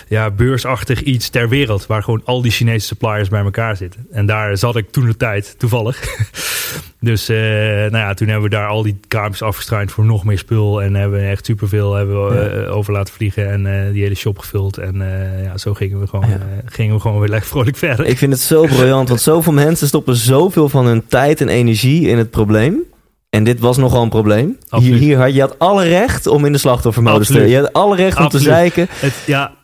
ja, 0.08 0.30
beursachtig 0.36 1.00
iets 1.02 1.28
ter 1.28 1.48
wereld. 1.48 1.86
Waar 1.86 2.02
gewoon 2.02 2.22
al 2.24 2.42
die 2.42 2.50
Chinese 2.50 2.86
suppliers 2.86 3.28
bij 3.28 3.42
elkaar 3.42 3.76
zitten. 3.76 4.06
En 4.12 4.26
daar 4.26 4.56
zat 4.56 4.76
ik 4.76 4.90
toen 4.90 5.06
de 5.06 5.16
tijd, 5.16 5.54
toevallig. 5.58 6.00
dus 7.00 7.28
eh, 7.28 7.36
nou 7.36 7.96
ja, 7.96 8.14
toen 8.14 8.28
hebben 8.28 8.50
we 8.50 8.56
daar 8.56 8.68
al 8.68 8.82
die 8.82 8.96
kraampjes 9.08 9.42
afgestruind 9.42 9.92
voor 9.92 10.04
nog 10.04 10.24
meer 10.24 10.38
spul. 10.38 10.82
En 10.82 10.94
hebben 10.94 11.20
we 11.20 11.26
echt 11.26 11.46
superveel 11.46 11.94
hebben 11.94 12.28
we, 12.28 12.34
Ja. 12.34 12.40
eh, 12.64 12.76
over 12.76 12.92
laten 12.92 13.14
vliegen. 13.14 13.50
En 13.50 13.92
die 13.92 14.02
hele 14.02 14.14
shop 14.14 14.38
gevuld. 14.38 14.78
En 14.78 14.96
ja, 15.44 15.58
zo 15.58 15.74
gingen 15.74 16.00
we 16.00 16.06
gewoon, 16.06 16.28
Ja. 16.28 16.38
gingen 16.64 16.94
we 16.94 17.00
gewoon 17.00 17.18
weer 17.20 17.28
lekker 17.28 17.48
vrolijk 17.48 17.76
verder. 17.76 18.06
Ik 18.06 18.18
vind 18.18 18.32
het 18.32 18.42
zo 18.42 18.66
briljant, 18.66 19.08
want 19.08 19.20
zoveel 19.20 19.52
mensen 19.66 19.86
stoppen 19.86 20.16
zoveel 20.16 20.68
van 20.68 20.86
hun 20.86 21.06
tijd 21.06 21.40
en 21.40 21.48
energie 21.48 22.08
in 22.08 22.18
het 22.18 22.30
probleem. 22.30 22.82
En 23.36 23.44
dit 23.44 23.60
was 23.60 23.76
nogal 23.76 24.02
een 24.02 24.08
probleem. 24.08 24.46
Hier, 24.46 24.56
Absoluut. 24.68 24.98
hier 25.00 25.18
had 25.18 25.34
je 25.34 25.40
had 25.40 25.58
alle 25.58 25.84
recht 25.84 26.26
om 26.26 26.44
in 26.44 26.52
de 26.52 26.58
slachtoffermodus 26.58 27.26
te. 27.26 27.40
Je 27.48 27.56
had 27.58 27.72
alle 27.72 27.96
recht 27.96 28.18
om 28.18 28.28
te 28.28 28.38
zeiken. 28.38 28.86
Het, 28.90 29.14
ja, 29.26 29.54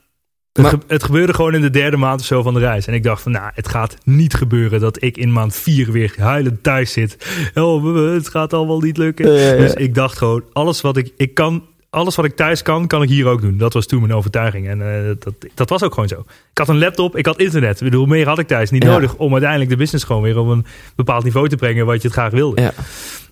het, 0.53 0.63
Maar- 0.63 0.71
ge- 0.71 0.79
het 0.87 1.03
gebeurde 1.03 1.35
gewoon 1.35 1.55
in 1.55 1.61
de 1.61 1.71
derde 1.71 1.97
maand 1.97 2.21
of 2.21 2.27
zo 2.27 2.43
van 2.43 2.55
de 2.55 2.61
reis. 2.61 2.87
En 2.87 2.95
ik 2.95 3.03
dacht 3.03 3.23
van, 3.23 3.33
nou, 3.33 3.51
het 3.55 3.69
gaat 3.69 3.97
niet 4.05 4.35
gebeuren 4.35 4.81
dat 4.81 5.03
ik 5.03 5.17
in 5.17 5.33
maand 5.33 5.55
vier 5.57 5.93
weer 5.93 6.15
huilend 6.19 6.63
thuis 6.63 6.93
zit. 6.93 7.17
Oh, 7.55 8.13
het 8.15 8.29
gaat 8.29 8.53
allemaal 8.53 8.81
niet 8.81 8.97
lukken. 8.97 9.27
Dus 9.59 9.75
ik 9.75 9.95
dacht 9.95 10.19
gewoon, 10.19 10.43
alles 10.53 10.81
wat 10.81 10.97
ik, 10.97 11.13
ik 11.17 11.35
kan, 11.35 11.65
alles 11.91 12.15
wat 12.17 12.25
ik 12.25 12.37
thuis 12.37 12.63
kan, 12.63 12.87
kan 12.87 13.03
ik 13.03 13.09
hier 13.09 13.27
ook 13.27 13.41
doen. 13.41 13.59
Dat 13.59 13.73
was 13.73 13.87
toen 13.87 14.01
mijn 14.01 14.15
overtuiging. 14.15 14.69
En 14.69 14.81
eh, 14.95 15.15
dat, 15.19 15.35
dat 15.55 15.69
was 15.69 15.83
ook 15.83 15.95
gewoon 15.95 16.09
zo. 16.09 16.21
Ik 16.51 16.59
had 16.59 16.69
een 16.69 16.79
laptop, 16.79 17.17
ik 17.17 17.27
had 17.27 17.39
internet. 17.41 17.77
Ik 17.81 17.85
bedoel, 17.91 18.07
meer 18.07 18.27
had 18.29 18.39
ik 18.39 18.47
thuis 18.47 18.71
niet 18.71 18.83
Ja. 18.83 18.91
nodig 18.91 19.15
om 19.17 19.31
uiteindelijk 19.33 19.71
de 19.71 19.77
business 19.77 20.05
gewoon 20.05 20.23
weer 20.23 20.39
op 20.39 20.49
een 20.49 20.67
bepaald 20.97 21.25
niveau 21.25 21.49
te 21.49 21.57
brengen 21.57 21.87
wat 21.87 21.97
je 22.03 22.09
het 22.09 22.17
graag 22.17 22.31
wilde. 22.33 22.61
Ja. 22.63 22.73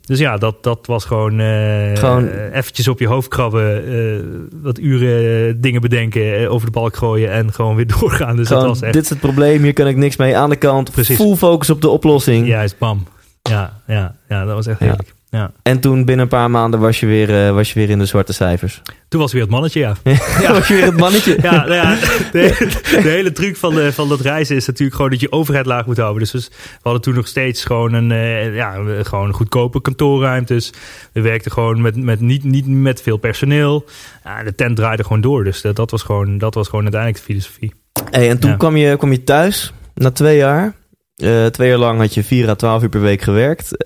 Dus 0.07 0.19
ja, 0.19 0.37
dat, 0.37 0.63
dat 0.63 0.87
was 0.87 1.05
gewoon, 1.05 1.41
eh 1.41 1.97
Gewoon- 1.97 2.29
eventjes 2.29 2.89
op 2.89 2.99
je 2.99 3.07
hoofd 3.07 3.29
krabben, 3.29 3.87
eh, 3.87 4.21
wat 4.63 4.79
uren 4.79 5.61
dingen 5.61 5.81
bedenken, 5.81 6.51
over 6.51 6.67
de 6.67 6.73
balk 6.73 6.97
gooien 6.97 7.31
en 7.31 7.53
gewoon 7.53 7.77
weer 7.77 7.87
doorgaan. 8.01 8.37
Dus 8.37 8.47
Gewoon, 8.47 8.63
dat 8.63 8.73
was 8.73 8.83
echt, 8.83 8.93
dit 8.93 9.03
is 9.03 9.09
het 9.11 9.21
probleem, 9.21 9.63
hier 9.63 9.73
kan 9.73 9.87
ik 9.87 9.97
niks 9.97 10.17
mee 10.17 10.37
aan 10.37 10.51
de 10.51 10.57
kant. 10.57 10.91
Precies. 10.91 11.17
Full 11.17 11.37
focus 11.37 11.71
op 11.71 11.81
de 11.81 11.89
oplossing. 11.89 12.47
juist, 12.47 12.79
bam. 12.79 13.07
Ja, 13.43 13.81
ja, 13.87 14.17
ja, 14.29 14.45
dat 14.45 14.55
was 14.55 14.67
echt 14.67 14.79
heerlijk. 14.79 15.09
Ja. 15.09 15.15
En 15.63 15.81
toen 15.81 16.05
binnen 16.05 16.25
een 16.25 16.31
paar 16.31 16.51
maanden 16.51 16.81
was 16.81 17.01
je 17.01 17.07
weer, 17.07 17.47
eh, 17.47 17.53
was 17.55 17.73
je 17.73 17.79
weer 17.79 17.91
in 17.91 17.99
de 17.99 18.05
zwarte 18.07 18.33
cijfers. 18.33 18.83
Toen 19.09 19.21
was 19.21 19.33
weer 19.33 19.43
het 19.43 19.51
mannetje, 19.51 19.81
ja. 19.81 19.95
Ja. 20.43 20.53
was 20.53 20.69
je 20.69 20.75
weer 20.75 20.85
het 20.85 20.97
mannetje. 20.97 21.39
Ja, 21.43 21.51
nou 21.53 21.73
ja 21.73 21.95
de, 22.33 22.55
de 23.03 23.09
hele 23.09 23.33
truc 23.33 23.57
van, 23.57 23.75
de, 23.75 23.93
van 23.93 24.09
dat 24.09 24.21
reizen 24.21 24.57
is 24.57 24.67
natuurlijk 24.67 24.97
gewoon 24.97 25.11
dat 25.11 25.21
je 25.21 25.33
overheid 25.33 25.67
laag 25.67 25.87
moet 25.87 25.97
houden. 25.97 26.23
Dus, 26.23 26.31
dus 26.31 26.49
we 26.49 26.79
hadden 26.83 27.03
toen 27.03 27.15
nog 27.15 27.27
steeds 27.27 27.65
gewoon 27.65 27.93
een 27.93 28.11
eh, 28.11 28.55
ja, 28.55 28.75
gewoon 29.03 29.33
goedkope 29.33 29.81
kantoorruimtes. 29.81 30.73
We 31.13 31.21
werkten 31.21 31.53
gewoon 31.53 31.81
met, 31.81 31.97
met 31.97 32.21
niet, 32.21 32.45
niet 32.45 32.67
met 32.67 33.03
veel 33.03 33.17
personeel. 33.17 33.85
Ja, 34.25 34.43
de 34.43 34.55
tent 34.55 34.77
draaide 34.77 35.03
gewoon 35.03 35.21
door. 35.21 35.45
Dus 35.45 35.61
dat, 35.61 35.77
dat, 35.77 35.91
was 35.91 36.03
gewoon, 36.03 36.39
dat 36.39 36.55
was 36.55 36.69
gewoon 36.69 36.83
uiteindelijk 36.85 37.25
de 37.25 37.33
filosofie. 37.33 37.73
Hey, 38.11 38.29
en 38.31 38.39
toen 38.39 38.51
Ja. 38.51 38.57
kwam, 38.57 38.77
je, 38.77 38.97
kwam 38.97 39.11
je 39.13 39.25
thuis, 39.25 39.73
na 39.95 40.11
twee 40.11 40.37
jaar. 40.37 40.75
Eh, 41.17 41.47
twee 41.47 41.69
jaar 41.69 41.79
lang 41.79 41.99
had 41.99 42.15
je 42.15 42.25
4 42.25 42.49
à 42.49 42.55
12 42.55 42.83
uur 42.83 42.89
per 42.89 43.01
week 43.01 43.23
gewerkt. 43.23 43.77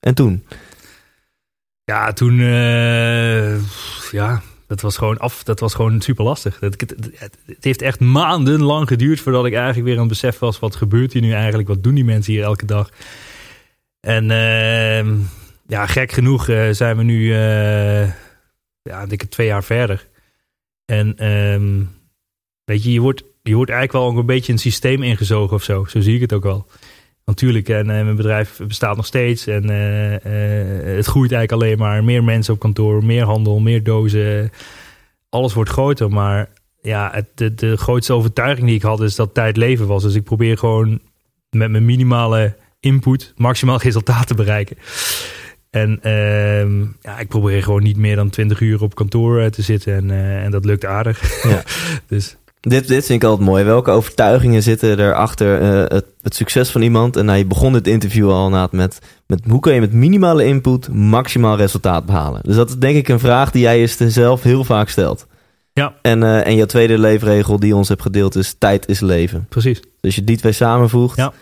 En 0.00 0.14
toen? 0.14 0.44
Ja, 1.92 2.12
toen, 2.12 2.40
eh, 2.40 3.60
ja, 4.10 4.42
dat 4.66 4.80
was 4.80 4.96
gewoon 4.96 5.18
af. 5.18 5.42
Dat 5.42 5.60
was 5.60 5.74
gewoon 5.74 6.00
super 6.00 6.24
lastig. 6.24 6.60
Het, 6.60 6.80
het, 7.16 7.64
heeft 7.64 7.82
echt 7.82 8.00
maandenlang 8.00 8.88
geduurd 8.88 9.20
voordat 9.20 9.46
ik 9.46 9.54
eigenlijk 9.54 9.84
weer 9.84 9.94
aan 9.94 10.00
het 10.00 10.08
besef 10.08 10.38
was: 10.38 10.58
wat 10.58 10.76
gebeurt 10.76 11.12
hier 11.12 11.22
nu 11.22 11.32
eigenlijk? 11.32 11.68
Wat 11.68 11.82
doen 11.82 11.94
die 11.94 12.04
mensen 12.04 12.32
hier 12.32 12.42
elke 12.42 12.64
dag? 12.66 12.90
En 14.00 14.30
ehm, 14.30 15.16
ja, 15.66 15.86
gek 15.86 16.12
genoeg 16.12 16.48
eh, 16.48 16.70
zijn 16.70 16.96
we 16.96 17.02
nu, 17.02 17.34
eh 17.34 18.08
ja, 18.82 19.02
ik 19.02 19.08
dikke 19.08 19.28
twee 19.28 19.46
jaar 19.46 19.64
verder. 19.64 20.06
En 20.84 21.18
ehm, 21.18 21.84
weet 22.64 22.84
je, 22.84 22.92
je 22.92 23.00
wordt, 23.00 23.22
je 23.42 23.54
wordt 23.54 23.70
eigenlijk 23.70 24.04
wel 24.04 24.18
een 24.18 24.26
beetje 24.26 24.52
een 24.52 24.58
systeem 24.58 25.02
ingezogen 25.02 25.56
of 25.56 25.62
zo. 25.62 25.84
Zo 25.84 26.00
zie 26.00 26.14
ik 26.14 26.20
het 26.20 26.32
ook 26.32 26.42
wel. 26.42 26.66
Natuurlijk, 27.26 27.68
en 27.68 27.86
mijn 27.86 28.16
bedrijf 28.16 28.60
bestaat 28.66 28.96
nog 28.96 29.06
steeds. 29.06 29.46
En 29.46 29.70
eh, 29.70 30.14
eh, 30.14 30.96
het 30.96 31.06
groeit 31.06 31.32
eigenlijk 31.32 31.62
alleen 31.62 31.78
maar. 31.78 32.04
Meer 32.04 32.24
mensen 32.24 32.54
op 32.54 32.60
kantoor, 32.60 33.04
meer 33.04 33.24
handel, 33.24 33.58
meer 33.58 33.82
dozen. 33.82 34.52
Alles 35.28 35.54
wordt 35.54 35.70
groter. 35.70 36.10
Maar 36.10 36.48
ja, 36.80 37.10
het, 37.12 37.26
de, 37.34 37.54
de 37.54 37.76
grootste 37.76 38.12
overtuiging 38.12 38.66
die 38.66 38.76
ik 38.76 38.82
had 38.82 39.00
is 39.00 39.14
dat 39.14 39.34
tijd 39.34 39.56
leven 39.56 39.86
was. 39.86 40.02
Dus 40.02 40.14
ik 40.14 40.24
probeer 40.24 40.58
gewoon 40.58 41.00
met 41.50 41.70
mijn 41.70 41.84
minimale 41.84 42.56
input 42.80 43.32
maximaal 43.36 43.80
resultaat 43.88 44.26
te 44.26 44.34
bereiken. 44.34 44.76
En 45.70 45.98
ehm, 46.02 46.80
ja, 47.00 47.18
ik 47.18 47.28
probeer 47.28 47.62
gewoon 47.62 47.82
niet 47.82 47.96
meer 47.96 48.16
dan 48.16 48.30
20 48.30 48.60
uur 48.60 48.82
op 48.82 48.94
kantoor 48.94 49.40
eh, 49.40 49.46
te 49.46 49.62
zitten. 49.62 49.94
En, 49.94 50.10
en 50.42 50.50
dat 50.50 50.64
lukt 50.64 50.84
aardig. 50.84 51.42
Ja. 51.42 51.62
dus 52.08 52.36
Dit, 52.68 52.88
dit 52.88 53.06
vind 53.06 53.22
ik 53.22 53.28
altijd 53.28 53.48
mooi. 53.48 53.64
Welke 53.64 53.90
overtuigingen 53.90 54.62
zitten 54.62 55.00
erachter 55.00 55.60
eh 55.60 55.96
het, 55.96 56.04
het 56.22 56.34
succes 56.34 56.70
van 56.70 56.82
iemand? 56.82 57.16
En 57.16 57.24
nou, 57.24 57.38
je 57.38 57.46
begon 57.46 57.72
dit 57.72 57.86
interview 57.86 58.30
al 58.30 58.44
inderdaad 58.44 58.72
met, 58.72 58.98
met 59.26 59.40
hoe 59.48 59.60
kun 59.60 59.74
je 59.74 59.80
met 59.80 59.92
minimale 59.92 60.44
input 60.44 60.88
maximaal 60.92 61.56
resultaat 61.56 62.06
behalen? 62.06 62.40
Dus 62.44 62.56
dat 62.56 62.68
is 62.68 62.76
denk 62.76 62.96
ik 62.96 63.08
een 63.08 63.18
vraag 63.18 63.50
die 63.50 63.62
jij 63.62 63.78
jezelf 63.80 64.42
heel 64.42 64.64
vaak 64.64 64.88
stelt. 64.88 65.26
Ja. 65.72 65.94
En, 66.02 66.22
eh, 66.22 66.46
en 66.46 66.54
jouw 66.56 66.66
tweede 66.66 66.98
leefregel 66.98 67.58
die 67.58 67.68
je 67.68 67.76
ons 67.76 67.88
hebt 67.88 68.02
gedeeld 68.02 68.34
is 68.36 68.54
tijd 68.58 68.88
is 68.88 69.00
leven. 69.00 69.46
precies. 69.48 69.80
Dus 69.80 69.90
als 70.02 70.14
je 70.14 70.24
die 70.24 70.36
twee 70.36 70.52
samenvoegt, 70.52 71.16
Ja. 71.16 71.32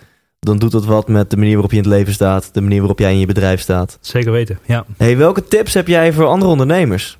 dan 0.40 0.58
doet 0.58 0.72
dat 0.72 0.84
wat 0.84 1.08
met 1.08 1.30
de 1.30 1.36
manier 1.36 1.52
waarop 1.52 1.70
je 1.70 1.76
in 1.76 1.82
het 1.82 1.92
leven 1.92 2.12
staat, 2.12 2.48
de 2.52 2.60
manier 2.60 2.78
waarop 2.78 2.98
jij 2.98 3.12
in 3.12 3.18
je 3.18 3.26
bedrijf 3.26 3.60
staat. 3.60 3.98
Zeker 4.00 4.32
weten, 4.32 4.58
ja. 4.66 4.84
Hey, 4.96 5.16
welke 5.16 5.44
tips 5.44 5.74
heb 5.74 5.88
jij 5.88 6.12
voor 6.12 6.26
andere 6.26 6.50
ondernemers? 6.50 7.18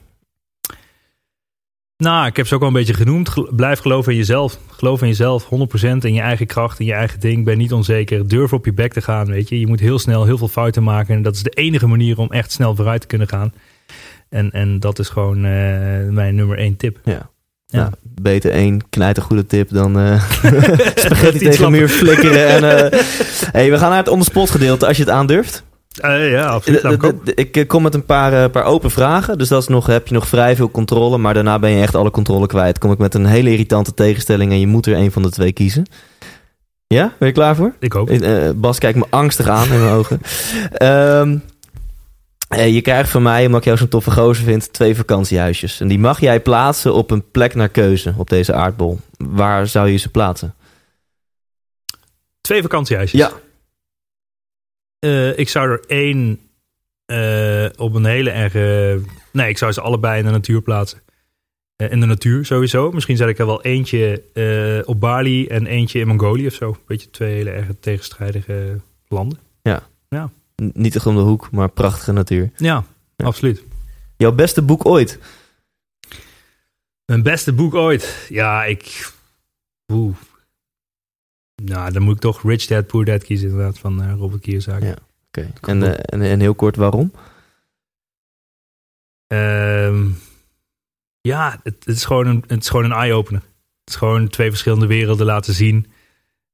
Nou, 1.97 2.26
ik 2.26 2.36
heb 2.36 2.47
ze 2.47 2.55
ook 2.55 2.61
al 2.61 2.66
een 2.66 2.72
beetje 2.72 2.95
genoemd. 2.95 3.28
Gel- 3.28 3.49
Blijf 3.57 3.78
geloven 3.78 4.12
in 4.12 4.18
jezelf. 4.18 4.59
Geloof 4.70 5.01
in 5.03 5.09
jezelf, 5.09 5.45
100% 5.45 6.05
in 6.05 6.14
je 6.14 6.20
eigen 6.20 6.47
kracht, 6.47 6.80
in 6.80 6.86
je 6.86 6.92
eigen 6.92 7.20
ding. 7.20 7.45
Ben 7.45 7.59
niet 7.59 7.72
onzeker. 7.72 8.28
Durf 8.28 8.53
op 8.53 8.64
je 8.64 8.72
bek 8.72 8.92
te 8.92 9.01
gaan, 9.03 9.26
weet 9.26 9.49
je. 9.49 9.61
Je 9.61 9.66
moet 9.66 9.80
heel 9.80 9.99
snel 9.99 10.24
heel 10.24 10.38
veel 10.38 10.49
fouten 10.49 10.82
maken. 10.82 11.14
En 11.14 11.22
dat 11.22 11.34
is 11.34 11.42
de 11.42 11.51
enige 11.51 11.86
manier 11.86 12.18
om 12.18 12.30
echt 12.30 12.53
snel 12.53 12.74
vooruit 12.74 13.01
te 13.01 13.07
kunnen 13.07 13.28
gaan. 13.28 13.53
En, 14.28 14.51
en 14.51 14.80
dat 14.80 14.99
is 14.99 15.09
gewoon 15.09 15.36
eh, 15.36 15.42
mijn 16.09 16.34
nummer 16.34 16.59
één 16.59 16.76
tip. 16.76 16.99
Ja. 17.05 17.30
Ja. 17.66 17.78
Nou, 17.80 17.92
beter 18.03 18.51
één 18.51 18.88
knijt 18.90 19.16
een 19.16 19.22
goede 19.22 19.47
tip 19.47 19.68
dan 19.70 19.99
eh 19.99 20.22
spaghetti 20.95 21.38
tegen 21.38 21.64
de 21.64 21.70
muur 21.70 21.80
lappen. 21.80 21.88
flikkeren. 21.88 22.47
En, 22.49 22.90
eh, 22.92 23.01
hey, 23.53 23.70
we 23.70 23.78
gaan 23.78 23.88
naar 23.88 23.99
het 23.99 24.09
onderspot 24.09 24.51
gedeelte 24.51 24.86
als 24.86 24.97
je 24.97 25.03
het 25.03 25.12
aandurft. 25.12 25.64
Eh, 26.01 26.30
ja, 26.30 26.47
absoluut. 26.47 26.82
De- 26.82 26.88
de- 26.88 26.97
komen. 26.97 27.20
de- 27.24 27.34
Ik 27.34 27.57
eh, 27.57 27.66
kom 27.66 27.82
met 27.82 27.95
een 27.95 28.05
paar, 28.05 28.45
eh, 28.45 28.51
paar 28.51 28.64
open 28.64 28.90
vragen. 28.90 29.38
Dus 29.38 29.49
dat 29.49 29.62
is 29.62 29.68
nog, 29.68 29.86
heb 29.86 30.07
je 30.09 30.14
nog 30.14 30.28
vrij 30.28 30.57
veel 30.57 30.70
controle. 30.70 31.18
Maar 31.18 31.34
daarna 31.34 31.59
ben 31.59 31.70
je 31.70 31.82
echt 31.82 31.95
alle 31.95 32.11
controle 32.11 32.47
kwijt. 32.47 32.78
Kom 32.78 32.92
ik 32.92 32.99
met 32.99 33.14
een 33.14 33.26
hele 33.26 33.51
irritante 33.51 33.95
tegenstelling 33.95 34.53
en 34.53 34.61
je 34.61 34.66
moet 34.66 34.86
er 34.86 34.97
een 34.97 35.12
van 35.12 35.22
de 35.22 35.30
twee 35.30 35.53
kiezen. 35.53 35.86
Ja? 36.86 37.12
Ben 37.18 37.28
je 37.28 37.34
klaar 37.34 37.57
voor? 37.57 37.74
Ik 37.80 37.92
hoop. 37.92 38.11
Eh, 38.11 38.51
Bas 38.55 38.78
kijkt 38.78 38.99
me 38.99 39.05
angstig 39.11 39.49
aan 39.49 39.72
in 39.72 39.80
mijn 39.80 39.92
ogen. 39.99 40.20
Ehm, 40.72 41.36
eh, 42.49 42.74
je 42.74 42.80
krijgt 42.80 43.11
van 43.11 43.22
mij, 43.22 43.47
omdat 43.47 43.59
ik 43.61 43.66
jou 43.66 43.78
zo'n 43.78 43.88
toffe 43.88 44.11
gozer 44.11 44.45
vind, 44.45 44.72
twee 44.72 44.97
vakantiehuisjes. 44.97 45.80
En 45.80 45.88
die 45.88 45.99
mag 45.99 46.20
jij 46.20 46.40
plaatsen 46.40 46.95
op 46.95 47.11
een 47.11 47.30
plek 47.30 47.55
naar 47.55 47.68
keuze 47.68 48.14
op 48.16 48.28
deze 48.30 48.53
aardbol. 48.53 48.99
Waar 49.16 49.66
zou 49.66 49.88
je 49.88 49.97
ze 49.97 50.09
plaatsen? 50.09 50.55
Twee 52.40 52.62
vakantiehuisjes. 52.62 53.20
Ja. 53.20 53.30
Eh, 55.05 55.38
ik 55.38 55.48
zou 55.48 55.68
er 55.70 55.84
één 55.86 56.40
eh, 57.07 57.66
op 57.76 57.94
een 57.94 58.05
hele 58.05 58.30
erge... 58.30 59.00
Nee, 59.32 59.48
ik 59.48 59.59
zou 59.59 59.72
ze 59.72 59.80
allebei 59.80 60.18
in 60.18 60.24
de 60.24 60.30
natuur 60.30 60.61
plaatsen. 60.62 61.02
Eh, 61.76 61.90
in 61.90 62.00
de 62.00 62.07
natuur 62.07 62.44
sowieso. 62.46 62.92
Misschien 62.92 63.16
zet 63.16 63.28
ik 63.28 63.38
er 63.38 63.46
wel 63.46 63.62
eentje 63.62 64.82
op 64.86 65.00
Bali 65.00 65.46
en 65.46 65.66
eentje 65.66 65.98
in 65.98 66.07
Mongolië 66.07 66.46
of 66.46 66.52
zo. 66.55 66.76
Beetje 66.86 67.11
twee 67.11 67.34
hele 67.34 67.50
erg 67.50 67.66
tegenstrijdige 67.80 68.80
landen. 69.09 69.38
N- 70.62 70.70
Niet 70.74 70.94
echt 70.96 71.07
om 71.07 71.14
de 71.14 71.20
hoek, 71.20 71.50
maar 71.50 71.68
prachtige 71.68 72.12
natuur. 72.12 72.50
Ja, 72.57 72.84
Ja. 73.16 73.26
absoluut. 73.26 73.62
Jouw 74.16 74.32
beste 74.32 74.62
boek 74.62 74.86
ooit? 74.86 75.18
Mijn 77.07 77.22
beste 77.22 77.52
boek 77.52 77.74
ooit. 77.74 78.26
Ja, 78.28 78.64
ik... 78.64 79.12
Oeh. 79.92 80.16
Nou, 81.62 81.92
dan 81.92 82.02
moet 82.02 82.14
ik 82.14 82.20
toch 82.20 82.42
Rich 82.42 82.66
Dad 82.66 82.86
Poor 82.86 83.05
Dad 83.05 83.24
kiezen 83.24 83.48
inderdaad 83.48 83.78
van 83.78 84.02
eh, 84.02 84.12
Robert 84.18 84.42
Kiyosaki. 84.42 84.86
Ja. 84.86 84.96
Oké. 85.26 85.50
En, 85.61 85.82
eh, 85.82 85.90
en, 86.05 86.22
en 86.30 86.40
heel 86.40 86.55
kort, 86.55 86.76
waarom? 86.76 87.12
Ehm, 89.26 90.07
ja, 91.20 91.61
het, 91.62 91.74
het 91.84 91.96
is 91.96 92.05
gewoon 92.05 92.26
een, 92.26 92.44
het 92.46 92.62
is 92.62 92.68
gewoon 92.68 92.84
een 92.84 92.92
eye-opener. 92.92 93.40
Het 93.80 93.88
is 93.90 93.96
gewoon 93.96 94.28
twee 94.28 94.48
verschillende 94.50 94.86
werelden 94.86 95.26
laten 95.26 95.55
zien. 95.55 95.86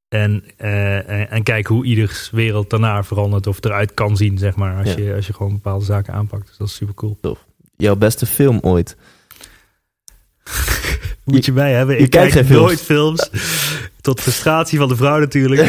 En, 0.08 0.44
eh, 0.56 1.08
en, 1.08 1.30
en 1.30 1.42
kijken 1.42 1.74
hoe 1.74 1.84
ieders 1.84 2.30
wereld 2.30 2.70
daarna 2.70 3.04
verandert 3.04 3.46
of 3.46 3.64
eruit 3.64 3.94
kan 3.94 4.16
zien, 4.16 4.38
zeg 4.38 4.56
maar. 4.56 4.76
Als, 4.78 4.94
Ja. 4.94 4.98
je, 5.02 5.14
als 5.14 5.26
je 5.26 5.32
gewoon 5.32 5.52
bepaalde 5.52 5.84
zaken 5.84 6.14
aanpakt. 6.14 6.46
Dus 6.46 6.56
dat 6.56 6.66
is 6.68 6.74
super 6.74 6.94
cool. 6.94 7.18
Jouw 7.76 7.96
beste 7.96 8.26
film 8.26 8.58
ooit? 8.62 8.96
Moet 11.24 11.44
je 11.44 11.52
bij 11.52 11.72
hebben. 11.72 11.96
je 11.96 12.02
Ik 12.02 12.10
kijkt 12.10 12.32
kijk 12.32 12.46
films. 12.46 12.62
nooit 12.66 12.80
films. 12.80 13.30
Tot 14.10 14.20
frustratie 14.20 14.78
van 14.78 14.88
de 14.88 14.96
vrouw 14.96 15.18
natuurlijk. 15.18 15.60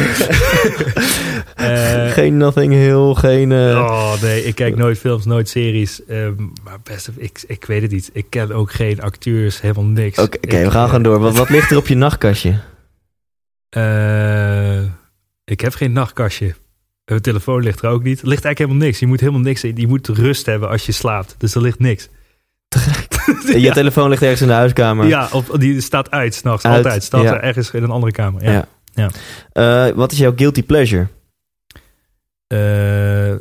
Eh, 1.54 2.10
geen 2.10 2.36
Nothing 2.36 2.72
Hill, 2.72 3.14
geen... 3.14 3.52
eh, 3.52 3.76
Oh 3.76 4.22
nee, 4.22 4.44
ik 4.44 4.54
kijk 4.54 4.76
nooit 4.76 4.98
films, 4.98 5.24
nooit 5.24 5.48
series. 5.48 6.04
Ehm, 6.04 6.34
maar 6.64 6.78
best, 6.82 7.10
ik, 7.16 7.44
ik 7.46 7.64
weet 7.64 7.82
het 7.82 7.90
niet. 7.90 8.10
Ik 8.12 8.26
ken 8.28 8.52
ook 8.52 8.72
geen 8.72 9.00
acteurs, 9.00 9.60
helemaal 9.60 9.84
niks. 9.84 10.18
Oké, 10.18 10.38
we 10.40 10.70
gaan 10.70 10.82
eh, 10.82 10.86
gewoon 10.88 11.02
door. 11.02 11.18
Wat, 11.18 11.36
wat 11.36 11.48
ligt 11.48 11.70
er 11.70 11.76
op 11.76 11.86
je 11.86 11.94
nachtkastje? 11.94 12.60
Ik 15.44 15.60
heb 15.60 15.74
geen 15.74 15.92
nachtkastje. 15.92 16.54
Mijn 17.04 17.20
telefoon 17.20 17.62
ligt 17.62 17.82
er 17.82 17.90
ook 17.90 18.02
niet. 18.02 18.20
Er 18.22 18.28
ligt 18.28 18.44
eigenlijk 18.44 18.58
helemaal 18.58 18.86
niks. 18.86 18.98
Je 18.98 19.06
moet 19.06 19.20
helemaal 19.20 19.40
niks. 19.40 19.60
Je 19.60 19.86
moet 19.88 20.08
rust 20.08 20.46
hebben 20.46 20.68
als 20.68 20.86
je 20.86 20.92
slaapt. 20.92 21.34
Dus 21.38 21.54
er 21.54 21.60
ligt 21.62 21.78
niks. 21.78 22.08
Je 23.56 23.70
telefoon 23.72 24.08
ligt 24.08 24.22
ergens 24.22 24.40
in 24.40 24.46
de 24.46 24.52
huiskamer. 24.52 25.06
ja 25.06 25.28
op, 25.32 25.56
die 25.58 25.80
staat 25.80 26.10
uit 26.10 26.34
s'nachts. 26.34 26.64
Uit, 26.64 26.76
Altijd. 26.76 27.02
Staat 27.02 27.22
ja. 27.22 27.34
er 27.34 27.40
ergens 27.40 27.70
in 27.70 27.82
een 27.82 27.90
andere 27.90 28.12
kamer. 28.12 28.44
Ja. 28.44 28.68
Ja. 28.94 29.10
Eh, 29.52 29.94
wat 29.94 30.12
is 30.12 30.18
jouw 30.18 30.32
guilty 30.36 30.62
pleasure? 30.62 31.08
Eh, 32.46 33.34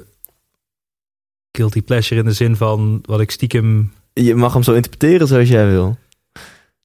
guilty 1.52 1.82
pleasure 1.82 2.20
in 2.20 2.26
de 2.26 2.34
zin 2.34 2.56
van 2.56 3.04
wat 3.06 3.20
ik 3.20 3.32
stiekem... 3.32 3.94
Je 4.14 4.36
mag 4.36 4.54
hem 4.54 4.64
zo 4.64 4.74
interpreteren 4.74 5.28
zoals 5.28 5.50
jij 5.50 5.68
wil. 5.68 5.98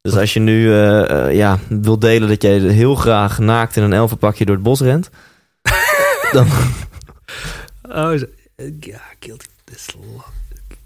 Dus 0.01 0.17
als 0.17 0.35
je 0.35 0.41
nu 0.41 0.73
eh, 0.73 1.35
ja, 1.35 1.59
wil 1.69 1.99
delen 1.99 2.29
dat 2.29 2.43
jij 2.43 2.59
heel 2.59 2.95
graag 2.95 3.39
naakt 3.39 3.77
in 3.77 3.83
een 3.83 3.93
elfenpakje 3.93 4.45
door 4.45 4.55
het 4.55 4.65
bos 4.65 4.81
rent... 4.81 5.11
dan... 6.33 6.47
Oh, 7.83 8.19
ja, 8.81 9.01
guilty 9.21 9.47
pleasure. 9.65 10.23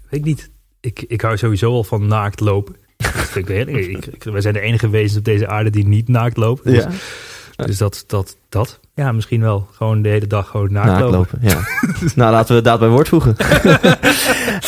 Weet 0.09 0.19
ik 0.19 0.23
niet. 0.23 0.49
Ik, 0.81 1.03
ik 1.07 1.21
hou 1.21 1.37
sowieso 1.37 1.71
al 1.71 1.83
van 1.83 2.07
naakt 2.07 2.39
lopen. 2.39 2.75
Dat 2.97 3.11
vind 3.11 3.49
ik 3.49 3.55
heerlijk. 3.55 3.77
Ik, 3.77 4.05
ik, 4.05 4.23
wij 4.23 4.41
zijn 4.41 4.53
de 4.53 4.59
enige 4.59 4.89
wezens 4.89 5.17
op 5.17 5.25
deze 5.25 5.47
aarde 5.47 5.69
die 5.69 5.87
niet 5.87 6.07
naakt 6.07 6.37
lopen. 6.37 6.71
Dus, 6.71 6.83
Ja, 6.83 7.65
dus 7.65 7.77
dat, 7.77 8.03
dat, 8.07 8.35
dat. 8.49 8.79
Ja, 8.95 9.11
misschien 9.11 9.41
wel. 9.41 9.67
Gewoon 9.71 10.01
de 10.01 10.09
hele 10.09 10.27
dag 10.27 10.47
gewoon 10.47 10.71
naakt, 10.71 10.87
naakt 10.87 11.01
lopen. 11.01 11.17
lopen. 11.17 11.39
Ja. 11.41 11.67
nou, 12.15 12.31
laten 12.31 12.55
we 12.55 12.61
daad 12.61 12.79
bij 12.79 12.87
woord 12.87 13.07
voegen. 13.07 13.37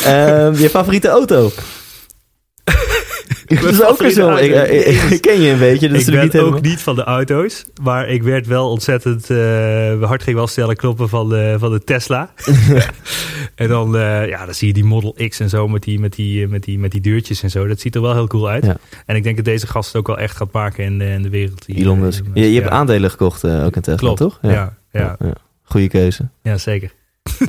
Ehm, 0.04 0.54
je 0.54 0.68
favoriete 0.70 1.08
auto? 1.08 1.50
Dat 3.62 3.72
is 3.72 3.82
ook 3.82 4.10
zo. 4.10 4.34
Ik, 4.34 4.50
eh, 4.50 4.88
ik, 4.88 5.02
ik 5.10 5.20
ken 5.20 5.40
je 5.40 5.50
een 5.50 5.58
beetje, 5.58 5.88
dus 5.88 6.06
ik 6.06 6.14
ben 6.14 6.22
niet 6.22 6.34
ook 6.34 6.40
helemaal... 6.40 6.60
niet 6.60 6.80
van 6.80 6.94
de 6.94 7.04
auto's, 7.04 7.64
maar 7.82 8.08
ik 8.08 8.22
werd 8.22 8.46
wel 8.46 8.70
ontzettend... 8.70 9.30
eh 9.30 10.02
hart 10.02 10.22
ging 10.22 10.36
wel 10.36 10.46
stellen 10.46 10.76
kloppen 10.76 11.08
van 11.08 11.28
de, 11.28 11.56
van 11.58 11.70
de 11.70 11.84
Tesla. 11.84 12.30
en 13.54 13.68
dan, 13.68 13.96
eh, 13.96 14.28
ja, 14.28 14.44
dan 14.44 14.54
zie 14.54 14.68
je 14.68 14.74
die 14.74 14.84
Model 14.84 15.16
X 15.28 15.40
en 15.40 15.48
zo 15.48 15.68
met 15.68 15.82
die, 15.82 16.00
met, 16.00 16.14
die, 16.14 16.48
met, 16.48 16.62
die, 16.62 16.78
met 16.78 16.90
die 16.90 17.00
deurtjes 17.00 17.42
en 17.42 17.50
zo. 17.50 17.66
Dat 17.66 17.80
ziet 17.80 17.94
er 17.94 18.00
wel 18.00 18.14
heel 18.14 18.26
cool 18.26 18.48
uit. 18.48 18.64
Ja. 18.64 18.76
En 19.06 19.16
ik 19.16 19.22
denk 19.22 19.36
dat 19.36 19.44
deze 19.44 19.66
gast 19.66 19.86
het 19.86 19.96
ook 19.96 20.06
wel 20.06 20.18
echt 20.18 20.36
gaat 20.36 20.52
maken 20.52 20.84
in 20.84 20.98
de, 20.98 21.04
in 21.04 21.22
de 21.22 21.28
wereld. 21.28 21.66
Die, 21.66 21.76
Elon 21.76 21.98
Musk. 21.98 22.24
Je, 22.34 22.52
je 22.52 22.60
hebt 22.60 22.72
aandelen 22.72 23.10
gekocht 23.10 23.44
ook 23.44 23.76
in 23.76 23.82
Tesla, 23.82 23.96
Klopt, 23.96 24.18
toch? 24.18 24.38
Ja, 24.42 24.50
ja, 24.50 24.76
ja. 24.92 25.16
ja. 25.18 25.34
Goeie 25.62 25.88
keuze. 25.88 26.28
zeker. 26.56 26.92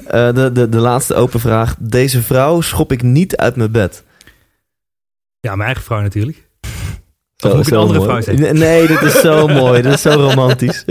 De, 0.10 0.50
de, 0.54 0.70
de 0.70 0.78
laatste 0.78 1.14
open 1.14 1.40
vraag. 1.40 1.76
Deze 1.80 2.22
vrouw 2.22 2.62
schop 2.62 2.92
ik 2.92 3.02
niet 3.02 3.36
uit 3.36 3.56
mijn 3.56 3.72
bed. 3.72 4.04
Ja, 5.46 5.56
mijn 5.56 5.66
eigen 5.66 5.84
vrouw 5.84 6.02
natuurlijk. 6.02 6.48
Zo- 7.36 7.48
Of 7.50 7.56
moet 7.56 7.68
ik 7.68 7.74
een 7.74 7.80
andere 7.80 8.00
mooi. 8.00 8.10
vrouw 8.10 8.22
zeggen? 8.36 8.58
Nee, 8.60 8.88
dit 8.88 9.02
is 9.02 9.20
zo 9.20 9.48
mooi. 9.62 9.82
Dit 9.82 9.94
is 9.94 10.02
zo 10.02 10.10
romantisch. 10.10 10.86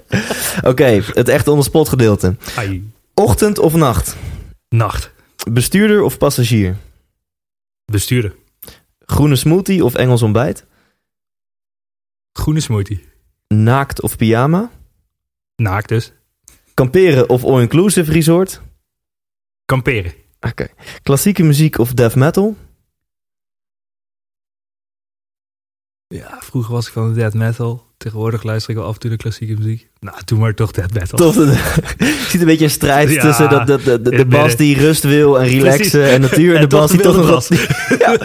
Oké, 0.70 0.84
het 1.12 1.28
echt 1.28 1.48
on 1.48 1.62
spot 1.62 1.88
gedeelte. 1.88 2.36
Ai, 2.56 2.90
Ochtend 3.14 3.58
of 3.58 3.74
nacht? 3.74 4.16
nacht. 4.68 5.10
Bestuurder 5.50 6.02
of 6.02 6.18
passagier? 6.18 6.76
Bestuurder. 7.84 8.34
Groene 9.06 9.36
smoothie 9.36 9.84
of 9.84 9.94
Engels 9.94 10.22
ontbijt? 10.22 10.64
Groene 12.32 12.60
smoothie. 12.60 13.04
Naakt 13.48 14.02
of 14.02 14.16
pyjama? 14.16 14.70
Naakt 15.56 15.88
dus. 15.88 16.12
Kamperen 16.74 17.28
of 17.28 17.44
all-inclusive 17.44 18.12
resort? 18.12 18.60
Kamperen. 19.64 20.12
Oké. 20.40 20.66
Klassieke 21.02 21.42
muziek 21.42 21.78
of 21.78 21.92
death 21.92 22.14
metal? 22.14 22.56
Ja, 26.14 26.38
vroeger 26.40 26.72
was 26.72 26.86
ik 26.86 26.92
van 26.92 27.08
de 27.08 27.14
death 27.14 27.34
metal. 27.34 27.86
Tegenwoordig 27.96 28.42
luister 28.42 28.70
ik 28.70 28.76
wel 28.76 28.86
af 28.86 28.94
en 28.94 29.00
toe 29.00 29.10
de 29.10 29.16
klassieke 29.16 29.54
muziek. 29.58 29.88
Nou, 30.00 30.16
doe 30.24 30.38
maar 30.38 30.54
toch 30.54 30.70
death 30.70 30.92
metal. 30.94 31.18
Toch, 31.18 31.34
je 31.34 32.26
ziet 32.30 32.40
een 32.40 32.46
beetje 32.46 32.64
een 32.64 32.70
strijd 32.70 33.10
Ja, 33.12 33.20
tussen 33.22 33.48
de, 33.48 33.64
de, 33.64 33.82
de, 33.82 34.02
de, 34.02 34.10
de 34.10 34.16
in 34.16 34.28
bas 34.28 34.56
die 34.56 34.78
rust 34.78 35.02
wil 35.02 35.40
en 35.40 35.46
relaxen 35.48 35.90
Precies. 36.00 36.14
en 36.14 36.20
natuur. 36.20 36.50
En, 36.54 36.60
En 36.62 36.68
de 36.68 36.76
bas 36.76 36.90
die 36.90 37.00
toch 37.00 37.16
nog 37.16 37.28
wat... 37.28 37.48
ja, 37.98 38.16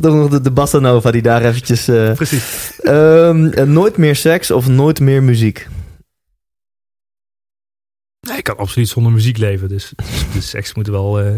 toch 0.00 0.14
nog 0.14 0.30
de, 0.30 0.40
de 0.40 0.50
Bossa 0.50 0.78
Nova 0.78 1.10
die 1.10 1.22
daar 1.22 1.44
eventjes... 1.44 1.88
eh, 1.88 2.12
Precies. 2.12 2.72
ehm, 2.80 3.46
eh, 3.46 3.64
nooit 3.64 3.96
meer 3.96 4.16
seks 4.16 4.50
of 4.50 4.68
nooit 4.68 5.00
meer 5.00 5.22
muziek? 5.22 5.68
Nee, 8.20 8.36
ik 8.38 8.44
kan 8.44 8.56
absoluut 8.56 8.88
zonder 8.88 9.12
muziek 9.12 9.38
leven. 9.38 9.68
Dus, 9.68 9.92
de 10.32 10.40
seks 10.40 10.74
moet 10.74 10.86
wel... 10.86 11.20
eh, 11.20 11.32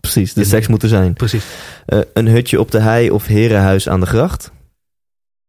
Precies, 0.00 0.32
de 0.32 0.44
seks 0.44 0.66
moet 0.66 0.82
er 0.82 0.88
zijn. 0.88 1.12
precies. 1.14 1.44
Een 2.12 2.28
hutje 2.28 2.60
op 2.60 2.70
de 2.70 2.80
hei 2.80 3.10
of 3.10 3.26
herenhuis 3.26 3.88
aan 3.88 4.00
de 4.00 4.06
gracht? 4.06 4.52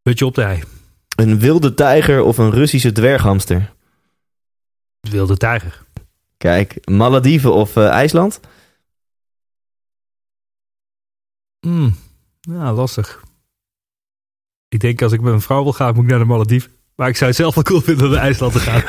Hutje 0.05 0.25
op 0.25 0.35
de 0.35 0.41
hei. 0.41 0.63
Een 1.15 1.39
wilde 1.39 1.73
tijger 1.73 2.21
of 2.21 2.37
een 2.37 2.51
Russische 2.51 2.91
dwerghamster? 2.91 3.73
Wilde 4.99 5.37
tijger. 5.37 5.83
Kijk, 6.37 6.89
Malediven 6.89 7.53
of 7.53 7.75
eh, 7.75 7.87
IJsland? 7.87 8.39
Hmm. 11.59 11.95
Ja, 12.39 12.73
lastig. 12.73 13.23
Ik 14.67 14.79
denk 14.79 15.01
als 15.01 15.11
ik 15.11 15.21
met 15.21 15.33
een 15.33 15.41
vrouw 15.41 15.63
wil 15.63 15.73
gaan, 15.73 15.95
moet 15.95 16.03
ik 16.03 16.09
naar 16.09 16.19
de 16.19 16.25
Malediven. 16.25 16.71
Maar 16.95 17.09
ik 17.09 17.15
zou 17.15 17.29
het 17.29 17.39
zelf 17.39 17.55
wel 17.55 17.63
cool 17.63 17.81
vinden 17.81 18.05
om 18.05 18.11
naar 18.11 18.21
IJsland 18.21 18.53
te 18.53 18.59
gaan. 18.59 18.83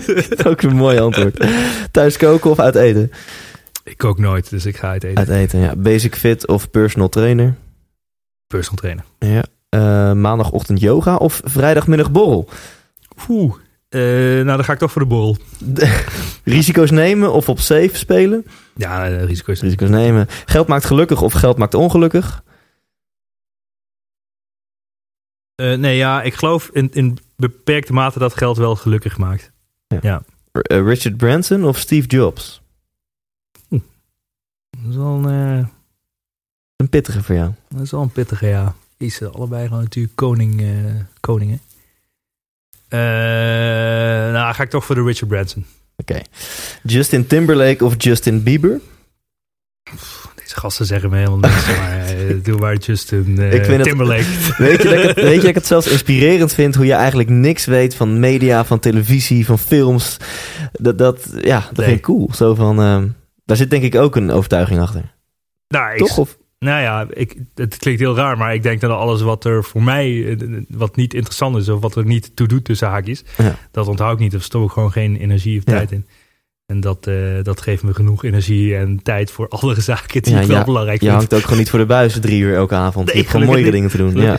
Ook 0.50 0.62
een 0.62 0.76
mooi 0.76 0.98
antwoord. 0.98 1.46
Thuis 1.90 2.16
koken 2.16 2.50
of 2.50 2.58
uit 2.58 2.74
eten? 2.74 3.10
ik 3.84 3.96
kook 3.96 4.18
nooit, 4.18 4.50
dus 4.50 4.66
ik 4.66 4.76
ga 4.76 4.88
uit 4.88 5.04
eten. 5.04 5.18
Uit 5.18 5.28
eten, 5.28 5.60
ja. 5.60 5.76
Basic 5.76 6.16
fit 6.16 6.46
of 6.46 6.70
personal 6.70 7.08
trainer? 7.08 7.56
Personal 8.46 8.78
trainen. 8.78 9.04
Ja. 9.18 9.44
Eh, 9.72 10.12
maandagochtend 10.12 10.80
yoga 10.80 11.16
of 11.16 11.40
vrijdagmiddag 11.44 12.10
borrel? 12.10 12.48
Oeh. 13.28 13.54
Eh, 13.88 14.00
nou, 14.44 14.44
dan 14.44 14.64
ga 14.64 14.72
ik 14.72 14.78
toch 14.78 14.92
voor 14.92 15.02
de 15.02 15.08
borrel. 15.08 15.36
Risico's 16.44 16.90
nemen 16.90 17.32
of 17.32 17.48
op 17.48 17.60
safe 17.60 17.90
spelen? 17.92 18.46
Ja, 18.74 19.08
eh, 19.08 19.24
risico's. 19.24 19.60
Risico's 19.60 19.88
nemen. 19.88 20.26
Geld 20.44 20.66
maakt 20.68 20.84
gelukkig 20.84 21.22
of 21.22 21.32
geld 21.32 21.58
maakt 21.58 21.74
ongelukkig? 21.74 22.42
Nee, 25.56 25.96
ja, 25.96 26.22
ik 26.22 26.34
geloof 26.34 26.68
in, 26.72 26.90
in 26.92 27.18
beperkte 27.36 27.92
mate 27.92 28.18
dat 28.18 28.36
geld 28.36 28.56
wel 28.56 28.76
gelukkig 28.76 29.18
maakt. 29.18 29.52
Eh, 29.88 30.18
Richard 30.86 31.16
Branson 31.16 31.64
of 31.64 31.78
Steve 31.78 32.06
Jobs? 32.06 32.62
Dat 33.68 33.80
is 34.90 34.96
wel 34.96 35.06
een, 35.06 35.68
Een 36.76 36.88
pittige 36.88 37.22
voor 37.22 37.34
jou. 37.34 37.52
dat 37.68 37.80
is 37.80 37.90
wel 37.90 38.02
een 38.02 38.10
pittige, 38.12 38.46
ja. 38.46 38.74
Is 39.02 39.20
eh, 39.20 39.28
allebei 39.30 39.66
gewoon 39.66 39.82
natuurlijk 39.82 40.14
koning, 40.16 40.60
eh, 40.60 40.66
koningen. 41.20 41.60
Eh, 42.88 42.98
nou, 44.32 44.54
ga 44.54 44.62
ik 44.62 44.70
toch 44.70 44.84
voor 44.84 44.94
de 44.94 45.02
Richard 45.02 45.28
Branson. 45.28 45.66
Oké. 45.96 46.20
Justin 46.82 47.26
Timberlake 47.26 47.84
of 47.84 47.94
Justin 47.98 48.42
Bieber? 48.42 48.80
Deze 50.34 50.56
gasten 50.56 50.86
zeggen 50.86 51.10
me 51.10 51.16
helemaal 51.16 51.38
niks, 51.38 51.66
maar 51.78 51.98
eh, 52.06 52.34
doe 52.42 52.58
maar 52.58 52.76
Justin 52.76 53.38
Ik 53.38 53.64
vind 53.64 53.76
het- 53.76 53.82
Timberlake. 53.82 54.24
Weet 54.58 54.82
je, 54.82 54.88
dat 54.88 54.98
ik 54.98 55.02
het, 55.08 55.16
weet 55.16 55.34
je 55.34 55.40
dat 55.40 55.48
ik 55.48 55.54
het 55.54 55.66
zelfs 55.66 55.86
inspirerend 55.86 56.52
vind 56.52 56.74
hoe 56.74 56.86
je 56.86 56.92
eigenlijk 56.92 57.28
niks 57.28 57.64
weet 57.64 57.94
van 57.94 58.20
media, 58.20 58.64
van 58.64 58.78
televisie, 58.78 59.44
van 59.46 59.58
films. 59.58 60.16
Dat, 60.72 60.98
dat, 60.98 61.28
ja, 61.40 61.60
dat 61.60 61.76
Nee. 61.76 61.86
vind 61.86 61.98
ik 61.98 62.04
cool. 62.04 62.30
Zo 62.34 62.54
van, 62.54 62.80
ehm, 62.80 63.08
daar 63.44 63.56
zit 63.56 63.70
denk 63.70 63.82
ik 63.82 63.94
ook 63.94 64.16
een 64.16 64.30
overtuiging 64.30 64.80
achter. 64.80 65.14
Nou, 65.68 65.92
ik, 65.92 65.98
Toch? 65.98 66.18
Of, 66.18 66.38
nou 66.62 66.82
ja, 66.82 67.06
ik, 67.10 67.36
het 67.54 67.76
klinkt 67.76 68.00
heel 68.00 68.16
raar, 68.16 68.36
maar 68.38 68.54
ik 68.54 68.62
denk 68.62 68.80
dat 68.80 68.90
alles 68.90 69.20
wat 69.22 69.44
er 69.44 69.64
voor 69.64 69.82
mij, 69.82 70.26
eh, 70.38 70.46
wat 70.68 70.96
niet 70.96 71.14
interessant 71.14 71.56
is, 71.56 71.68
of 71.68 71.80
wat 71.80 71.96
er 71.96 72.04
niet 72.04 72.30
toe 72.36 72.46
doet 72.48 72.64
tussen 72.64 72.88
haakjes, 72.88 73.24
Ja. 73.38 73.56
dat 73.70 73.88
onthoud 73.88 74.12
ik 74.12 74.18
niet. 74.18 74.32
Er 74.32 74.42
stop 74.42 74.64
ik 74.64 74.70
gewoon 74.70 74.92
geen 74.92 75.16
energie 75.16 75.58
of 75.58 75.64
Ja. 75.66 75.72
tijd 75.72 75.92
in. 75.92 76.06
En 76.66 76.80
dat, 76.80 77.06
eh, 77.06 77.14
dat 77.42 77.60
geeft 77.60 77.82
me 77.82 77.94
genoeg 77.94 78.24
energie 78.24 78.76
en 78.76 79.02
tijd 79.02 79.30
voor 79.30 79.48
andere 79.48 79.80
zaken 79.90 80.22
die 80.22 80.32
Ja, 80.34 80.40
ik 80.40 80.46
wel 80.46 80.56
ja, 80.56 80.64
belangrijk 80.64 81.00
je 81.00 81.06
vind. 81.06 81.18
hangt 81.18 81.34
ook 81.34 81.42
gewoon 81.42 81.58
niet 81.58 81.70
voor 81.70 81.78
de 81.78 81.86
buis 81.86 82.20
drie 82.20 82.40
uur 82.40 82.54
elke 82.54 82.74
avond. 82.74 83.06
Nee, 83.06 83.14
je 83.14 83.20
hebt 83.20 83.32
gewoon 83.32 83.46
mooiere 83.46 83.70
dingen 83.70 83.90
te 83.90 83.96
doen. 83.96 84.16
Ja. 84.16 84.38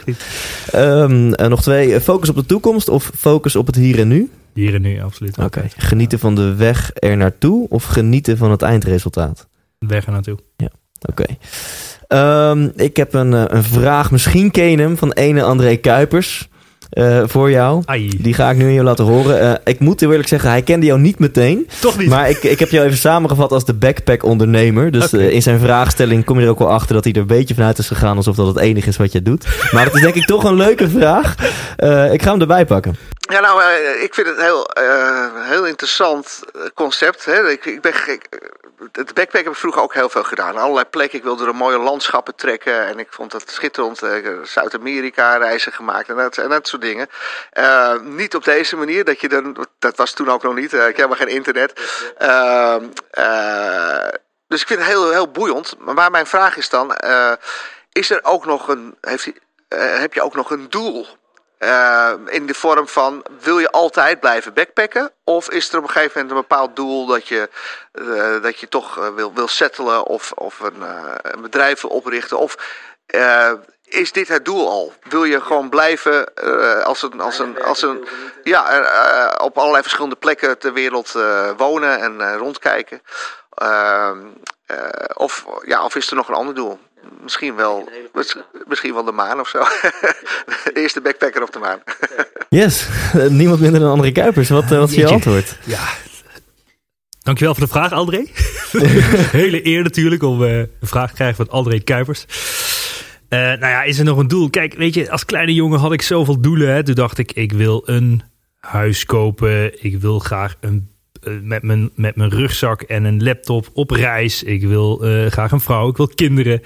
Ehm, 0.71 1.33
eh, 1.33 1.47
nog 1.47 1.61
twee. 1.61 2.01
Focus 2.01 2.29
op 2.29 2.35
de 2.35 2.45
toekomst 2.45 2.89
of 2.89 3.11
focus 3.17 3.55
op 3.55 3.65
het 3.67 3.75
hier 3.75 3.99
en 3.99 4.07
nu? 4.07 4.29
Hier 4.53 4.73
en 4.73 4.81
nu, 4.81 5.01
absoluut. 5.01 5.37
Oké. 5.37 5.67
Genieten 5.77 6.19
van 6.19 6.35
de 6.35 6.55
weg 6.55 6.91
er 6.93 7.17
naartoe 7.17 7.69
of 7.69 7.83
genieten 7.83 8.37
van 8.37 8.51
het 8.51 8.61
eindresultaat? 8.61 9.47
Weg 9.79 10.05
er 10.05 10.11
naartoe. 10.11 10.37
Oké. 11.09 11.25
Ehm, 12.13 12.69
ik 12.75 12.97
heb 12.97 13.13
een, 13.13 13.33
eh, 13.33 13.43
een 13.47 13.63
vraag. 13.63 14.11
Misschien 14.11 14.51
ken 14.51 14.69
je 14.69 14.77
hem 14.77 14.97
van 14.97 15.11
ene 15.11 15.43
André 15.43 15.75
Kuipers 15.75 16.47
eh, 16.89 17.21
voor 17.25 17.51
jou. 17.51 17.81
Ai, 17.85 18.17
Die 18.21 18.33
ga 18.33 18.49
ik 18.49 18.57
nu 18.57 18.63
aan 18.63 18.73
je 18.73 18.83
laten 18.83 19.05
horen. 19.05 19.39
Eh, 19.39 19.53
ik 19.63 19.79
moet 19.79 19.99
heel 19.99 20.09
eerlijk 20.09 20.29
zeggen, 20.29 20.49
hij 20.49 20.61
kende 20.61 20.85
jou 20.85 20.99
niet 20.99 21.19
meteen. 21.19 21.67
toch 21.81 21.97
niet. 21.97 22.09
Maar 22.09 22.29
ik, 22.29 22.43
ik 22.43 22.59
heb 22.59 22.69
jou 22.69 22.85
even 22.85 22.97
samengevat 22.97 23.51
als 23.51 23.65
de 23.65 23.73
backpack-ondernemer. 23.73 24.91
Dus 24.91 25.13
in 25.13 25.41
zijn 25.41 25.59
vraagstelling 25.59 26.25
kom 26.25 26.39
je 26.39 26.45
er 26.45 26.51
ook 26.51 26.59
wel 26.59 26.69
achter 26.71 26.93
dat 26.93 27.03
hij 27.03 27.13
er 27.13 27.19
een 27.19 27.27
beetje 27.27 27.53
vanuit 27.53 27.77
is 27.77 27.87
gegaan 27.87 28.17
alsof 28.17 28.35
dat 28.35 28.47
het 28.47 28.57
enige 28.57 28.89
is 28.89 28.97
wat 28.97 29.11
je 29.11 29.21
doet. 29.21 29.45
Maar 29.71 29.85
het 29.85 29.93
is 29.93 30.01
denk 30.01 30.15
ik 30.15 30.25
toch 30.25 30.43
een 30.43 30.55
leuke 30.55 30.89
vraag. 30.89 31.35
Eh, 31.77 32.13
ik 32.13 32.21
ga 32.21 32.31
hem 32.31 32.41
erbij 32.41 32.65
pakken. 32.65 32.95
Ja, 33.31 33.39
nou, 33.39 33.61
ik 34.03 34.13
vind 34.13 34.27
het 34.27 34.41
heel, 34.41 34.65
eh, 34.65 35.49
heel 35.49 35.65
interessant 35.67 36.39
concept. 36.73 37.25
Hè. 37.25 37.49
Ik, 37.49 37.65
ik 37.65 37.81
ben, 37.81 37.91
ik, 37.91 38.27
het 38.91 39.13
backpack 39.13 39.43
heb 39.43 39.51
ik 39.51 39.55
vroeger 39.55 39.81
ook 39.81 39.93
heel 39.93 40.09
veel 40.09 40.23
gedaan. 40.23 40.57
Allerlei 40.57 40.85
plekken. 40.85 41.17
Ik 41.17 41.23
wilde 41.23 41.45
door 41.45 41.55
mooie 41.55 41.77
landschappen 41.77 42.35
trekken. 42.35 42.85
En 42.85 42.99
ik 42.99 43.07
vond 43.09 43.31
dat 43.31 43.49
schitterend. 43.49 44.01
Eh, 44.01 44.41
Zuid-Amerika 44.43 45.37
reizen 45.37 45.71
gemaakt 45.71 46.09
en 46.09 46.15
dat, 46.15 46.37
en 46.37 46.49
dat 46.49 46.67
soort 46.67 46.81
dingen. 46.81 47.07
Eh, 47.51 47.99
niet 47.99 48.35
op 48.35 48.43
deze 48.43 48.75
manier. 48.75 49.03
Dat, 49.03 49.21
je 49.21 49.29
dan, 49.29 49.67
dat 49.79 49.97
was 49.97 50.11
toen 50.11 50.29
ook 50.29 50.43
nog 50.43 50.55
niet. 50.55 50.73
Eh, 50.73 50.79
ik 50.79 50.85
heb 50.85 50.95
helemaal 50.95 51.17
geen 51.17 51.35
internet. 51.35 51.73
Eh, 52.17 52.75
eh, 53.09 54.09
dus 54.47 54.61
ik 54.61 54.67
vind 54.67 54.79
het 54.79 54.89
heel, 54.89 55.11
heel 55.11 55.31
boeiend. 55.31 55.75
Maar 55.79 56.11
mijn 56.11 56.27
vraag 56.27 56.57
is 56.57 56.69
dan... 56.69 56.95
is 57.91 58.09
er 58.09 58.19
ook 58.23 58.45
nog 58.45 58.67
een... 58.67 58.97
Heeft, 59.01 59.31
heb 59.75 60.13
je 60.13 60.21
ook 60.21 60.35
nog 60.35 60.51
een 60.51 60.69
doel? 60.69 61.07
Eh, 61.63 62.13
in 62.25 62.45
de 62.45 62.53
vorm 62.53 62.87
van, 62.87 63.25
wil 63.39 63.59
je 63.59 63.71
altijd 63.71 64.19
blijven 64.19 64.53
backpacken? 64.53 65.11
Of 65.23 65.49
is 65.49 65.69
er 65.69 65.77
op 65.77 65.83
een 65.83 65.89
gegeven 65.89 66.11
moment 66.13 66.31
een 66.31 66.47
bepaald 66.47 66.75
doel 66.75 67.05
dat 67.05 67.27
je, 67.27 67.49
eh, 67.91 68.41
dat 68.41 68.59
je 68.59 68.67
toch 68.67 68.97
eh, 68.97 69.09
wil, 69.15 69.33
wil 69.33 69.47
settelen 69.47 70.05
of, 70.05 70.31
of 70.31 70.59
een, 70.59 70.81
een 71.21 71.41
bedrijf 71.41 71.81
wil 71.81 71.89
oprichten? 71.89 72.37
Of 72.37 72.55
is 73.83 74.11
dit 74.11 74.27
het 74.27 74.45
doel 74.45 74.69
al? 74.69 74.93
Wil 75.03 75.23
je 75.23 75.41
gewoon 75.41 75.69
blijven 75.69 76.33
als 76.83 77.01
een, 77.01 77.21
als 77.21 77.39
een, 77.39 77.63
als 77.63 77.81
een 77.81 78.07
ja, 78.43 79.37
op 79.41 79.57
allerlei 79.57 79.81
verschillende 79.81 80.15
plekken 80.15 80.57
ter 80.57 80.73
wereld 80.73 81.11
wonen 81.57 81.99
en 81.99 82.37
rondkijken? 82.37 83.01
Ehm, 83.53 84.19
eh, 84.65 84.77
of, 85.13 85.45
ja, 85.65 85.83
of 85.83 85.95
is 85.95 86.09
er 86.09 86.15
nog 86.15 86.27
een 86.27 86.35
ander 86.35 86.55
doel? 86.55 86.79
Misschien 87.23 87.55
wel, 87.55 87.89
mis- 88.13 88.37
misschien 88.67 88.93
wel 88.93 89.03
de 89.03 89.11
maan 89.11 89.39
of 89.39 89.47
zo. 89.47 89.59
de 90.63 90.71
eerste 90.73 91.01
backpacker 91.01 91.41
op 91.43 91.51
de 91.53 91.59
maan. 91.59 91.79
Yes, 92.49 92.87
niemand 93.29 93.59
minder 93.59 93.79
dan 93.79 93.91
André 93.91 94.11
Kuipers. 94.11 94.49
Wat, 94.49 94.63
eh, 94.71 94.77
wat 94.77 94.89
is 94.89 94.95
je 94.95 95.07
antwoord? 95.07 95.57
Ja. 95.65 95.87
Dankjewel 97.19 97.53
voor 97.55 97.63
de 97.63 97.69
vraag, 97.71 97.91
André. 97.91 98.25
Hele 99.41 99.65
eer 99.67 99.83
natuurlijk 99.83 100.23
om 100.23 100.43
eh, 100.43 100.57
een 100.59 100.69
vraag 100.81 101.09
te 101.09 101.15
krijgen 101.15 101.35
van 101.35 101.49
André 101.49 101.79
Kuipers. 101.79 102.25
Eh, 103.29 103.39
nou 103.39 103.59
ja, 103.59 103.83
is 103.83 103.99
er 103.99 104.05
nog 104.05 104.17
een 104.17 104.27
doel? 104.27 104.49
Kijk, 104.49 104.73
weet 104.73 104.93
je, 104.93 105.11
als 105.11 105.25
kleine 105.25 105.53
jongen 105.53 105.79
had 105.79 105.93
ik 105.93 106.01
zoveel 106.01 106.41
doelen. 106.41 106.73
Hè. 106.73 106.83
Toen 106.83 106.95
dacht 106.95 107.17
ik, 107.17 107.31
ik 107.31 107.51
wil 107.51 107.81
een 107.85 108.21
huis 108.59 109.05
kopen. 109.05 109.83
Ik 109.83 109.99
wil 110.01 110.19
graag 110.19 110.55
een, 110.59 110.89
eh, 110.89 110.92
met, 111.41 111.63
mijn, 111.63 111.89
met 111.95 112.15
mijn 112.15 112.29
rugzak 112.29 112.81
en 112.81 113.03
een 113.03 113.23
laptop 113.23 113.69
op 113.73 113.89
reis. 113.89 114.43
Ik 114.43 114.61
wil 114.61 115.03
eh, 115.03 115.25
graag 115.31 115.51
een 115.51 115.59
vrouw. 115.59 115.89
Ik 115.89 115.97
wil 115.97 116.07
kinderen. 116.07 116.61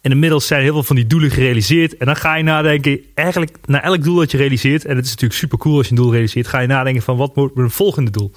En 0.00 0.10
inmiddels 0.10 0.46
zijn 0.46 0.62
heel 0.62 0.72
veel 0.72 0.82
van 0.82 0.96
die 0.96 1.06
doelen 1.06 1.30
gerealiseerd. 1.30 1.96
En 1.96 2.06
dan 2.06 2.16
ga 2.16 2.34
je 2.34 2.42
nadenken, 2.42 3.00
eigenlijk 3.14 3.56
naar 3.64 3.82
elk 3.82 4.02
doel 4.02 4.16
dat 4.16 4.30
je 4.30 4.36
realiseert. 4.36 4.84
En 4.84 4.96
het 4.96 5.04
is 5.04 5.10
natuurlijk 5.10 5.40
super 5.40 5.58
cool 5.58 5.76
als 5.76 5.86
je 5.86 5.92
een 5.92 6.00
doel 6.02 6.12
realiseert. 6.12 6.46
Ga 6.46 6.60
je 6.60 6.66
nadenken 6.66 7.02
van 7.02 7.16
wat 7.16 7.34
wordt 7.34 7.54
mijn 7.54 7.70
volgende 7.70 8.10
doel? 8.10 8.32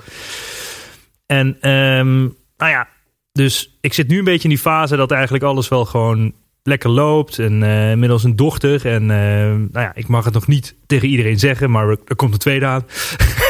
En 1.25 1.57
ehm, 1.61 2.19
nou 2.57 2.71
ja, 2.71 2.87
dus 3.31 3.77
ik 3.81 3.93
zit 3.93 4.07
nu 4.07 4.17
een 4.17 4.23
beetje 4.23 4.43
in 4.43 4.49
die 4.49 4.63
fase 4.63 4.95
dat 4.95 5.11
eigenlijk 5.11 5.43
alles 5.43 5.67
wel 5.67 5.85
gewoon 5.85 6.33
lekker 6.63 6.89
loopt. 6.89 7.39
En 7.39 7.63
eh, 7.63 7.91
inmiddels 7.91 8.23
een 8.23 8.35
dochter. 8.35 8.85
En 8.85 9.01
eh, 9.11 9.17
nou 9.47 9.69
ja, 9.85 9.91
ik 9.95 10.07
mag 10.07 10.25
het 10.25 10.33
nog 10.33 10.47
niet 10.47 10.75
tegen 10.87 11.07
iedereen 11.07 11.39
zeggen, 11.39 11.71
maar 11.71 11.87
er, 11.89 12.15
komt 12.15 12.33
een 12.33 12.39
tweede 12.39 12.65
aan. 12.65 12.85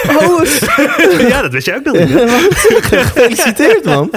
Oh, 0.09 0.45
ja, 1.29 1.41
dat 1.41 1.51
wist 1.51 1.65
jij 1.65 1.75
ook 1.75 1.83
nog 1.83 1.97
niet. 1.97 2.09
gefeliciteerd 2.91 3.83
man. 3.85 4.09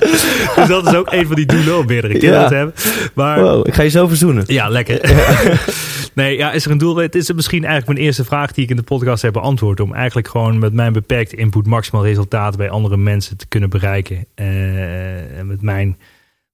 Dus 0.57 0.67
dat 0.69 0.87
is 0.87 0.95
ook 0.95 1.13
een 1.13 1.27
van 1.27 1.37
die 1.37 1.47
doelen 1.47 1.79
om 1.79 1.87
meerdere 1.87 2.13
kinderen 2.19 2.41
Ja. 2.43 2.49
te 2.49 2.55
hebben. 2.55 2.75
Maar 3.15 3.41
Wow, 3.41 3.67
ik 3.67 3.75
ga 3.75 3.83
je 3.83 3.89
zo 3.89 4.07
verzoenen. 4.07 4.45
ja, 4.47 4.69
lekker. 4.69 5.01
nee, 6.15 6.37
ja, 6.37 6.53
is 6.53 6.65
er 6.65 6.71
een 6.71 6.79
doel? 6.79 6.97
Het 6.97 7.15
is 7.15 7.33
misschien 7.33 7.65
eigenlijk 7.65 7.93
mijn 7.93 8.07
eerste 8.07 8.25
vraag 8.25 8.53
die 8.53 8.65
ik 8.65 8.71
in 8.71 8.77
de 8.77 8.83
podcast 8.83 9.23
heb 9.23 9.33
beantwoord. 9.33 9.81
Om 9.81 9.95
eigenlijk 9.95 10.29
gewoon 10.29 10.59
met 10.59 10.73
mijn 10.73 10.93
beperkte 10.93 11.37
input 11.37 11.67
maximaal 11.67 12.05
resultaten 12.05 12.59
bij 12.59 12.71
andere 12.71 12.97
mensen 12.97 13.37
te 13.37 13.47
kunnen 13.49 13.71
bereiken. 13.71 14.27
Eh, 14.35 15.39
en 15.39 15.47
met 15.47 15.63
mijn, 15.63 15.97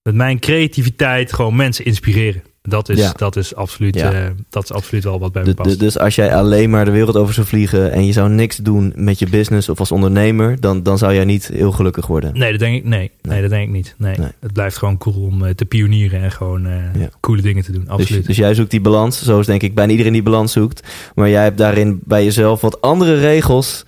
met 0.02 0.14
mijn 0.14 0.38
creativiteit 0.38 1.32
gewoon 1.32 1.56
mensen 1.56 1.84
inspireren. 1.84 2.42
Dat 2.62 2.88
is, 2.88 2.98
Ja. 2.98 3.12
dat 3.16 3.36
is, 3.36 3.54
absoluut, 3.54 3.94
Ja. 3.94 4.12
eh, 4.12 4.30
dat 4.50 4.62
is 4.64 4.72
absoluut 4.72 5.04
wel 5.04 5.18
wat 5.18 5.32
bij 5.32 5.42
me 5.44 5.54
past. 5.54 5.78
dus 5.78 5.98
als 5.98 6.14
jij 6.14 6.34
alleen 6.34 6.70
maar 6.70 6.84
de 6.84 6.90
wereld 6.90 7.16
over 7.16 7.34
zou 7.34 7.46
vliegen 7.46 7.92
en 7.92 8.06
je 8.06 8.12
zou 8.12 8.28
niks 8.30 8.56
doen 8.56 8.92
met 8.96 9.18
je 9.18 9.28
business 9.28 9.68
of 9.68 9.78
als 9.78 9.92
ondernemer, 9.92 10.60
dan, 10.60 10.82
dan 10.82 10.98
zou 10.98 11.14
jij 11.14 11.24
niet 11.24 11.46
heel 11.48 11.72
gelukkig 11.72 12.06
worden. 12.06 12.38
Nee, 12.38 12.50
dat 12.50 12.60
denk 12.60 12.76
ik, 12.76 12.84
nee, 12.84 13.10
nee. 13.22 13.40
dat 13.40 13.50
denk 13.50 13.66
ik 13.68 13.74
niet. 13.74 13.94
Nee. 13.98 14.16
Nee. 14.18 14.28
Het 14.40 14.52
blijft 14.52 14.76
gewoon 14.76 14.98
cool 14.98 15.20
om 15.26 15.44
eh, 15.44 15.54
te 15.54 15.64
pionieren 15.64 16.20
en 16.22 16.30
gewoon 16.32 16.66
eh, 16.66 16.72
Ja. 17.00 17.08
coole 17.20 17.42
dingen 17.42 17.62
te 17.64 17.72
doen. 17.72 17.80
Dus, 17.84 17.90
Absoluut. 17.90 18.26
dus 18.26 18.36
jij 18.36 18.54
zoekt 18.54 18.70
die 18.70 18.80
balans, 18.80 19.22
zoals 19.22 19.46
denk 19.46 19.62
ik 19.62 19.74
bijna 19.74 19.90
iedereen 19.90 20.12
die 20.12 20.22
balans 20.22 20.52
zoekt. 20.52 20.82
Maar 21.14 21.28
jij 21.28 21.42
hebt 21.42 21.58
daarin 21.58 22.00
bij 22.04 22.24
jezelf 22.24 22.60
wat 22.60 22.80
andere 22.80 23.14
regels 23.18 23.84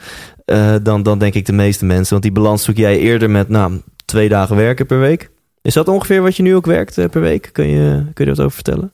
dan, 0.82 1.02
dan 1.02 1.18
denk 1.18 1.34
ik 1.34 1.46
de 1.46 1.52
meeste 1.52 1.84
mensen. 1.84 2.10
Want 2.10 2.22
die 2.22 2.32
balans 2.32 2.64
zoek 2.64 2.76
jij 2.76 2.98
eerder 2.98 3.30
met 3.30 3.48
nou, 3.48 3.80
twee 4.04 4.28
dagen 4.28 4.56
werken 4.56 4.86
per 4.86 5.00
week. 5.00 5.30
Is 5.62 5.74
dat 5.74 5.88
ongeveer 5.88 6.22
wat 6.22 6.36
je 6.36 6.42
nu 6.42 6.54
ook 6.54 6.66
werkt 6.66 6.98
eh, 6.98 7.08
per 7.08 7.20
week? 7.20 7.48
Kun 7.52 7.66
je, 7.66 8.04
kun 8.14 8.24
je 8.24 8.30
er 8.30 8.36
wat 8.36 8.40
over 8.44 8.54
vertellen? 8.54 8.92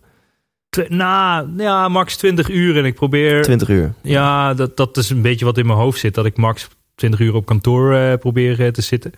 Twe- 0.69 0.87
nou, 0.89 1.49
ja, 1.57 1.89
max 1.89 2.17
20 2.17 2.49
uur 2.49 2.77
en 2.79 2.85
ik 2.85 2.95
probeer... 2.95 3.43
20 3.43 3.69
uur. 3.69 3.93
Ja, 4.03 4.55
dat, 4.55 4.77
dat 4.77 4.97
is 4.97 5.11
een 5.11 5.23
beetje 5.23 5.45
wat 5.45 5.59
in 5.59 5.67
mijn 5.67 5.79
hoofd 5.79 5.99
zit. 5.99 6.15
Dat 6.15 6.27
ik 6.27 6.37
max 6.37 6.69
20 6.95 7.21
uur 7.21 7.35
op 7.35 7.47
kantoor 7.47 7.95
eh, 7.95 8.15
probeer 8.19 8.65
eh, 8.65 8.69
te 8.69 8.83
zitten. 8.83 9.13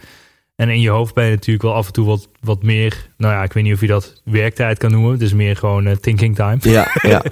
En 0.60 0.68
in 0.68 0.80
je 0.80 0.88
hoofd 0.88 1.14
ben 1.14 1.24
je 1.24 1.30
natuurlijk 1.30 1.62
wel 1.64 1.74
af 1.74 1.86
en 1.86 1.92
toe 1.92 2.06
wat, 2.06 2.28
wat 2.40 2.62
meer... 2.62 3.08
Nou 3.16 3.34
ja, 3.34 3.42
ik 3.42 3.52
weet 3.52 3.64
niet 3.64 3.72
of 3.74 3.80
je 3.80 3.86
dat 3.86 4.20
werktijd 4.24 4.78
kan 4.78 4.90
noemen. 4.90 5.20
Is 5.20 5.32
meer 5.32 5.56
gewoon 5.56 5.86
eh, 5.86 5.96
thinking 5.96 6.34
time. 6.36 6.56
Ja, 6.60 6.88
ja. 7.02 7.22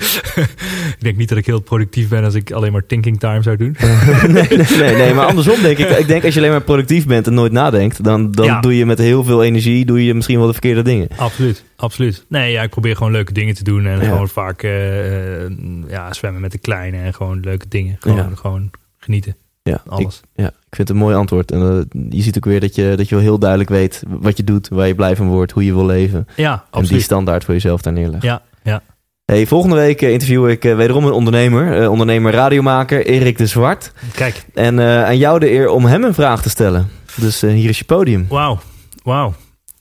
ik 0.97 0.97
denk 0.99 1.17
niet 1.17 1.29
dat 1.29 1.39
ik 1.39 1.47
heel 1.47 1.61
productief 1.61 2.09
ben 2.09 2.25
als 2.25 2.35
ik 2.35 2.51
alleen 2.51 2.73
maar 2.73 2.87
thinking 2.87 3.19
time 3.21 3.43
zou 3.43 3.57
doen. 3.57 3.77
nee, 4.29 4.47
nee, 4.49 4.67
nee, 4.79 4.95
nee, 4.97 5.15
maar 5.15 5.27
andersom 5.27 5.63
denk 5.63 5.79
ik. 5.79 5.89
Ik 5.99 6.07
denk 6.07 6.25
als 6.25 6.35
je 6.35 6.41
alleen 6.41 6.53
maar 6.53 6.61
productief 6.63 7.07
bent 7.07 7.27
en 7.27 7.35
nooit 7.35 7.53
nadenkt, 7.53 8.05
dan, 8.05 8.31
dan 8.33 8.45
Ja. 8.47 8.61
doe 8.61 8.77
je 8.77 8.87
met 8.87 8.99
heel 8.99 9.25
veel 9.25 9.45
energie 9.45 9.85
doe 9.85 10.05
je 10.05 10.15
misschien 10.15 10.39
wel 10.39 10.47
de 10.47 10.53
verkeerde 10.53 10.83
dingen. 10.83 11.09
absoluut, 11.17 11.65
absoluut. 11.77 12.25
Nee, 12.29 12.53
ja, 12.53 12.63
ik 12.63 12.71
probeer 12.71 12.97
gewoon 12.97 13.13
leuke 13.13 13.33
dingen 13.33 13.55
te 13.55 13.65
doen. 13.65 13.87
En 13.87 13.99
Ja. 14.01 14.05
gewoon 14.09 14.29
vaak 14.29 14.63
eh, 14.63 15.45
eh, 15.45 15.51
ja, 15.89 16.13
zwemmen 16.13 16.41
met 16.41 16.53
de 16.53 16.59
kleine. 16.59 16.99
En 16.99 17.15
gewoon 17.15 17.41
leuke 17.41 17.69
dingen. 17.69 17.97
Gewoon, 18.01 18.17
Ja. 18.17 18.31
gewoon 18.35 18.71
genieten. 18.99 19.37
Ja, 19.69 19.83
ik, 19.85 19.91
Alles. 19.91 20.21
ja, 20.35 20.47
ik 20.47 20.75
vind 20.77 20.89
het 20.89 20.91
een 20.91 21.03
mooi 21.03 21.17
antwoord. 21.17 21.53
En 21.53 21.61
eh, 21.61 22.01
je 22.11 22.23
ziet 22.23 22.37
ook 22.37 22.45
weer 22.45 22.61
dat 22.61 22.75
je, 22.75 22.95
dat 22.97 23.09
je 23.09 23.15
wel 23.15 23.25
heel 23.25 23.39
duidelijk 23.39 23.71
weet 23.71 24.03
wat 24.09 24.37
je 24.37 24.45
doet, 24.45 24.69
waar 24.69 24.87
je 24.87 24.95
blij 24.95 25.17
van 25.17 25.29
wordt, 25.29 25.53
hoe 25.53 25.65
je 25.65 25.75
wil 25.75 25.87
leven. 25.87 26.27
Ja, 26.37 26.65
En 26.71 26.85
die 26.85 27.01
standaard 27.01 27.45
voor 27.45 27.55
jezelf 27.55 27.83
daar 27.83 27.93
neerleggen. 27.93 28.29
Ja, 28.29 28.43
ja. 28.63 28.83
Hey, 29.25 29.47
volgende 29.47 29.77
week 29.77 30.03
eh, 30.03 30.13
interview 30.13 30.49
ik 30.49 30.65
eh, 30.65 30.77
wederom 30.77 31.05
een 31.05 31.13
ondernemer, 31.13 31.91
ondernemer 31.91 32.33
radiomaker 32.33 33.07
Erik 33.07 33.39
de 33.39 33.47
Zwart. 33.47 33.93
Kijk, 34.15 34.45
En 34.55 34.81
aan 34.81 35.19
jou 35.19 35.39
de 35.39 35.51
eer 35.51 35.69
om 35.69 35.85
hem 35.85 36.05
een 36.05 36.15
vraag 36.15 36.43
te 36.43 36.51
stellen. 36.51 36.89
Dus 37.15 37.41
hier 37.41 37.69
is 37.69 37.79
je 37.79 37.85
podium. 37.85 38.27
Wauw, 38.29 38.59
wauw. 39.03 39.35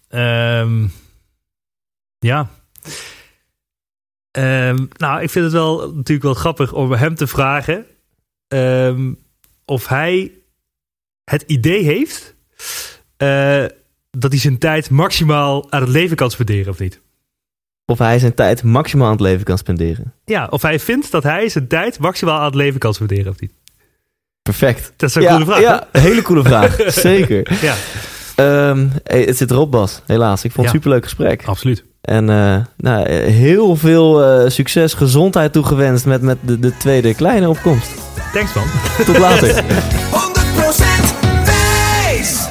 Ehm, 0.09 0.87
ja. 2.19 2.49
Ehm, 4.31 4.85
nou, 4.97 5.21
ik 5.21 5.29
vind 5.29 5.45
het 5.45 5.53
wel 5.53 5.77
natuurlijk 5.77 6.23
wel 6.23 6.33
grappig 6.33 6.73
om 6.73 6.91
hem 6.91 7.15
te 7.15 7.27
vragen 7.27 7.85
ehm, 8.47 9.11
of 9.67 9.87
hij 9.87 10.31
het 11.23 11.43
idee 11.47 11.83
heeft 11.83 12.35
eh, 13.17 13.63
dat 14.11 14.31
hij 14.31 14.39
zijn 14.39 14.57
tijd 14.57 14.89
maximaal 14.89 15.71
aan 15.71 15.81
het 15.81 15.89
leven 15.89 16.15
kan 16.15 16.31
spenderen 16.31 16.71
of 16.71 16.79
niet. 16.79 16.99
Of 17.85 17.97
hij 17.97 18.19
zijn 18.19 18.33
tijd 18.33 18.63
maximaal 18.63 19.05
aan 19.05 19.11
het 19.11 19.21
leven 19.21 19.45
kan 19.45 19.57
spenderen. 19.57 20.13
Ja, 20.25 20.47
of 20.49 20.61
hij 20.61 20.79
vindt 20.79 21.11
dat 21.11 21.23
hij 21.23 21.49
zijn 21.49 21.67
tijd 21.67 21.99
maximaal 21.99 22.37
aan 22.39 22.45
het 22.45 22.55
leven 22.55 22.79
kan 22.79 22.93
spenderen 22.93 23.31
of 23.31 23.39
niet. 23.39 23.51
Perfect. 24.41 24.93
Dat 24.95 25.09
is 25.09 25.15
een 25.15 25.21
ja, 25.21 25.29
coole 25.29 25.45
vraag. 25.45 25.59
Ja, 25.61 25.87
hele 25.91 26.21
coole 26.21 26.43
vraag. 26.43 26.75
Zeker. 26.93 27.57
Ja, 27.61 27.75
Ehm, 28.35 28.87
hey, 29.03 29.21
het 29.21 29.37
zit 29.37 29.51
erop, 29.51 29.71
Bas. 29.71 30.01
Helaas. 30.05 30.43
Ik 30.43 30.51
vond 30.51 30.65
het 30.67 30.75
Ja. 30.75 30.81
superleuk 30.81 31.03
gesprek. 31.03 31.45
absoluut. 31.45 31.83
En 32.01 32.29
eh, 32.29 32.57
nou, 32.77 33.09
heel 33.11 33.75
veel 33.75 34.23
eh, 34.23 34.49
succes, 34.49 34.93
gezondheid 34.93 35.53
toegewenst 35.53 36.05
met, 36.05 36.21
met 36.21 36.37
de, 36.41 36.59
de 36.59 36.77
tweede 36.77 37.15
kleine 37.15 37.49
opkomst. 37.49 37.91
Thanks 38.33 38.53
man. 38.53 38.67
Tot 39.05 39.17
later. 39.17 39.63
100% 39.63 39.63
wijs! 41.45 42.47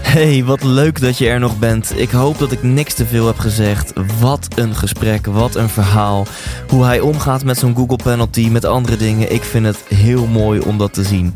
Hey, 0.00 0.44
wat 0.44 0.62
leuk 0.62 1.00
dat 1.00 1.18
je 1.18 1.28
er 1.28 1.40
nog 1.40 1.58
bent. 1.58 1.92
Ik 1.98 2.10
hoop 2.10 2.38
dat 2.38 2.52
ik 2.52 2.62
niks 2.62 2.94
te 2.94 3.06
veel 3.06 3.26
heb 3.26 3.38
gezegd. 3.38 3.92
Wat 4.20 4.48
een 4.54 4.74
gesprek, 4.74 5.26
wat 5.26 5.54
een 5.54 5.68
verhaal. 5.68 6.26
Hoe 6.68 6.84
hij 6.84 7.00
omgaat 7.00 7.44
met 7.44 7.58
zo'n 7.58 7.74
Google 7.76 7.96
Penalty, 7.96 8.48
met 8.48 8.64
andere 8.64 8.96
dingen. 8.96 9.32
Ik 9.32 9.42
vind 9.42 9.66
het 9.66 9.78
heel 9.94 10.26
mooi 10.26 10.60
om 10.60 10.78
dat 10.78 10.92
te 10.92 11.02
zien. 11.02 11.34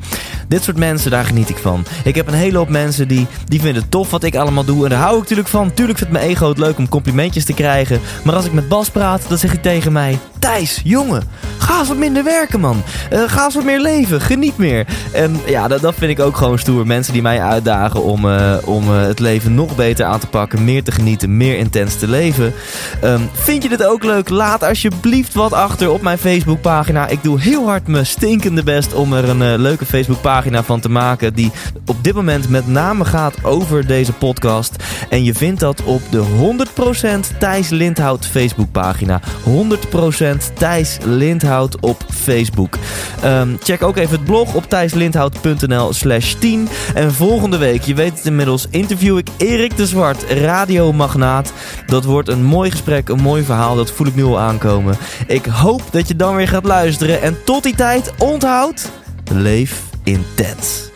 Dit 0.48 0.62
soort 0.62 0.76
mensen, 0.76 1.10
daar 1.10 1.24
geniet 1.24 1.48
ik 1.48 1.58
van. 1.58 1.84
Ik 2.04 2.14
heb 2.14 2.26
een 2.26 2.34
hele 2.34 2.58
hoop 2.58 2.68
mensen 2.68 3.08
die, 3.08 3.26
die 3.46 3.60
vinden 3.60 3.82
het 3.82 3.90
tof 3.90 4.10
wat 4.10 4.24
ik 4.24 4.36
allemaal 4.36 4.64
doe. 4.64 4.84
En 4.84 4.90
daar 4.90 5.00
hou 5.00 5.14
ik 5.14 5.20
natuurlijk 5.20 5.48
van. 5.48 5.74
Tuurlijk 5.74 5.98
vindt 5.98 6.12
mijn 6.12 6.28
ego 6.28 6.48
het 6.48 6.58
leuk 6.58 6.78
om 6.78 6.88
complimentjes 6.88 7.44
te 7.44 7.54
krijgen. 7.54 8.00
Maar 8.24 8.34
als 8.34 8.44
ik 8.44 8.52
met 8.52 8.68
Bas 8.68 8.90
praat, 8.90 9.28
dan 9.28 9.38
zeg 9.38 9.50
hij 9.50 9.60
tegen 9.60 9.92
mij... 9.92 10.18
Thijs, 10.38 10.80
jongen, 10.84 11.22
ga 11.58 11.78
eens 11.78 11.88
wat 11.88 11.96
minder 11.96 12.24
werken, 12.24 12.60
man. 12.60 12.82
Eh, 13.10 13.22
ga 13.26 13.44
eens 13.44 13.54
wat 13.54 13.64
meer 13.64 13.80
leven, 13.80 14.20
geniet 14.20 14.56
meer. 14.56 14.86
En 15.12 15.40
ja, 15.46 15.68
dat, 15.68 15.80
dat 15.80 15.94
vind 15.94 16.10
ik 16.10 16.20
ook 16.20 16.36
gewoon 16.36 16.58
stoer. 16.58 16.86
Mensen 16.86 17.12
die 17.12 17.22
mij 17.22 17.40
uitdagen 17.40 18.02
om, 18.02 18.30
eh, 18.30 18.56
om 18.64 18.84
eh, 18.84 19.02
het 19.02 19.18
leven 19.18 19.54
nog 19.54 19.76
beter 19.76 20.04
aan 20.04 20.18
te 20.18 20.26
pakken. 20.26 20.64
Meer 20.64 20.82
te 20.82 20.92
genieten, 20.92 21.36
meer 21.36 21.58
intens 21.58 21.96
te 21.96 22.08
leven. 22.08 22.54
Ehm, 23.00 23.20
vind 23.32 23.62
je 23.62 23.68
dit 23.68 23.84
ook 23.84 24.04
leuk? 24.04 24.28
Laat 24.28 24.62
alsjeblieft 24.64 25.34
wat 25.34 25.52
achter 25.52 25.90
op 25.90 26.02
mijn 26.02 26.18
Facebookpagina. 26.18 27.08
Ik 27.08 27.22
doe 27.22 27.40
heel 27.40 27.66
hard 27.66 27.86
mijn 27.86 28.06
stinkende 28.06 28.62
best 28.62 28.94
om 28.94 29.12
er 29.12 29.28
een 29.28 29.58
leuke 29.58 29.86
Facebookpagina 29.86 30.62
van 30.62 30.80
te 30.80 30.90
maken. 30.90 31.34
Die 31.34 31.52
op 31.86 32.04
dit 32.04 32.14
moment 32.14 32.48
met 32.48 32.66
name 32.66 33.04
gaat 33.04 33.44
over 33.44 33.86
deze 33.86 34.12
podcast. 34.12 34.76
En 35.08 35.24
je 35.24 35.34
vindt 35.34 35.60
dat 35.60 35.82
op 35.82 36.02
de 36.10 36.18
100% 36.18 37.38
Thijs 37.38 37.68
Lindhout 37.68 38.26
Facebookpagina. 38.26 39.20
100% 39.44 40.25
bent 40.26 40.50
Thijs 40.54 40.98
Lindhout 41.04 41.80
op 41.80 42.04
Facebook. 42.10 42.78
Ehm, 43.22 43.48
check 43.62 43.82
ook 43.82 43.96
even 43.96 44.16
het 44.16 44.24
blog 44.24 44.54
op 44.54 44.68
thijslindhout.nl 44.68 45.92
slash 45.92 46.34
10. 46.34 46.68
En 46.94 47.12
volgende 47.12 47.56
week, 47.56 47.82
je 47.82 47.94
weet 47.94 48.16
het 48.16 48.26
inmiddels, 48.26 48.66
interview 48.70 49.18
ik 49.18 49.28
Erik 49.36 49.76
de 49.76 49.86
Zwart, 49.86 50.24
radiomagnaat. 50.30 51.52
Dat 51.86 52.04
wordt 52.04 52.28
een 52.28 52.44
mooi 52.44 52.70
gesprek, 52.70 53.08
een 53.08 53.20
mooi 53.20 53.42
verhaal, 53.42 53.76
dat 53.76 53.90
voel 53.90 54.06
ik 54.06 54.14
nu 54.14 54.24
al 54.24 54.38
aankomen. 54.38 54.96
Ik 55.26 55.44
hoop 55.44 55.82
dat 55.90 56.08
je 56.08 56.16
dan 56.16 56.36
weer 56.36 56.48
gaat 56.48 56.64
luisteren. 56.64 57.22
En 57.22 57.36
tot 57.44 57.62
die 57.62 57.74
tijd, 57.74 58.12
onthoud, 58.18 58.90
leef 59.30 59.82
intens. 60.04 60.95